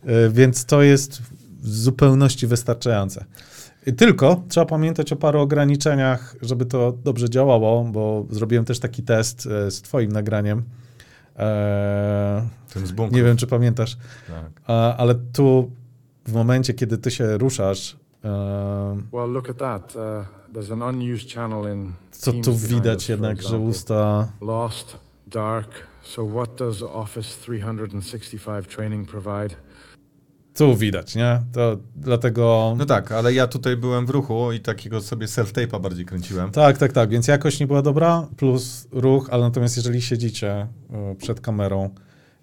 E, 0.05 0.29
więc 0.29 0.65
to 0.65 0.81
jest 0.81 1.21
w 1.61 1.69
zupełności 1.69 2.47
wystarczające. 2.47 3.25
Tylko 3.97 4.43
trzeba 4.49 4.65
pamiętać 4.65 5.13
o 5.13 5.15
paru 5.15 5.39
ograniczeniach, 5.39 6.35
żeby 6.41 6.65
to 6.65 6.97
dobrze 7.03 7.29
działało, 7.29 7.83
bo 7.83 8.25
zrobiłem 8.29 8.65
też 8.65 8.79
taki 8.79 9.03
test 9.03 9.47
e, 9.47 9.71
z 9.71 9.81
twoim 9.81 10.11
nagraniem 10.11 10.63
Eee, 11.39 12.41
Tym 12.73 12.87
z 12.87 13.11
nie 13.11 13.23
wiem, 13.23 13.37
czy 13.37 13.47
pamiętasz. 13.47 13.97
Tak. 14.27 14.75
ale 14.97 15.15
tu 15.15 15.71
w 16.27 16.33
momencie, 16.33 16.73
kiedy 16.73 16.97
ty 16.97 17.11
się 17.11 17.37
ruszasz. 17.37 17.97
Uh, 18.23 18.97
well, 19.11 19.29
look 19.31 19.49
at 19.49 19.57
that. 19.57 19.95
Uh, 19.95 20.25
there's 20.53 20.71
an 20.73 20.81
unused 20.81 21.31
channel 21.31 21.73
in 21.73 21.93
co 22.11 22.31
tu 22.33 22.55
widać 22.55 23.09
jednak, 23.09 23.41
że 23.41 23.57
usta. 23.57 24.27
Lost, 24.41 24.97
dark. 25.27 25.69
So 26.03 26.25
what 26.25 26.55
does 26.55 26.83
Office 26.83 27.41
365 27.41 28.67
training 28.67 29.09
provide? 29.09 29.55
Tu 30.59 30.75
widać, 30.75 31.15
nie? 31.15 31.41
To 31.51 31.77
dlatego... 31.95 32.75
No 32.77 32.85
tak, 32.85 33.11
ale 33.11 33.33
ja 33.33 33.47
tutaj 33.47 33.77
byłem 33.77 34.05
w 34.05 34.09
ruchu 34.09 34.51
i 34.51 34.59
takiego 34.59 35.01
sobie 35.01 35.27
self-tape'a 35.27 35.81
bardziej 35.81 36.05
kręciłem. 36.05 36.51
Tak, 36.51 36.77
tak, 36.77 36.93
tak, 36.93 37.09
więc 37.09 37.27
jakość 37.27 37.59
nie 37.59 37.67
była 37.67 37.81
dobra, 37.81 38.27
plus 38.37 38.87
ruch, 38.91 39.27
ale 39.31 39.43
natomiast 39.43 39.77
jeżeli 39.77 40.01
siedzicie 40.01 40.51
e, 40.51 41.15
przed 41.15 41.41
kamerą, 41.41 41.89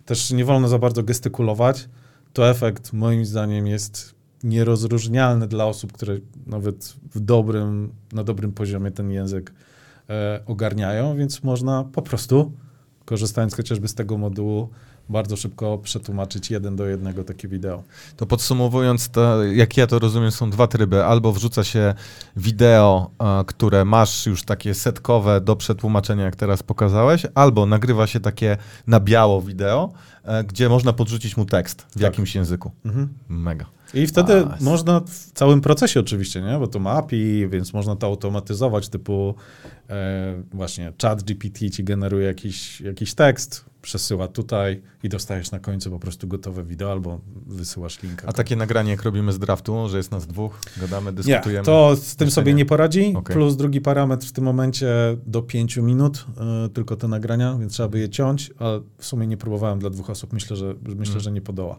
też 0.05 0.31
nie 0.31 0.45
wolno 0.45 0.69
za 0.69 0.79
bardzo 0.79 1.03
gestykulować, 1.03 1.89
to 2.33 2.51
efekt 2.51 2.93
moim 2.93 3.25
zdaniem 3.25 3.67
jest 3.67 4.15
nierozróżnialny 4.45 5.47
dla 5.47 5.67
osób, 5.67 5.93
które 5.93 6.19
nawet 6.47 6.95
w 7.15 7.21
dobrym, 7.21 7.93
na 8.13 8.25
dobrym 8.25 8.53
poziomie 8.53 8.91
ten 8.91 9.11
język 9.11 9.53
e, 10.11 10.41
ogarniają, 10.47 11.17
więc 11.17 11.43
można 11.43 11.85
po 11.85 12.03
prostu, 12.03 12.53
korzystając 13.05 13.55
chociażby 13.55 13.89
z 13.89 13.95
tego 13.95 14.19
modułu, 14.19 14.69
bardzo 15.09 15.37
szybko 15.37 15.79
przetłumaczyć 15.79 16.51
jeden 16.51 16.77
do 16.77 16.87
jednego 16.87 17.25
takie 17.25 17.49
wideo. 17.49 17.83
To 18.17 18.27
podsumowując, 18.27 19.09
to, 19.09 19.45
jak 19.45 19.77
ja 19.77 19.87
to 19.87 19.99
rozumiem, 19.99 20.31
są 20.31 20.51
dwa 20.51 20.67
tryby. 20.67 21.05
Albo 21.05 21.33
wrzuca 21.33 21.65
się 21.65 21.95
wideo, 22.37 23.11
które 23.47 23.85
masz 23.85 24.27
już 24.27 24.43
takie 24.43 24.75
setkowe 24.75 25.41
do 25.41 25.57
przetłumaczenia, 25.57 26.25
jak 26.25 26.37
teraz 26.37 26.63
pokazałeś, 26.63 27.27
albo 27.35 27.67
nagrywa 27.67 28.07
się 28.07 28.21
takie 28.21 28.57
na 28.87 29.01
biało 29.01 29.43
wideo, 29.43 29.93
e, 30.25 30.45
gdzie 30.45 30.69
można 30.69 30.93
podrzucić 30.93 31.37
mu 31.37 31.45
tekst 31.45 31.83
w 31.83 31.93
tak. 31.93 32.03
jakimś 32.03 32.35
języku. 32.35 32.71
Mhm. 32.85 33.09
Mega. 33.29 33.67
I 33.95 34.07
wtedy 34.07 34.33
A, 34.33 34.65
można 34.65 35.01
w 35.01 35.33
całym 35.33 35.61
procesie 35.61 36.01
oczywiście, 36.01 36.43
nie? 36.43 36.59
bo 36.59 36.67
to 36.67 36.79
ma 36.79 36.91
API, 36.91 37.49
więc 37.49 37.73
można 37.73 37.97
to 37.97 38.07
automatyzować, 38.07 38.89
typu 38.89 39.35
e, 39.91 40.43
właśnie 40.53 40.93
chat 41.03 41.23
GPT 41.23 41.71
ci 41.71 41.85
generuje 41.85 42.27
jakiś, 42.27 42.81
jakiś 42.81 43.15
tekst, 43.15 43.65
przesyła 43.87 44.29
tutaj 44.29 44.83
i 45.03 45.09
dostajesz 45.09 45.51
na 45.51 45.61
końcu 45.61 45.91
po 45.91 45.99
prostu 45.99 46.29
gotowe 46.29 46.65
wideo 46.65 46.93
albo 46.93 47.21
wysyłasz 47.47 48.03
linka. 48.03 48.27
A 48.29 48.33
takie 48.33 48.57
nagranie, 48.57 48.91
jak 48.91 49.03
robimy 49.03 49.33
z 49.33 49.39
draftu, 49.39 49.89
że 49.89 49.97
jest 49.97 50.11
nas 50.11 50.27
dwóch, 50.27 50.61
gadamy, 50.81 51.13
dyskutujemy? 51.13 51.59
Nie, 51.59 51.65
to 51.65 51.97
z 51.97 52.17
tym 52.17 52.31
sobie 52.31 52.55
nie 52.55 52.67
poradzi. 52.67 53.15
Okay. 53.17 53.37
Plus 53.37 53.57
drugi 53.57 53.81
parametr 53.81 54.27
w 54.27 54.33
tym 54.33 54.45
momencie 54.45 54.89
do 55.27 55.43
pięciu 55.43 55.83
minut 55.83 56.27
y, 56.67 56.69
tylko 56.69 56.97
te 56.97 57.09
nagrania, 57.09 57.59
więc 57.59 57.73
trzeba 57.73 57.89
by 57.89 57.99
je 57.99 58.09
ciąć, 58.09 58.51
ale 58.59 58.81
w 58.99 59.07
sumie 59.07 59.27
nie 59.27 59.37
próbowałem 59.37 59.79
dla 59.79 59.91
dwóch 59.91 60.11
osób. 60.11 60.33
Myślę, 60.33 60.57
że, 60.57 60.75
myślę, 60.83 61.13
mm. 61.13 61.21
że 61.21 61.33
nie 61.33 61.41
podoła. 61.41 61.79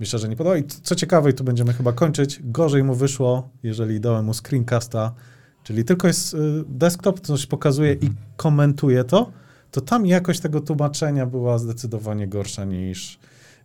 Myślę, 0.00 0.18
że 0.18 0.28
nie 0.28 0.36
podoła. 0.36 0.56
I 0.56 0.64
co 0.64 0.94
ciekawe, 0.94 1.30
i 1.30 1.34
tu 1.34 1.44
będziemy 1.44 1.72
chyba 1.72 1.92
kończyć, 1.92 2.40
gorzej 2.44 2.84
mu 2.84 2.94
wyszło, 2.94 3.48
jeżeli 3.62 4.00
dałem 4.00 4.24
mu 4.24 4.34
screencasta, 4.34 5.14
czyli 5.62 5.84
tylko 5.84 6.06
jest 6.06 6.34
y, 6.34 6.38
desktop, 6.68 7.20
coś 7.20 7.46
pokazuje 7.46 7.90
mm. 7.90 8.02
i 8.02 8.06
mhm. 8.06 8.26
komentuje 8.36 9.04
to, 9.04 9.32
to 9.76 9.80
tam 9.80 10.06
jakość 10.06 10.40
tego 10.40 10.60
tłumaczenia 10.60 11.26
była 11.26 11.58
zdecydowanie 11.58 12.28
gorsza 12.28 12.64
niż, 12.64 13.18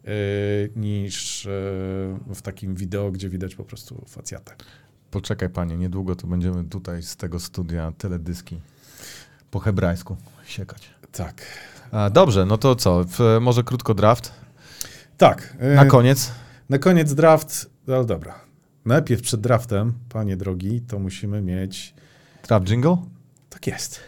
yy, 0.03 0.11
niż 0.75 1.45
yy, 1.45 2.35
w 2.35 2.41
takim 2.41 2.75
wideo, 2.75 3.11
gdzie 3.11 3.29
widać 3.29 3.55
po 3.55 3.63
prostu 3.63 4.05
facjatę. 4.07 4.55
Poczekaj 5.11 5.49
panie, 5.49 5.77
niedługo 5.77 6.15
to 6.15 6.27
będziemy 6.27 6.63
tutaj 6.63 7.03
z 7.03 7.15
tego 7.15 7.39
studia 7.39 7.91
teledyski 7.97 8.61
po 9.51 9.59
hebrajsku 9.59 10.17
siekać. 10.45 10.89
Tak. 11.11 11.41
A, 11.91 12.09
dobrze, 12.09 12.45
no 12.45 12.57
to 12.57 12.75
co? 12.75 13.03
W, 13.03 13.19
może 13.41 13.63
krótko 13.63 13.93
draft. 13.93 14.31
Tak. 15.17 15.57
y, 15.73 15.75
Na 15.75 15.85
koniec. 15.85 16.31
Na 16.69 16.77
koniec 16.77 17.13
draft, 17.13 17.69
ale 17.87 18.05
dobra. 18.05 18.35
Najpierw 18.85 19.21
przed 19.21 19.41
draftem, 19.41 19.93
panie 20.09 20.37
drogi, 20.37 20.81
to 20.81 20.99
musimy 20.99 21.41
mieć. 21.41 21.93
Draft 22.47 22.67
jingle? 22.67 22.97
Tak 23.49 23.67
jest. 23.67 23.99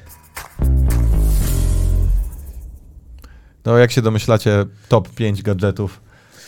No 3.66 3.78
jak 3.78 3.92
się 3.92 4.02
domyślacie, 4.02 4.66
top 4.90 5.10
5 5.10 5.42
gadżetów 5.42 6.02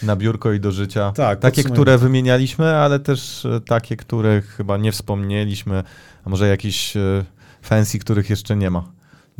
na 0.04 0.16
biurko 0.16 0.54
i 0.54 0.60
do 0.60 0.72
życia. 0.72 1.12
Tak, 1.16 1.40
Takie, 1.40 1.64
które 1.64 1.98
wymienialiśmy, 1.98 2.76
ale 2.76 3.00
też 3.00 3.46
e, 3.46 3.62
takie, 3.62 3.98
których 3.98 4.48
chyba 4.48 4.78
nie 4.78 4.92
wspomnieliśmy, 4.92 5.84
a 6.26 6.30
może 6.30 6.48
jakieś 6.48 6.98
e, 6.98 7.26
fancy, 7.62 8.00
których 8.00 8.30
jeszcze 8.30 8.56
nie 8.56 8.70
ma. 8.70 8.92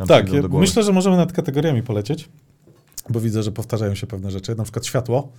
Tak, 0.08 0.34
ja 0.34 0.42
myślę, 0.50 0.84
że 0.84 0.92
możemy 0.92 1.18
nad 1.18 1.34
kategoriami 1.34 1.84
polecieć, 1.84 2.30
bo 3.10 3.20
widzę, 3.20 3.44
że 3.44 3.52
powtarzają 3.52 3.96
się 3.96 4.08
pewne 4.08 4.32
rzeczy. 4.32 4.56
Na 4.56 4.64
przykład 4.64 4.86
światło. 4.86 5.32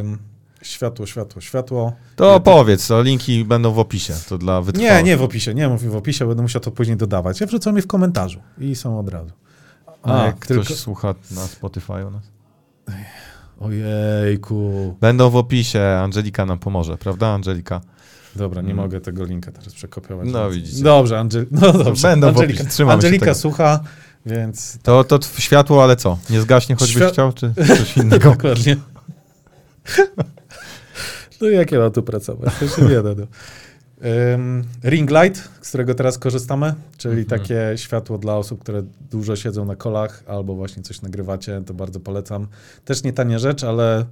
Ym, 0.00 0.18
światło, 0.62 1.06
światło, 1.06 1.40
światło. 1.40 1.92
To 2.16 2.40
powiedz, 2.40 2.86
to 2.86 3.02
linki 3.02 3.44
będą 3.44 3.72
w 3.72 3.78
opisie, 3.78 4.14
to 4.28 4.38
dla 4.38 4.62
wytrwałych. 4.62 4.96
Nie, 4.96 5.02
nie 5.02 5.16
w 5.16 5.22
opisie, 5.22 5.54
nie 5.54 5.68
mówię 5.68 5.88
w 5.88 5.96
opisie, 5.96 6.26
będę 6.26 6.42
musiał 6.42 6.62
to 6.62 6.70
później 6.70 6.96
dodawać. 6.96 7.40
Ja 7.40 7.46
wrzucam 7.46 7.76
je 7.76 7.82
w 7.82 7.86
komentarzu 7.86 8.40
i 8.58 8.74
są 8.74 8.98
od 8.98 9.08
razu. 9.08 9.32
A, 10.02 10.24
jak 10.26 10.46
tylko- 10.46 10.64
ktoś 10.64 10.76
słucha 10.76 11.14
na 11.30 11.40
Spotify 11.46 11.92
u 12.06 12.10
nas? 12.10 12.22
Ojejku. 13.60 14.96
Będą 15.00 15.30
w 15.30 15.36
opisie, 15.36 15.80
Angelika 16.02 16.46
nam 16.46 16.58
pomoże, 16.58 16.96
prawda 16.98 17.28
Angelika? 17.28 17.80
Dobra, 18.36 18.62
nie 18.62 18.70
Mm. 18.70 18.82
mogę 18.84 19.00
tego 19.00 19.24
linka 19.24 19.52
teraz 19.52 19.74
przekopiować. 19.74 20.28
No, 20.32 20.50
widzicie. 20.50 20.82
Dobrze, 20.82 21.18
Angel... 21.18 21.46
no 21.50 21.72
dobrze. 21.72 22.08
Będą 22.08 22.26
w 22.32 22.36
Angelika, 22.40 22.64
trzymamy 22.64 22.94
Angelika 22.94 23.34
słucha, 23.34 23.80
więc 24.26 24.78
To, 24.82 25.04
to 25.04 25.18
światło, 25.38 25.84
ale 25.84 25.96
co? 25.96 26.18
Nie 26.30 26.40
zgaśnie, 26.40 26.76
choćbyś 26.76 27.02
Świ- 27.02 27.12
chciał, 27.12 27.32
czy 27.32 27.54
coś 27.78 27.96
innego? 27.96 28.30
Dokładnie. 28.30 28.76
No 31.40 31.48
jak 31.48 31.72
ja 31.72 31.78
mam 31.78 31.92
tu 31.92 32.02
pracować? 32.02 32.52
To 32.60 32.68
się 32.68 32.82
nie 32.82 33.02
da. 33.02 33.14
No. 33.16 33.26
Ring 34.84 35.10
light, 35.10 35.48
z 35.62 35.68
którego 35.68 35.94
teraz 35.94 36.18
korzystamy, 36.18 36.74
czyli 36.96 37.20
Mhm. 37.20 37.40
takie 37.40 37.72
światło 37.76 38.18
dla 38.18 38.36
osób, 38.36 38.60
które 38.60 38.82
dużo 39.10 39.36
siedzą 39.36 39.64
na 39.64 39.76
kolach 39.76 40.22
albo 40.26 40.54
właśnie 40.54 40.82
coś 40.82 41.02
nagrywacie, 41.02 41.62
to 41.66 41.74
bardzo 41.74 42.00
polecam. 42.00 42.46
Też 42.84 43.02
nie 43.02 43.12
tania 43.12 43.38
rzecz, 43.38 43.64
ale 43.64 44.06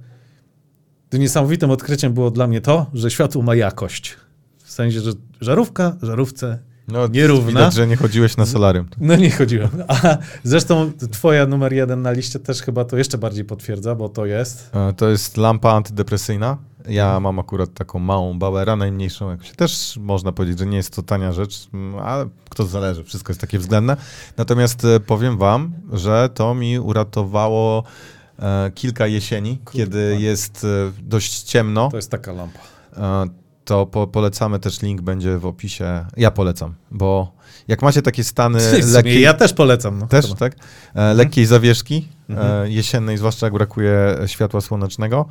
niesamowitym 1.13 1.71
odkryciem 1.71 2.13
było 2.13 2.31
dla 2.31 2.47
mnie 2.47 2.61
to, 2.61 2.85
że 2.93 3.11
światło 3.11 3.41
ma 3.41 3.55
jakość. 3.55 4.17
W 4.63 4.71
sensie, 4.71 5.01
że 5.01 5.11
żarówka, 5.41 5.97
żarówce 6.01 6.59
No, 6.91 7.07
Nierówna. 7.07 7.47
Widać, 7.49 7.73
że 7.73 7.87
nie 7.87 7.95
chodziłeś 7.95 8.37
na 8.37 8.45
solarium. 8.45 8.85
no 8.97 9.15
nie 9.15 9.31
chodziłem. 9.31 9.69
A 9.87 10.17
zresztą 10.43 10.91
twoja 11.11 11.45
numer 11.45 11.73
jeden 11.73 12.01
na 12.01 12.11
liście 12.11 12.39
też 12.39 12.61
chyba 12.61 12.85
to 12.85 12.97
jeszcze 12.97 13.17
bardziej 13.17 13.45
potwierdza, 13.45 13.95
bo 13.95 14.09
to 14.09 14.25
jest 14.25 14.69
E, 14.73 14.93
To 14.93 15.09
jest 15.09 15.37
lampa 15.37 15.71
antydepresyjna. 15.71 16.57
Ja 16.87 17.19
mam 17.19 17.39
akurat 17.39 17.73
taką 17.73 17.99
małą 17.99 18.39
Bauera, 18.39 18.75
najmniejszą 18.75 19.31
jakoś. 19.31 19.51
Też 19.51 19.97
można 20.01 20.31
powiedzieć, 20.31 20.59
że 20.59 20.65
nie 20.65 20.77
jest 20.77 20.95
to 20.95 21.03
tania 21.03 21.33
rzecz, 21.33 21.67
mm, 21.73 21.99
ale 21.99 22.29
kto 22.49 22.65
zależy, 22.65 23.03
wszystko 23.03 23.31
jest 23.31 23.41
takie 23.41 23.59
względne. 23.59 23.97
Natomiast 24.37 24.85
e, 24.85 24.99
powiem 24.99 25.37
wam, 25.37 25.73
że 25.93 26.29
to 26.33 26.55
mi 26.55 26.79
uratowało 26.79 27.83
e, 28.39 28.71
kilka 28.75 29.07
jesieni, 29.07 29.59
kiedy 29.73 30.17
jest 30.19 30.63
e, 30.63 30.91
dość 31.03 31.41
ciemno. 31.41 31.89
To 31.91 31.97
jest 31.97 32.11
taka 32.11 32.31
lampa. 32.31 32.59
To 33.65 33.85
po, 33.85 34.07
polecamy 34.07 34.59
też 34.59 34.81
link 34.81 35.01
będzie 35.01 35.37
w 35.37 35.45
opisie. 35.45 36.05
Ja 36.17 36.31
polecam, 36.31 36.73
bo 36.91 37.31
jak 37.67 37.81
macie 37.81 38.01
takie 38.01 38.23
stany 38.23 38.59
lekkiej, 38.93 39.21
Ja 39.21 39.33
też 39.33 39.53
polecam. 39.53 39.99
No. 39.99 40.07
też, 40.07 40.25
Chyba. 40.25 40.37
tak? 40.37 40.55
E, 40.95 41.13
lekkiej 41.13 41.45
zawieszki 41.45 42.07
Mhm. 42.29 42.63
e, 42.65 42.69
jesiennej, 42.69 43.17
zwłaszcza 43.17 43.45
jak 43.45 43.53
brakuje 43.53 44.17
światła 44.27 44.61
słonecznego, 44.61 45.25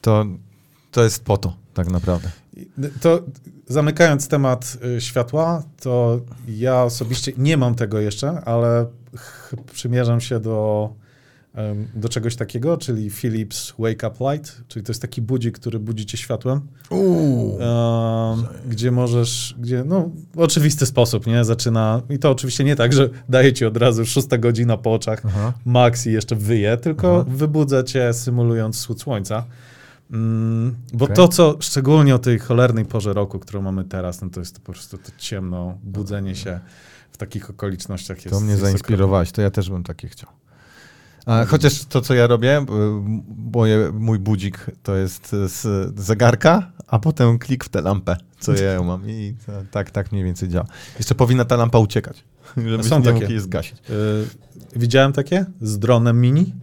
to, 0.00 0.24
to 0.90 1.04
jest 1.04 1.24
po 1.24 1.36
to 1.36 1.56
tak 1.74 1.90
naprawdę. 1.90 2.30
To 3.00 3.20
zamykając 3.66 4.28
temat 4.28 4.76
y, 4.96 5.00
światła, 5.00 5.62
to 5.82 6.20
ja 6.48 6.82
osobiście 6.82 7.32
nie 7.36 7.56
mam 7.56 7.74
tego 7.74 8.00
jeszcze, 8.00 8.28
ale 8.44 8.86
przymierzam 9.72 10.20
się 10.20 10.40
do, 10.40 10.90
do 11.94 12.08
czegoś 12.08 12.36
takiego, 12.36 12.76
czyli 12.76 13.10
Philips 13.10 13.74
Wake 13.78 14.08
Up 14.08 14.32
Light, 14.32 14.62
czyli 14.68 14.84
to 14.84 14.90
jest 14.92 15.02
taki 15.02 15.22
budzik, 15.22 15.58
który 15.58 15.78
budzi 15.78 16.06
cię 16.06 16.18
światłem. 16.18 16.60
Em, 16.90 18.44
gdzie 18.68 18.90
możesz, 18.90 19.54
gdzie, 19.58 19.84
no, 19.86 20.10
w 20.34 20.38
oczywisty 20.38 20.86
sposób, 20.86 21.26
nie? 21.26 21.44
Zaczyna, 21.44 22.02
i 22.10 22.18
to 22.18 22.30
oczywiście 22.30 22.64
nie 22.64 22.76
tak, 22.76 22.92
że 22.92 23.08
daje 23.28 23.52
ci 23.52 23.64
od 23.64 23.76
razu 23.76 24.06
szósta 24.06 24.38
godzina 24.38 24.76
po 24.76 24.94
oczach, 24.94 25.22
Aha. 25.26 25.52
max 25.64 26.06
i 26.06 26.12
jeszcze 26.12 26.36
wyje, 26.36 26.76
tylko 26.76 27.20
Aha. 27.20 27.30
wybudza 27.36 27.82
cię 27.82 28.12
symulując 28.12 28.76
wschód 28.76 29.02
słońca. 29.02 29.44
Mm, 30.10 30.74
bo 30.92 31.04
Okej. 31.04 31.16
to, 31.16 31.28
co 31.28 31.56
szczególnie 31.60 32.14
o 32.14 32.18
tej 32.18 32.38
cholernej 32.38 32.84
porze 32.84 33.12
roku, 33.12 33.38
którą 33.38 33.62
mamy 33.62 33.84
teraz, 33.84 34.22
no 34.22 34.30
to 34.30 34.40
jest 34.40 34.54
to 34.54 34.60
po 34.60 34.72
prostu 34.72 34.98
to 34.98 35.10
ciemno, 35.18 35.78
budzenie 35.82 36.36
się 36.36 36.60
w 37.12 37.16
takich 37.16 37.50
okolicznościach 37.50 38.16
jest 38.16 38.30
To 38.30 38.40
mnie 38.40 38.50
jest 38.50 38.62
zainspirowałeś, 38.62 39.32
to 39.32 39.42
ja 39.42 39.50
też 39.50 39.70
bym 39.70 39.82
takie 39.82 40.08
chciał. 40.08 40.30
Chociaż 41.46 41.84
to, 41.84 42.00
co 42.00 42.14
ja 42.14 42.26
robię, 42.26 42.66
moje, 43.52 43.92
mój 43.92 44.18
budzik 44.18 44.66
to 44.82 44.96
jest 44.96 45.28
z 45.30 45.92
zegarka, 46.00 46.72
a 46.86 46.98
potem 46.98 47.38
klik 47.38 47.64
w 47.64 47.68
tę 47.68 47.80
lampę, 47.80 48.16
co 48.40 48.52
ja 48.52 48.72
ją 48.72 48.84
mam. 48.84 49.10
I 49.10 49.34
to, 49.46 49.52
tak, 49.70 49.90
tak 49.90 50.12
mniej 50.12 50.24
więcej 50.24 50.48
działa. 50.48 50.66
Jeszcze 50.98 51.14
powinna 51.14 51.44
ta 51.44 51.56
lampa 51.56 51.78
uciekać, 51.78 52.24
żebyś 52.56 52.86
Są 52.86 52.98
nie 52.98 53.04
takie. 53.04 53.24
jej 53.24 53.40
zgasić. 53.40 53.78
Y, 53.90 54.24
widziałem 54.76 55.12
takie 55.12 55.44
z 55.60 55.78
dronem 55.78 56.20
mini, 56.20 56.54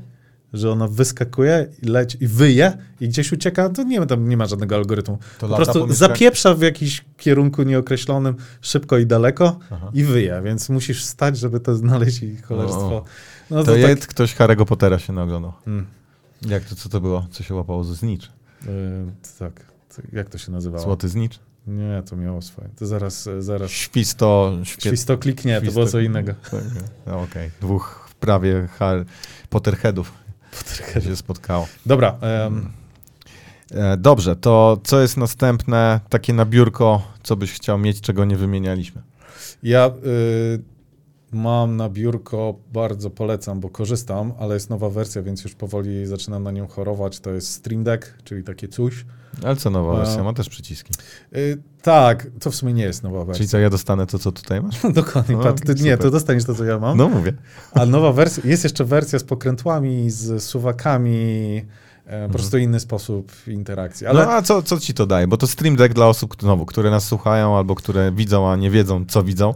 że 0.53 0.71
ona 0.71 0.87
wyskakuje 0.87 1.67
i 1.83 1.85
leci 1.85 2.17
i 2.23 2.27
wyje 2.27 2.77
i 2.99 3.09
gdzieś 3.09 3.31
ucieka, 3.31 3.69
to 3.69 3.83
nie, 3.83 4.05
tam 4.05 4.29
nie 4.29 4.37
ma 4.37 4.45
żadnego 4.45 4.75
algorytmu. 4.75 5.17
To 5.39 5.47
po 5.47 5.55
prostu 5.55 5.87
po 5.87 5.93
zapieprza 5.93 6.53
w 6.53 6.61
jakiś 6.61 7.05
kierunku 7.17 7.63
nieokreślonym, 7.63 8.35
szybko 8.61 8.97
i 8.97 9.05
daleko 9.05 9.59
Aha. 9.71 9.91
i 9.93 10.03
wyje, 10.03 10.41
więc 10.45 10.69
musisz 10.69 11.03
stać, 11.03 11.37
żeby 11.37 11.59
to 11.59 11.75
znaleźć 11.75 12.23
i 12.23 12.37
cholerstwo. 12.37 12.95
O. 12.95 13.05
No 13.51 13.57
To 13.57 13.65
to, 13.65 13.71
tak, 13.71 13.81
jest 13.89 14.07
ktoś 14.07 14.35
Harry'ego 14.35 14.65
Pottera 14.65 14.99
się 14.99 15.13
naoglądał. 15.13 15.53
Mm, 15.67 15.85
Jak 16.41 16.63
to, 16.63 16.75
co 16.75 16.89
to 16.89 17.01
było? 17.01 17.27
Co 17.31 17.43
się 17.43 17.55
łapało 17.55 17.83
ze 17.83 17.95
znicz? 17.95 18.25
y, 18.25 18.29
tak. 19.39 19.65
To 19.95 20.01
Jak 20.13 20.29
to 20.29 20.37
się 20.37 20.51
nazywało? 20.51 20.83
Złoty 20.83 21.09
znicz? 21.09 21.39
Nie, 21.67 22.03
to 22.09 22.15
miało 22.15 22.41
swoje. 22.41 22.69
To 22.79 22.85
zaraz, 22.85 23.29
zaraz. 23.39 23.71
Świsto... 23.71 24.57
Świe... 24.63 24.81
Świstoklik 24.81 25.45
nie, 25.45 25.61
to 25.61 25.71
było 25.71 25.85
co 25.85 25.99
innego. 25.99 26.33
No, 27.07 27.21
Okej, 27.21 27.51
dwóch 27.61 28.09
prawie 28.19 28.67
Harry 28.67 29.05
Potterheadów 29.49 30.11
się 31.03 31.15
spotkało. 31.15 31.67
Dobra, 31.85 32.17
E, 33.71 33.97
Dobrze, 33.97 34.35
to 34.35 34.81
co 34.83 35.01
jest 35.01 35.17
następne, 35.17 35.99
takie 36.09 36.33
na 36.33 36.45
biurko, 36.45 37.07
co 37.23 37.35
byś 37.35 37.51
chciał 37.53 37.77
mieć, 37.77 38.01
czego 38.01 38.25
nie 38.25 38.37
wymienialiśmy? 38.37 39.01
Ja 39.63 39.87
y, 40.05 40.61
mam 41.31 41.77
na 41.77 41.89
biurko, 41.89 42.55
bardzo 42.73 43.09
polecam, 43.09 43.59
bo 43.59 43.69
korzystam, 43.69 44.33
ale 44.39 44.53
jest 44.53 44.69
nowa 44.69 44.89
wersja, 44.89 45.21
więc 45.21 45.43
już 45.43 45.55
powoli 45.55 46.05
zaczynam 46.05 46.43
na 46.43 46.51
nią 46.51 46.67
chorować. 46.67 47.19
To 47.19 47.31
jest 47.31 47.53
Stream 47.53 47.83
Deck, 47.83 48.23
czyli 48.23 48.43
takie 48.43 48.67
coś. 48.67 49.05
Ale 49.43 49.55
co 49.55 49.69
nowa 49.69 49.95
wersja? 49.95 50.23
Ma 50.23 50.33
też 50.33 50.49
przyciski. 50.49 50.93
Y, 51.35 51.57
tak, 51.81 52.27
to 52.39 52.51
w 52.51 52.55
sumie 52.55 52.73
nie 52.73 52.83
jest 52.83 53.03
nowa 53.03 53.25
wersja. 53.25 53.37
Czyli 53.37 53.49
co, 53.49 53.57
ja 53.59 53.69
dostanę 53.69 54.07
to, 54.07 54.19
co 54.19 54.31
tutaj 54.31 54.61
masz? 54.61 54.81
Dokładnie, 54.93 55.37
No, 55.37 55.53
ty, 55.53 55.75
nie, 55.83 55.97
to 55.97 56.11
dostaniesz 56.11 56.45
to, 56.45 56.55
co 56.55 56.65
ja 56.65 56.79
mam. 56.79 56.97
No 56.97 57.09
mówię. 57.09 57.33
A 57.71 57.85
nowa 57.85 58.13
wersja, 58.13 58.43
jest 58.45 58.63
jeszcze 58.63 58.85
wersja 58.85 59.19
z 59.19 59.23
pokrętłami, 59.23 60.09
z 60.09 60.43
suwakami, 60.43 61.65
po 62.27 62.33
prostu 62.33 62.57
inny 62.57 62.79
sposób 62.79 63.31
interakcji. 63.47 64.07
Ale 64.07 64.25
No 64.25 64.31
a 64.31 64.41
co, 64.41 64.61
co 64.61 64.79
ci 64.79 64.93
to 64.93 65.05
daje? 65.05 65.27
Bo 65.27 65.37
to 65.37 65.47
Stream 65.47 65.75
Deck 65.75 65.93
dla 65.93 66.07
osób, 66.07 66.35
znowu, 66.41 66.65
które 66.65 66.91
nas 66.91 67.05
słuchają 67.05 67.57
albo 67.57 67.75
które 67.75 68.11
widzą, 68.11 68.49
a 68.51 68.55
nie 68.55 68.69
wiedzą, 68.71 69.05
co 69.07 69.23
widzą. 69.23 69.53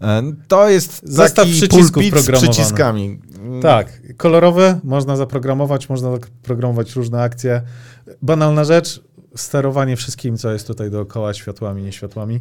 E, 0.00 0.22
To 0.48 0.68
jest 0.68 1.00
Zestaw 1.04 1.46
przycisków 1.48 2.02
z 2.22 2.30
przyciskami. 2.32 3.20
Tak, 3.62 4.02
kolorowe, 4.16 4.80
można 4.84 5.16
zaprogramować, 5.16 5.88
można 5.88 6.10
zaprogramować 6.10 6.96
różne 6.96 7.22
akcje. 7.22 7.62
Banalna 8.22 8.64
rzecz, 8.64 9.02
sterowanie 9.36 9.96
wszystkim, 9.96 10.36
co 10.36 10.52
jest 10.52 10.66
tutaj 10.66 10.90
dookoła, 10.90 11.34
światłami, 11.34 11.82
nieświatłami. 11.82 12.40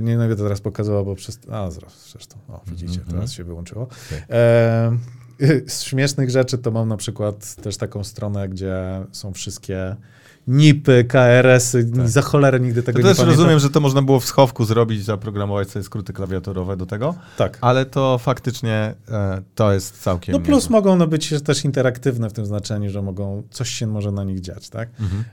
Nie 0.00 0.16
będę 0.16 0.36
teraz 0.36 0.60
pokazywał, 0.60 1.04
bo 1.04 1.14
przez... 1.14 1.38
A, 1.50 1.70
zaraz, 1.70 2.10
zresztą, 2.12 2.36
o, 2.48 2.60
widzicie, 2.66 2.98
Mhm. 3.00 3.10
teraz 3.16 3.32
się 3.32 3.44
wyłączyło. 3.44 3.82
Okej. 3.82 4.22
E, 4.30 4.96
z 5.66 5.82
śmiesznych 5.82 6.30
rzeczy 6.30 6.58
to 6.58 6.70
mam 6.70 6.88
na 6.88 6.96
przykład 6.96 7.54
też 7.54 7.76
taką 7.76 8.04
stronę, 8.04 8.48
gdzie 8.48 9.04
są 9.12 9.32
wszystkie 9.32 9.96
NIPy, 10.48 11.04
KRS-y, 11.04 11.90
za 12.04 12.22
cholerę 12.22 12.60
nigdy 12.60 12.82
tego 12.82 12.98
To 12.98 13.02
nie 13.02 13.08
też 13.10 13.16
pamiętam. 13.16 13.38
rozumiem, 13.38 13.58
że 13.58 13.70
to 13.70 13.80
można 13.80 14.02
było 14.02 14.20
w 14.20 14.24
schowku 14.24 14.64
zrobić, 14.64 15.04
zaprogramować 15.04 15.70
sobie 15.70 15.82
skróty 15.82 16.12
klawiaturowe 16.12 16.76
do 16.76 16.86
tego, 16.86 17.14
Tak. 17.36 17.58
ale 17.60 17.86
to 17.86 18.18
faktycznie 18.18 18.94
e, 19.10 19.42
to 19.54 19.72
jest 19.72 20.02
całkiem 20.02 20.32
No 20.32 20.40
plus 20.40 20.64
niezłe. 20.64 20.72
mogą 20.76 20.92
one 20.92 21.06
być 21.06 21.34
też 21.44 21.64
interaktywne 21.64 22.30
w 22.30 22.32
tym 22.32 22.46
znaczeniu, 22.46 22.90
że 22.90 23.02
mogą, 23.02 23.42
coś 23.50 23.68
się 23.68 23.86
może 23.86 24.12
na 24.12 24.24
nich 24.24 24.40
dziać, 24.40 24.68
tak? 24.70 24.88
Mhm. 25.00 25.24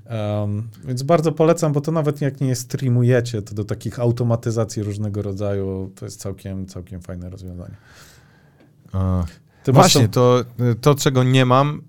Um, 0.42 0.68
więc 0.86 1.04
bardzo 1.04 1.32
polecam, 1.32 1.74
bo 1.74 1.82
to 1.82 1.92
nawet 1.92 2.22
jak 2.22 2.42
nie 2.42 2.56
streamujecie, 2.56 3.42
to 3.42 3.56
do 3.56 3.64
takich 3.64 4.00
automatyzacji 4.00 4.84
różnego 4.84 5.22
rodzaju 5.22 5.92
to 5.96 6.06
jest 6.06 6.20
całkiem, 6.20 6.66
całkiem 6.66 7.02
fajne 7.02 7.30
rozwiązanie. 7.30 7.76
Ty 9.70 9.74
Właśnie, 9.74 10.08
to- 10.08 10.44
to, 10.58 10.76
to 10.82 10.96
czego 10.96 11.24
nie 11.24 11.46
mam, 11.46 11.82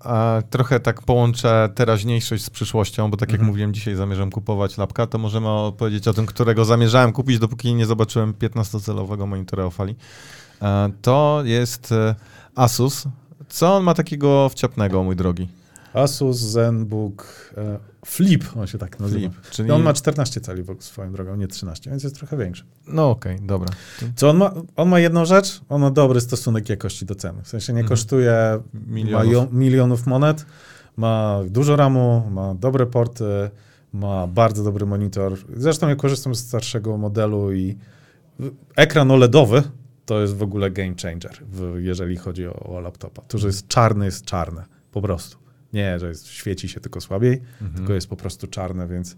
trochę 0.49 0.79
tak 0.79 1.01
połączę 1.01 1.69
teraźniejszość 1.75 2.43
z 2.43 2.49
przyszłością, 2.49 3.11
bo 3.11 3.17
tak 3.17 3.29
jak 3.29 3.35
Mhm. 3.39 3.47
mówiłem, 3.47 3.73
dzisiaj 3.73 3.95
zamierzam 3.95 4.31
kupować 4.31 4.77
lapka, 4.77 5.07
to 5.07 5.17
możemy 5.17 5.49
opowiedzieć 5.49 6.07
o 6.07 6.13
tym, 6.13 6.25
którego 6.25 6.65
zamierzałem 6.65 7.11
kupić, 7.11 7.39
dopóki 7.39 7.73
nie 7.75 7.85
zobaczyłem 7.85 8.33
15-calowego 8.33 9.27
monitora 9.27 9.65
o 9.65 9.69
fali. 9.69 9.95
E, 10.61 10.89
To 11.01 11.41
jest 11.45 11.91
e, 11.91 12.15
Asus. 12.55 13.03
Co 13.49 13.75
on 13.75 13.83
ma 13.83 13.93
takiego 13.93 14.49
wciapnego, 14.49 15.03
mój 15.03 15.15
drogi? 15.15 15.47
Asus 15.93 16.37
ZenBook 16.37 17.51
e, 17.57 17.79
Flip, 18.05 18.43
on 18.57 18.67
się 18.67 18.77
tak 18.77 18.99
nazywa. 18.99 19.19
Flip, 19.29 19.49
czyli... 19.51 19.69
I 19.69 19.71
on 19.71 19.81
ma 19.83 19.93
14 19.93 20.41
cali 20.41 20.63
swoją 20.79 21.11
drogą, 21.13 21.35
nie 21.35 21.47
13, 21.47 21.89
więc 21.89 22.03
jest 22.03 22.15
trochę 22.15 22.37
większy. 22.37 22.63
No 22.87 23.09
okej, 23.09 23.37
dobra. 23.41 23.69
Co 24.15 24.29
on 24.29 24.37
ma? 24.37 24.53
On 24.75 24.89
ma 24.89 24.99
jedną 24.99 25.25
rzecz, 25.25 25.61
on 25.69 25.81
ma 25.81 25.91
dobry 25.91 26.21
stosunek 26.21 26.69
jakości 26.69 27.05
do 27.05 27.15
ceny. 27.15 27.43
W 27.43 27.47
sensie 27.47 27.73
nie 27.73 27.79
Mhm. 27.79 27.89
kosztuje 27.89 28.59
Milionów. 28.87 29.25
majo- 29.33 29.53
milionów 29.53 30.07
monet, 30.07 30.45
ma 30.97 31.39
dużo 31.49 31.75
ramu, 31.75 32.23
ma 32.31 32.55
dobre 32.55 32.85
porty, 32.85 33.23
ma 33.93 34.27
bardzo 34.27 34.63
dobry 34.63 34.85
monitor. 34.85 35.37
Zresztą 35.57 35.89
ja 35.89 35.95
korzystam 35.95 36.35
z 36.35 36.39
starszego 36.39 36.97
modelu 36.97 37.53
i 37.53 37.77
ekran 38.75 39.11
OLEDowy 39.11 39.63
to 40.05 40.21
jest 40.21 40.35
w 40.35 40.43
ogóle 40.43 40.71
game 40.71 40.93
changer, 41.01 41.43
jeżeli 41.77 42.17
chodzi 42.17 42.47
o, 42.47 42.53
o 42.53 42.79
laptopa. 42.79 43.21
To, 43.21 43.37
że 43.37 43.47
jest 43.47 43.67
czarny, 43.67 44.05
jest 44.05 44.25
czarne, 44.25 44.65
po 44.91 45.01
prostu. 45.01 45.37
Nie, 45.73 45.99
że 45.99 46.07
jest, 46.07 46.27
świeci 46.27 46.69
się 46.69 46.79
tylko 46.79 47.01
słabiej, 47.01 47.41
Mhm. 47.61 47.73
tylko 47.77 47.93
jest 47.93 48.07
po 48.07 48.15
prostu 48.15 48.47
czarne, 48.47 48.87
więc 48.87 49.15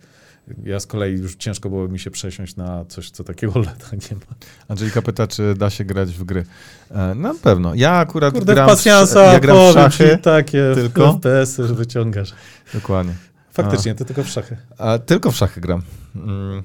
ja 0.64 0.80
z 0.80 0.88
kolei 0.88 1.14
już 1.14 1.36
ciężko 1.36 1.70
było 1.70 1.88
mi 1.88 2.00
się 2.00 2.12
przesiąść 2.12 2.56
na 2.56 2.86
coś, 2.86 3.10
co 3.12 3.24
takiego 3.24 3.54
OLEDa 3.60 3.86
nie 3.92 4.16
ma. 4.16 4.36
Angelika 4.68 5.02
pyta, 5.02 5.28
czy 5.28 5.54
da 5.56 5.70
się 5.70 5.86
grać 5.86 6.12
w 6.14 6.24
gry. 6.24 6.46
E, 6.92 7.16
Na 7.16 7.34
pewno. 7.34 7.76
Ja 7.76 7.92
akurat 7.94 8.34
Kurde, 8.34 8.54
gram, 8.54 8.78
w 8.78 8.86
ja 8.86 9.40
gram 9.40 9.58
w 9.72 9.74
szachy. 9.74 10.18
takie 10.22 10.72
tylko. 10.76 11.14
FPS-y 11.14 11.64
wyciągasz. 11.74 12.34
Dokładnie. 12.74 13.14
Faktycznie, 13.52 13.96
ty 13.96 14.06
tylko 14.06 14.24
w 14.24 14.28
szachy. 14.30 14.58
A, 14.78 14.98
tylko 15.00 15.32
w 15.32 15.36
szachy 15.36 15.62
gram. 15.62 15.82
Mm. 16.16 16.64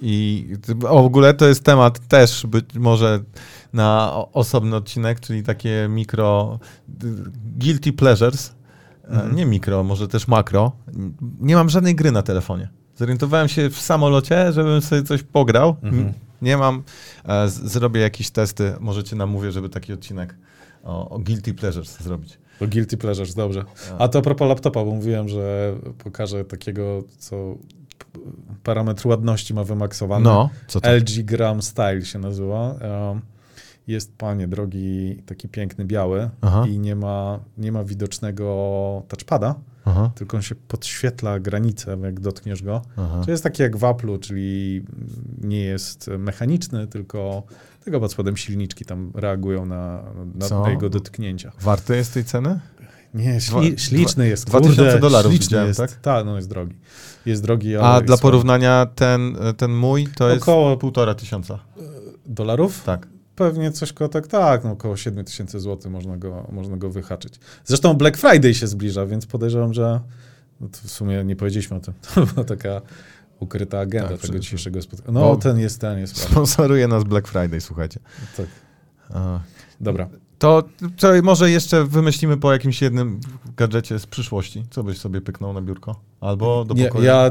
I 0.00 0.46
w 0.66 0.84
ogóle 0.84 1.34
to 1.34 1.46
jest 1.48 1.64
temat 1.64 2.08
też 2.08 2.46
być 2.46 2.64
może 2.74 3.20
na 3.72 4.12
osobny 4.32 4.76
odcinek, 4.76 5.20
czyli 5.20 5.42
takie 5.42 5.86
mikro 5.90 6.58
d- 6.88 7.30
guilty 7.58 7.92
pleasures. 7.92 8.52
E, 9.04 9.08
Mhm. 9.08 9.36
Nie 9.36 9.46
mikro, 9.46 9.82
może 9.84 10.08
też 10.08 10.28
makro. 10.28 10.72
Nie 11.40 11.54
mam 11.54 11.68
żadnej 11.68 11.94
gry 11.94 12.12
na 12.12 12.22
telefonie. 12.22 12.68
Zorientowałem 12.96 13.48
się 13.48 13.70
w 13.70 13.78
samolocie, 13.80 14.52
żebym 14.52 14.80
sobie 14.82 15.02
coś 15.02 15.22
pograł. 15.22 15.76
Mhm. 15.82 16.12
Nie 16.42 16.56
mam. 16.56 16.82
E, 17.28 17.48
Zrobię 17.48 18.00
jakieś 18.00 18.30
testy. 18.30 18.74
Możecie 18.80 19.16
namówię, 19.16 19.52
żeby 19.52 19.68
taki 19.68 19.92
odcinek 19.92 20.36
o, 20.84 21.08
o 21.08 21.18
guilty 21.18 21.54
pleasures 21.54 22.00
zrobić. 22.02 22.38
Bo 22.60 22.66
guilty 22.66 22.96
pleasures, 22.96 23.34
dobrze. 23.34 23.64
A 23.98 24.08
to 24.08 24.18
a 24.18 24.22
propos 24.22 24.48
laptopa, 24.48 24.84
bo 24.84 24.90
mówiłem, 24.90 25.28
że 25.28 25.74
pokażę 26.04 26.44
takiego, 26.44 27.02
co 27.18 27.54
parametr 28.62 29.06
ładności 29.08 29.54
ma 29.54 29.64
wymaksowany. 29.64 30.24
No, 30.24 30.50
co 30.66 30.80
to? 30.80 30.90
LG 30.96 31.22
Gram 31.24 31.62
Style 31.62 32.02
się 32.04 32.18
nazywa. 32.18 32.74
Um, 33.10 33.20
Jest, 33.86 34.16
panie 34.18 34.48
drogi, 34.48 35.22
taki 35.26 35.48
piękny 35.48 35.84
biały 35.84 36.30
Aha. 36.40 36.64
i 36.68 36.78
nie 36.78 36.96
ma, 36.96 37.40
nie 37.58 37.72
ma 37.72 37.84
widocznego 37.84 39.02
touchpada, 39.08 39.54
Aha, 39.84 40.10
tylko 40.14 40.36
on 40.36 40.42
się 40.42 40.54
podświetla 40.54 41.40
granicę, 41.40 41.96
jak 42.02 42.20
dotkniesz 42.20 42.62
go. 42.62 42.82
aha. 42.96 43.22
To 43.24 43.30
jest 43.30 43.42
taki 43.42 43.62
jak 43.62 43.76
w 43.76 43.80
Apple'u, 43.80 44.20
czyli 44.20 44.82
nie 45.42 45.60
jest 45.60 46.10
mechaniczny, 46.18 46.86
tylko, 46.86 47.42
tylko 47.84 48.00
pod 48.00 48.12
spodem 48.12 48.36
silniczki 48.36 48.84
tam 48.84 49.10
reagują 49.14 49.66
na, 49.66 50.02
na, 50.34 50.46
Co? 50.48 50.68
jego 50.68 50.90
dotknięcia. 50.90 51.52
Warte 51.60 51.96
jest 51.96 52.14
tej 52.14 52.24
ceny? 52.24 52.60
Nie, 53.14 53.38
Dwa- 53.38 53.62
śli, 53.62 53.78
śliczny 53.78 54.28
jest. 54.28 54.46
dwa 54.46 54.58
kurde, 54.58 54.76
tysiące 54.76 54.98
dolarów 54.98 55.32
śliczny 55.32 55.46
widziałem, 55.46 55.68
jest. 55.68 55.80
tak? 55.80 55.92
Tak, 55.92 56.26
no 56.26 56.36
jest 56.36 56.48
drogi. 56.48 56.74
Jest 57.26 57.42
drogi, 57.42 57.76
A 57.76 57.94
jest 57.94 58.06
dla 58.06 58.16
porównania 58.16 58.86
ten, 58.94 59.36
ten 59.56 59.74
mój 59.74 60.08
to 60.16 60.28
jest 60.30 60.42
Około- 60.42 60.76
półtora 60.76 61.14
tysiąca. 61.14 61.58
Dolarów? 62.26 62.82
Tak. 62.84 63.13
Pewnie 63.36 63.72
coś 63.72 63.92
koło 63.92 64.08
tak, 64.08 64.26
tak, 64.26 64.64
no 64.64 64.70
około 64.70 64.96
7 64.96 65.24
tysięcy 65.24 65.60
złotych 65.60 65.92
można 65.92 66.16
go, 66.16 66.46
można 66.52 66.76
go 66.76 66.90
wyhaczyć. 66.90 67.34
Zresztą 67.64 67.94
Black 67.94 68.16
Friday 68.16 68.54
się 68.54 68.66
zbliża, 68.66 69.06
więc 69.06 69.26
podejrzewam, 69.26 69.74
że 69.74 70.00
no 70.60 70.68
to 70.68 70.78
w 70.84 70.90
sumie 70.90 71.24
nie 71.24 71.36
powiedzieliśmy 71.36 71.76
o 71.76 71.80
tym. 71.80 71.94
To 72.14 72.26
była 72.26 72.44
taka 72.44 72.80
ukryta 73.40 73.78
agenda 73.80 74.08
Tak, 74.08 74.20
tego 74.20 74.38
dzisiejszego 74.38 74.82
spotkania. 74.82 75.20
No, 75.20 75.20
Bo- 75.20 75.36
ten 75.36 75.58
jest, 75.58 75.80
ten 75.80 75.98
jest. 75.98 76.14
prawda. 76.14 76.32
Sponsoruje 76.32 76.88
nas 76.88 77.04
Black 77.04 77.28
Friday, 77.28 77.60
słuchajcie. 77.60 78.00
Tak. 78.36 78.46
A, 79.10 79.40
Dobra. 79.80 80.08
To 80.38 80.62
co, 80.96 81.08
może 81.22 81.50
jeszcze 81.50 81.84
wymyślimy 81.84 82.36
po 82.36 82.52
jakimś 82.52 82.82
jednym 82.82 83.20
gadżecie 83.56 83.98
z 83.98 84.06
przyszłości. 84.06 84.64
Co 84.70 84.82
byś 84.84 84.98
sobie 84.98 85.20
pyknął 85.20 85.52
na 85.52 85.62
biurko? 85.62 86.00
Albo 86.20 86.64
do 86.64 86.74
Nie, 86.74 86.86
pokoju? 86.88 87.04
ja, 87.04 87.30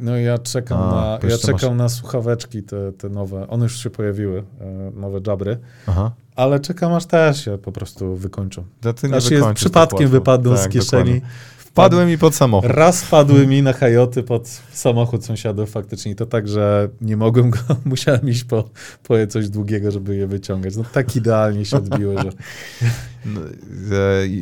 no 0.00 0.16
ja 0.16 0.38
czekam, 0.38 0.78
A, 0.82 0.90
na, 1.22 1.28
ja 1.28 1.38
czekam 1.38 1.70
masz- 1.70 1.78
na 1.78 1.88
słuchaweczki 1.88 2.62
te, 2.62 2.92
te 2.92 3.08
nowe. 3.08 3.48
One 3.48 3.62
już 3.64 3.82
się 3.82 3.90
pojawiły, 3.90 4.44
e, 4.60 4.90
nowe 5.00 5.20
jabry. 5.26 5.58
Aha. 5.86 6.10
Ale 6.36 6.60
czekam 6.60 6.92
aż 6.92 7.06
też 7.06 7.44
się 7.44 7.58
po 7.58 7.72
prostu 7.72 8.16
wykończą. 8.16 8.64
To 8.80 8.92
ty 8.92 9.08
nie 9.08 9.16
Aż 9.16 9.24
przypadkiem 9.54 9.98
tak 9.98 10.08
wypadną 10.08 10.56
z 10.56 10.62
Tak, 10.62 10.70
kieszeni. 10.70 11.14
dokładnie. 11.14 11.30
Wpadłem 11.58 12.08
mi 12.08 12.18
pod 12.18 12.34
samochód. 12.34 12.70
Raz 12.70 13.04
padły 13.04 13.46
mi 13.46 13.62
na 13.62 13.72
hajoty 13.72 14.22
pod 14.22 14.48
samochód 14.72 15.24
sąsiadów 15.24 15.70
faktycznie. 15.70 16.14
To 16.14 16.26
tak, 16.26 16.48
że 16.48 16.88
nie 17.00 17.16
mogłem 17.16 17.50
go, 17.50 17.58
musiałem 17.84 18.28
iść 18.28 18.44
po, 18.44 18.64
po 19.02 19.14
coś 19.28 19.48
długiego, 19.48 19.90
żeby 19.90 20.16
je 20.16 20.26
wyciągać. 20.26 20.76
No 20.76 20.84
tak 20.92 21.16
idealnie 21.16 21.64
się 21.64 21.76
odbiły, 21.76 22.14
że 22.18 22.30
No, 23.34 23.40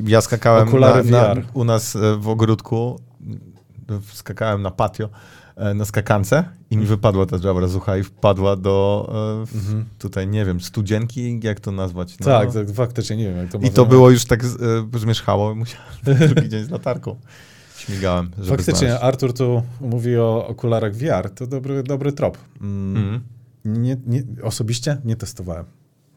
Ja 0.07 0.21
skakałem 0.21 0.81
na, 0.81 1.03
na, 1.03 1.35
u 1.55 1.65
nas 1.65 1.97
e, 1.97 2.17
w 2.17 2.29
ogródku, 2.29 3.01
skakałem 4.13 4.63
na 4.63 4.71
patio, 4.71 5.09
na 5.75 5.85
skakance 5.85 6.45
i 6.71 6.77
mi 6.77 6.87
wypadła 6.87 7.27
ta 7.27 7.39
żabra 7.39 7.69
z 7.69 7.77
ucha 7.77 7.97
i 7.97 8.03
wpadła 8.03 8.57
do, 8.57 9.09
e, 9.43 9.47
w, 9.47 9.85
tutaj 9.99 10.29
nie 10.29 10.45
wiem, 10.45 10.61
studzienki, 10.61 11.41
jak 11.43 11.61
to 11.61 11.73
nazwać? 11.73 12.19
No. 12.19 12.27
tak, 12.27 12.53
tak, 12.53 12.71
faktycznie 12.71 13.17
nie 13.17 13.25
wiem, 13.25 13.37
jak 13.37 13.51
to 13.53 13.59
I 13.59 13.71
to 13.71 13.87
było 13.87 14.11
już 14.11 14.25
tak 14.25 14.45
e, 14.45 14.99
zmierzchało 14.99 15.53
i 15.53 15.55
musiałem 15.55 15.89
drugi 16.35 16.49
dzień 16.49 16.65
z 16.65 16.71
latarką. 16.71 17.17
Śmigałem, 17.77 18.31
żeby 18.39 18.49
Faktycznie, 18.49 18.89
znaleźć. 18.89 19.05
Artur 19.05 19.33
tu 19.33 19.63
mówi 19.81 20.17
o 20.17 20.47
okularach 20.47 20.95
VR. 20.95 21.31
To 21.31 21.47
dobry, 21.47 21.83
dobry 21.83 22.13
trop. 22.13 22.39
Mm. 22.61 22.97
Mhm. 22.97 23.21
Nie, 23.65 23.97
nie, 24.07 24.23
osobiście 24.43 24.97
nie 25.05 25.17
testowałem. 25.17 25.65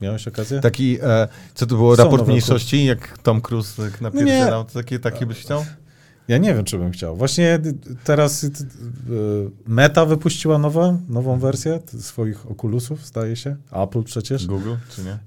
Miałeś 0.01 0.27
okazję? 0.27 0.59
Taki, 0.59 0.97
e, 1.01 1.27
co 1.53 1.65
to 1.65 1.75
było, 1.75 1.95
Są 1.95 2.03
raport 2.03 2.27
mniejszości, 2.27 2.85
jak 2.85 3.17
Tom 3.17 3.41
Cruise 3.41 3.83
tak 3.83 4.01
napierdzielał, 4.01 4.63
to 4.65 4.73
taki, 4.73 4.99
taki 4.99 5.25
byś 5.25 5.39
chciał? 5.39 5.65
Ja 6.31 6.37
nie 6.37 6.53
wiem, 6.55 6.63
czy 6.65 6.77
bym 6.77 6.91
chciał. 6.91 7.15
Właśnie 7.15 7.59
teraz 8.03 8.43
y, 8.43 8.49
Meta 9.67 10.05
wypuściła 10.05 10.57
nowe, 10.57 10.97
nową 11.09 11.39
wersję 11.39 11.79
t- 11.79 12.01
swoich 12.01 12.51
okulusów, 12.51 13.05
zdaje 13.07 13.35
się. 13.35 13.55
Apple 13.71 14.03
przecież. 14.03 14.47
Google, 14.47 14.73
czy 14.89 15.01
nie? 15.03 15.13
Y, 15.13 15.17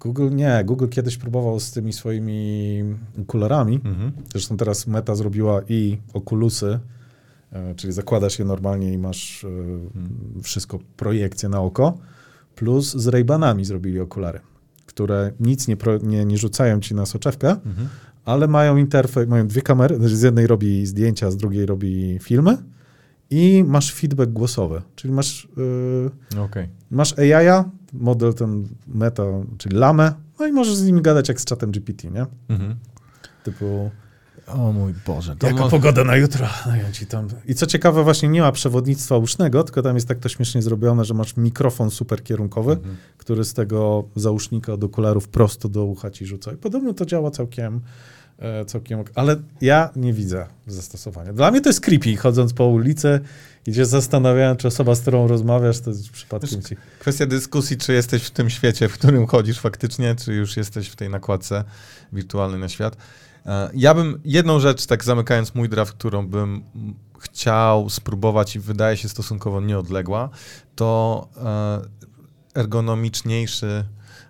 Google 0.00 0.30
nie. 0.30 0.62
Google 0.64 0.88
kiedyś 0.88 1.16
próbował 1.16 1.60
z 1.60 1.70
tymi 1.70 1.92
swoimi 1.92 2.84
okularami. 3.22 3.80
Mhm. 3.84 4.12
Zresztą 4.32 4.56
teraz 4.56 4.86
Meta 4.86 5.14
zrobiła 5.14 5.60
i 5.68 5.98
okulusy, 6.14 6.78
y, 7.52 7.74
czyli 7.76 7.92
zakładasz 7.92 8.38
je 8.38 8.44
normalnie 8.44 8.92
i 8.92 8.98
masz 8.98 9.44
y, 9.44 9.48
wszystko, 10.42 10.78
projekcję 10.96 11.48
na 11.48 11.60
oko. 11.60 11.98
Plus 12.54 12.92
z 12.96 13.06
Ray-Banami 13.08 13.64
zrobili 13.64 14.00
okulary, 14.00 14.40
które 14.86 15.32
nic 15.40 15.68
nie, 15.68 15.76
pro, 15.76 15.98
nie, 15.98 16.24
nie 16.24 16.38
rzucają 16.38 16.80
ci 16.80 16.94
na 16.94 17.06
soczewkę, 17.06 17.50
Mhm. 17.50 17.88
Ale 18.24 18.48
mają 18.48 18.76
interfejs, 18.76 19.28
mają 19.28 19.46
dwie 19.46 19.62
kamery, 19.62 19.96
znaczy 19.96 20.16
z 20.16 20.22
jednej 20.22 20.46
robi 20.46 20.86
zdjęcia, 20.86 21.30
z 21.30 21.36
drugiej 21.36 21.66
robi 21.66 22.18
filmy 22.22 22.58
i 23.30 23.64
masz 23.66 23.94
feedback 23.94 24.30
głosowy, 24.30 24.82
czyli 24.96 25.14
masz, 25.14 25.48
yy, 26.34 26.40
Okej. 26.40 26.68
masz 26.90 27.18
AI, 27.18 27.64
model 27.92 28.34
ten 28.34 28.68
meta, 28.86 29.22
czyli 29.58 29.76
lamę, 29.76 30.12
no 30.40 30.46
i 30.46 30.52
możesz 30.52 30.74
z 30.74 30.86
nimi 30.86 31.02
gadać 31.02 31.28
jak 31.28 31.40
z 31.40 31.44
czatem 31.44 31.70
GPT, 31.70 32.10
nie? 32.10 32.26
Mhm. 32.48 32.76
Typu, 33.44 33.90
O 34.46 34.72
mój 34.72 34.94
Boże. 35.06 35.36
To 35.36 35.46
jaka 35.46 35.60
mo- 35.60 35.70
pogoda 35.70 36.04
na 36.04 36.16
jutro? 36.16 36.46
No 36.66 36.92
ci 36.92 37.06
tam... 37.06 37.28
I 37.46 37.54
co 37.54 37.66
ciekawe, 37.66 38.04
właśnie 38.04 38.28
nie 38.28 38.40
ma 38.40 38.52
przewodnictwa 38.52 39.16
usznego, 39.16 39.64
tylko 39.64 39.82
tam 39.82 39.94
jest 39.94 40.08
tak 40.08 40.18
to 40.18 40.28
śmiesznie 40.28 40.62
zrobione, 40.62 41.04
że 41.04 41.14
masz 41.14 41.36
mikrofon 41.36 41.90
super 41.90 42.22
kierunkowy, 42.22 42.72
Mhm. 42.72 42.96
który 43.18 43.44
z 43.44 43.54
tego 43.54 44.04
zausznika 44.16 44.72
od 44.72 44.84
okularów 44.84 45.28
prosto 45.28 45.68
do 45.68 45.84
ucha 45.84 46.10
ci 46.10 46.26
rzuca. 46.26 46.52
I 46.52 46.56
podobno 46.56 46.94
to 46.94 47.06
działa 47.06 47.30
całkiem, 47.30 47.80
e, 48.38 48.64
całkiem. 48.64 49.04
Ale 49.14 49.36
ja 49.60 49.90
nie 49.96 50.12
widzę 50.12 50.46
zastosowania. 50.66 51.32
Dla 51.32 51.50
mnie 51.50 51.60
to 51.60 51.68
jest 51.68 51.80
creepy, 51.80 52.16
chodząc 52.16 52.52
po 52.52 52.66
ulicy 52.66 53.20
i 53.66 53.74
się 53.74 53.84
zastanawiałem, 53.86 54.56
czy 54.56 54.68
osoba, 54.68 54.94
z 54.94 55.00
którą 55.00 55.26
rozmawiasz, 55.28 55.80
to 55.80 55.90
jest 55.90 56.10
przypadkiem 56.10 56.62
ci... 56.62 56.76
Kwestia 56.98 57.26
dyskusji, 57.26 57.76
czy 57.76 57.92
jesteś 57.92 58.22
w 58.22 58.30
tym 58.30 58.50
świecie, 58.50 58.88
w 58.88 58.92
którym 58.92 59.26
chodzisz 59.26 59.58
faktycznie, 59.60 60.14
czy 60.14 60.32
już 60.34 60.56
jesteś 60.56 60.88
w 60.88 60.96
tej 60.96 61.08
nakładce 61.10 61.64
wirtualnej 62.12 62.60
na 62.60 62.68
świat. 62.68 62.96
E, 63.46 63.70
Ja 63.74 63.94
bym 63.94 64.20
jedną 64.24 64.60
rzecz, 64.60 64.86
tak 64.86 65.04
zamykając 65.04 65.54
mój 65.54 65.68
draft, 65.68 65.92
którą 65.92 66.26
bym 66.26 66.62
chciał 67.20 67.90
spróbować 67.90 68.56
i 68.56 68.60
wydaje 68.60 68.96
się 68.96 69.08
stosunkowo 69.08 69.60
nieodległa, 69.60 70.28
to 70.74 71.28
e, 71.36 72.60
ergonomiczniejszy 72.60 73.84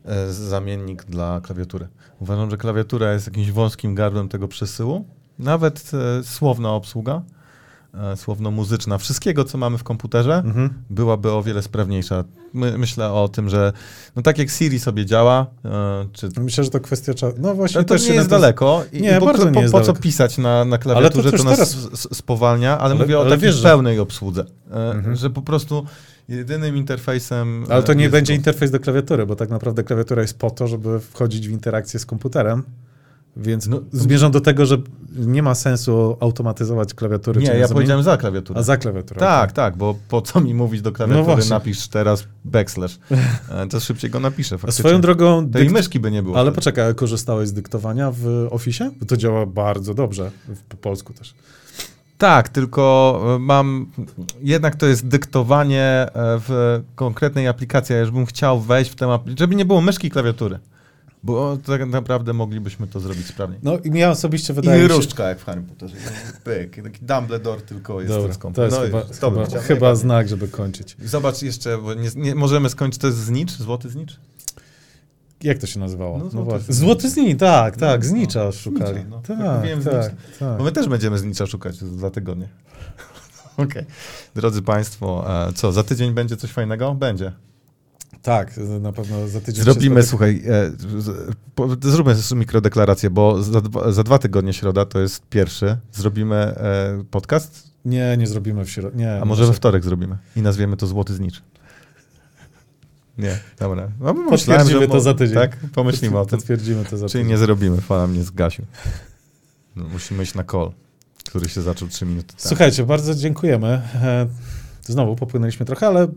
e, 0.04 0.32
zamiennik 0.32 1.04
dla 1.04 1.40
klawiatury. 1.40 1.88
Uważam, 2.20 2.50
że 2.50 2.56
klawiatura 2.56 3.12
jest 3.12 3.26
jakimś 3.26 3.50
wąskim 3.50 3.94
gardłem 3.94 4.28
tego 4.28 4.48
przesyłu. 4.48 5.04
Nawet 5.38 5.90
słowna 6.22 6.70
obsługa, 6.70 7.22
słowno-muzyczna, 8.16 8.98
wszystkiego, 8.98 9.44
co 9.44 9.58
mamy 9.58 9.78
w 9.78 9.84
komputerze, 9.84 10.34
Mhm. 10.46 10.70
byłaby 10.90 11.32
o 11.32 11.42
wiele 11.42 11.62
sprawniejsza. 11.62 12.24
My, 12.52 12.78
myślę 12.78 13.12
o 13.12 13.28
tym, 13.28 13.48
że 13.48 13.72
no 14.16 14.22
tak 14.22 14.38
jak 14.38 14.50
Siri 14.50 14.80
sobie 14.80 15.06
działa, 15.06 15.46
e, 15.64 16.06
czy 16.12 16.28
Myślę, 16.40 16.64
że 16.64 16.70
to 16.70 16.80
kwestia 16.80 17.14
czasu. 17.14 17.36
No 17.38 17.54
właśnie, 17.54 17.84
to 17.84 17.88
też 17.94 18.08
nie 18.08 18.14
jest 18.14 18.30
to- 18.30 18.36
daleko. 18.36 18.84
I, 18.92 19.02
Nie, 19.02 19.20
bardzo 19.20 19.44
po, 19.44 19.50
nie 19.50 19.60
jest 19.60 19.72
po 19.72 19.80
co 19.80 19.92
pisać 19.94 20.38
na, 20.38 20.42
na 20.44 20.58
Ale 20.60 20.68
to 20.78 20.78
klawiaturze, 20.78 21.30
to, 21.32 21.44
nas 21.44 21.54
teraz- 21.58 21.98
spowalnia, 22.16 22.78
ale, 22.78 22.94
Ale- 22.94 22.94
mówię 23.04 23.18
o 23.18 23.24
takiej 23.30 23.52
pełnej 23.62 23.98
obsłudze. 23.98 24.44
E, 24.70 24.74
Mhm. 24.92 25.16
Że 25.16 25.30
po 25.30 25.42
prostu 25.42 25.86
jedynym 26.28 26.76
interfejsem... 26.76 27.66
Ale 27.68 27.82
to 27.82 27.92
e, 27.92 27.96
nie 27.96 28.08
będzie 28.10 28.34
interfejs 28.34 28.70
do 28.70 28.80
klawiatury, 28.80 29.26
bo 29.26 29.36
tak 29.36 29.50
naprawdę 29.50 29.82
klawiatura 29.84 30.22
jest 30.22 30.38
po 30.38 30.50
to, 30.50 30.68
żeby 30.68 31.00
wchodzić 31.00 31.48
w 31.48 31.50
interakcję 31.50 32.00
z 32.00 32.06
komputerem. 32.06 32.62
Więc 33.36 33.66
No, 33.68 33.80
zmierzam 33.92 34.32
do 34.32 34.40
tego, 34.40 34.66
że 34.66 34.78
nie 35.16 35.42
ma 35.42 35.54
sensu 35.54 36.16
automatyzować 36.20 36.94
klawiatury. 36.94 37.40
Nie, 37.40 37.46
ja 37.46 37.68
powiedziałem 37.68 38.02
za 38.04 38.16
klawiaturę. 38.16 38.60
A 38.60 38.62
za 38.62 38.76
klawiaturę. 38.76 39.20
Tak, 39.20 39.44
okej. 39.44 39.54
tak, 39.54 39.76
bo 39.76 39.94
po 40.08 40.22
co 40.22 40.40
mi 40.40 40.54
mówić 40.54 40.82
do 40.82 40.92
klawiatury, 40.92 41.36
No 41.42 41.48
napisz 41.50 41.88
teraz 41.88 42.24
backslash. 42.44 42.98
E, 43.50 43.66
To 43.66 43.80
szybciej 43.80 44.10
go 44.10 44.20
napiszę 44.20 44.54
A 44.54 44.58
faktycznie. 44.58 44.82
swoją 44.82 45.00
drogą. 45.00 45.42
I 45.42 45.46
dykt- 45.46 45.72
myszki 45.72 46.00
by 46.00 46.10
nie 46.10 46.22
było. 46.22 46.36
Ale 46.36 46.44
wtedy. 46.50 46.54
poczekaj, 46.54 46.94
korzystałeś 46.94 47.48
z 47.48 47.52
dyktowania 47.52 48.10
w 48.16 48.46
Office? 48.50 48.90
Bo 49.00 49.06
to 49.06 49.16
działa 49.16 49.46
bardzo 49.46 49.94
dobrze, 49.94 50.30
w- 50.48 50.62
po 50.62 50.76
polsku 50.76 51.12
też. 51.12 51.34
Tak, 52.18 52.48
tylko 52.48 53.22
e, 53.36 53.38
mam. 53.38 53.86
Jednak 54.42 54.76
to 54.76 54.86
jest 54.86 55.06
dyktowanie 55.06 55.82
e, 55.82 56.10
w 56.14 56.80
konkretnej 56.94 57.48
aplikacji. 57.48 57.92
Ja 57.94 58.00
już 58.00 58.10
bym 58.10 58.26
chciał 58.26 58.60
wejść 58.60 58.90
w 58.90 58.94
tę 58.94 59.06
aplikację, 59.12 59.38
żeby 59.46 59.54
nie 59.54 59.64
było 59.64 59.80
myszki 59.80 60.06
i 60.06 60.10
klawiatury. 60.10 60.58
Bo 61.24 61.58
tak 61.66 61.86
naprawdę 61.86 62.32
moglibyśmy 62.32 62.86
to 62.86 63.00
zrobić 63.00 63.26
sprawniej. 63.26 63.60
No 63.62 63.78
i 63.78 63.90
mi 63.90 64.04
osobiście 64.04 64.52
I 64.52 64.56
wydaje 64.56 64.82
mi 64.82 64.88
się... 64.88 64.94
różdżka 64.94 65.28
jak 65.28 65.38
w 65.38 65.44
Harry 65.44 65.62
Potterze. 65.62 65.96
Pyk, 66.44 66.82
taki 66.84 67.04
Dumbledore 67.04 67.60
tylko 67.60 68.00
jest 68.00 68.14
Dobra, 68.14 68.34
to 68.54 68.64
jest 68.64 68.76
no 68.76 68.82
i 68.84 68.86
chyba, 68.86 69.02
to 69.02 69.30
chyba, 69.30 69.60
chyba 69.60 69.94
znak, 69.94 70.28
żeby 70.28 70.48
kończyć. 70.48 70.96
Zobacz 71.04 71.42
jeszcze, 71.42 71.78
bo 71.78 71.94
nie, 71.94 72.08
nie 72.16 72.34
możemy 72.34 72.70
skończyć, 72.70 73.00
to 73.00 73.06
jest 73.06 73.18
znicz, 73.18 73.50
złoty 73.52 73.88
znicz? 73.88 74.20
Jak 75.42 75.58
to 75.58 75.66
się 75.66 75.80
nazywało? 75.80 76.18
No, 76.18 76.24
No, 76.24 76.30
złoty 76.30 76.48
właśnie. 76.50 76.74
znicz. 76.74 76.76
Złoty 76.86 77.10
znicz, 77.10 77.38
tak, 77.38 77.76
tak, 77.76 78.00
No, 78.02 78.08
znicza 78.08 78.44
no, 78.44 78.52
szukali. 78.52 78.92
znicza, 78.94 79.08
no. 79.10 79.20
Tak, 79.20 79.56
mówiłem, 79.56 79.84
tak, 79.84 80.04
znicz. 80.04 80.38
tak. 80.38 80.58
Bo 80.58 80.64
my 80.64 80.72
też 80.72 80.88
będziemy 80.88 81.18
znicza 81.18 81.46
szukać 81.46 81.76
za 81.76 81.86
dwa 81.86 82.10
tygodnie. 82.10 82.48
Okej. 83.56 83.84
Drodzy 84.34 84.62
Państwo, 84.62 85.24
e, 85.48 85.52
co, 85.52 85.72
za 85.72 85.82
tydzień 85.82 86.12
będzie 86.12 86.36
coś 86.36 86.50
fajnego? 86.50 86.94
Będzie. 86.94 87.32
Tak, 88.22 88.56
na 88.80 88.92
pewno 88.92 89.28
za 89.28 89.40
tydzień 89.40 89.64
Zrobimy, 89.64 90.02
słuchaj, 90.02 90.42
e, 90.46 90.72
zróbmy 91.82 92.14
mikrodeklarację, 92.36 93.10
bo 93.10 93.42
za 93.42 93.60
dwa, 93.60 93.92
za 93.92 94.02
dwa 94.02 94.18
tygodnie 94.18 94.52
środa 94.52 94.84
to 94.84 95.00
jest 95.00 95.26
pierwszy. 95.30 95.76
Zrobimy 95.92 96.36
e, 96.36 97.04
podcast, 97.10 97.70
Nie, 97.84 98.16
nie 98.18 98.26
zrobimy 98.26 98.64
w 98.64 98.70
środę. 98.70 98.96
Nie, 98.96 99.20
a 99.20 99.24
może 99.24 99.46
we 99.46 99.52
wtorek 99.52 99.84
zrobimy 99.84 100.18
i 100.36 100.42
nazwiemy 100.42 100.76
to 100.76 100.86
Złoty 100.86 101.14
Znicz. 101.14 101.42
Nie, 103.18 103.38
dobra. 103.58 103.88
No, 104.00 104.14
Potwierdzimy 104.30 104.80
że 104.80 104.88
to 104.88 105.00
za 105.00 105.14
tydzień. 105.14 105.34
Tak, 105.34 105.56
pomyślimy 105.74 106.18
o 106.18 106.26
tym. 106.26 106.38
Potwierdzimy 106.38 106.84
to 106.84 106.96
za 106.96 107.08
Czyli 107.08 107.24
tydzień. 107.24 107.28
nie 107.28 107.38
zrobimy, 107.38 107.80
fala 107.80 108.06
mnie 108.06 108.22
zgasił. 108.24 108.64
No, 109.76 109.84
musimy 109.92 110.22
iść 110.22 110.34
na 110.34 110.44
call, 110.44 110.72
który 111.28 111.48
się 111.48 111.62
zaczął 111.62 111.88
trzy 111.88 112.06
minuty 112.06 112.28
temu. 112.28 112.40
Słuchajcie, 112.48 112.86
bardzo 112.86 113.14
dziękujemy. 113.14 113.82
Znowu 114.86 115.16
popłynęliśmy 115.16 115.66
trochę, 115.66 115.86
ale 115.86 116.04
y, 116.04 116.08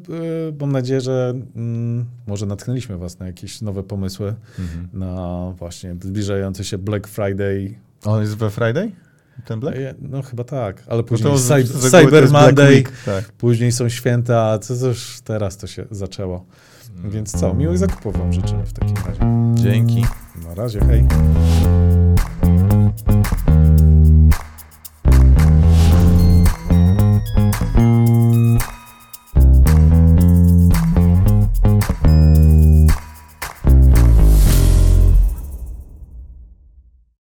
mam 0.60 0.72
nadzieję, 0.72 1.02
że 1.02 1.34
y, 1.36 2.06
może 2.28 2.46
natknęliśmy 2.46 2.98
Was 2.98 3.20
na 3.20 3.28
jakieś 3.28 3.62
nowe 3.62 3.84
pomysły 3.84 4.34
mhm. 4.60 4.88
na 4.94 5.52
właśnie 5.58 5.96
zbliżający 6.02 6.64
się 6.64 6.78
Black 6.78 7.08
Friday. 7.08 7.76
On 8.06 8.22
jest 8.22 8.36
we 8.36 8.50
Friday? 8.50 8.92
Ten 9.46 9.60
Black? 9.60 9.78
No 10.02 10.22
chyba 10.22 10.44
tak, 10.44 10.84
ale 10.88 10.98
no 10.98 11.04
później 11.04 11.32
no 11.32 11.38
to, 11.38 11.44
cy- 11.44 11.90
Cyber 11.90 12.32
Monday, 12.32 12.70
Week, 12.70 12.92
tak. 13.06 13.26
później 13.32 13.72
są 13.72 13.90
święta, 13.90 14.60
co 14.60 14.88
już 14.88 15.22
teraz 15.24 15.58
to 15.58 15.68
się 15.68 15.86
zaczęło. 15.92 16.46
Mm. 16.98 17.12
Więc 17.12 17.32
co, 17.32 17.54
miłych 17.54 17.78
zakupów 17.78 18.18
Wam 18.18 18.34
życzę 18.34 18.64
w 18.66 18.74
takim 18.74 18.96
razie. 18.96 19.20
Dzięki. 19.64 20.06
Na 20.48 20.56
razie, 20.56 20.80
hej. 20.80 21.08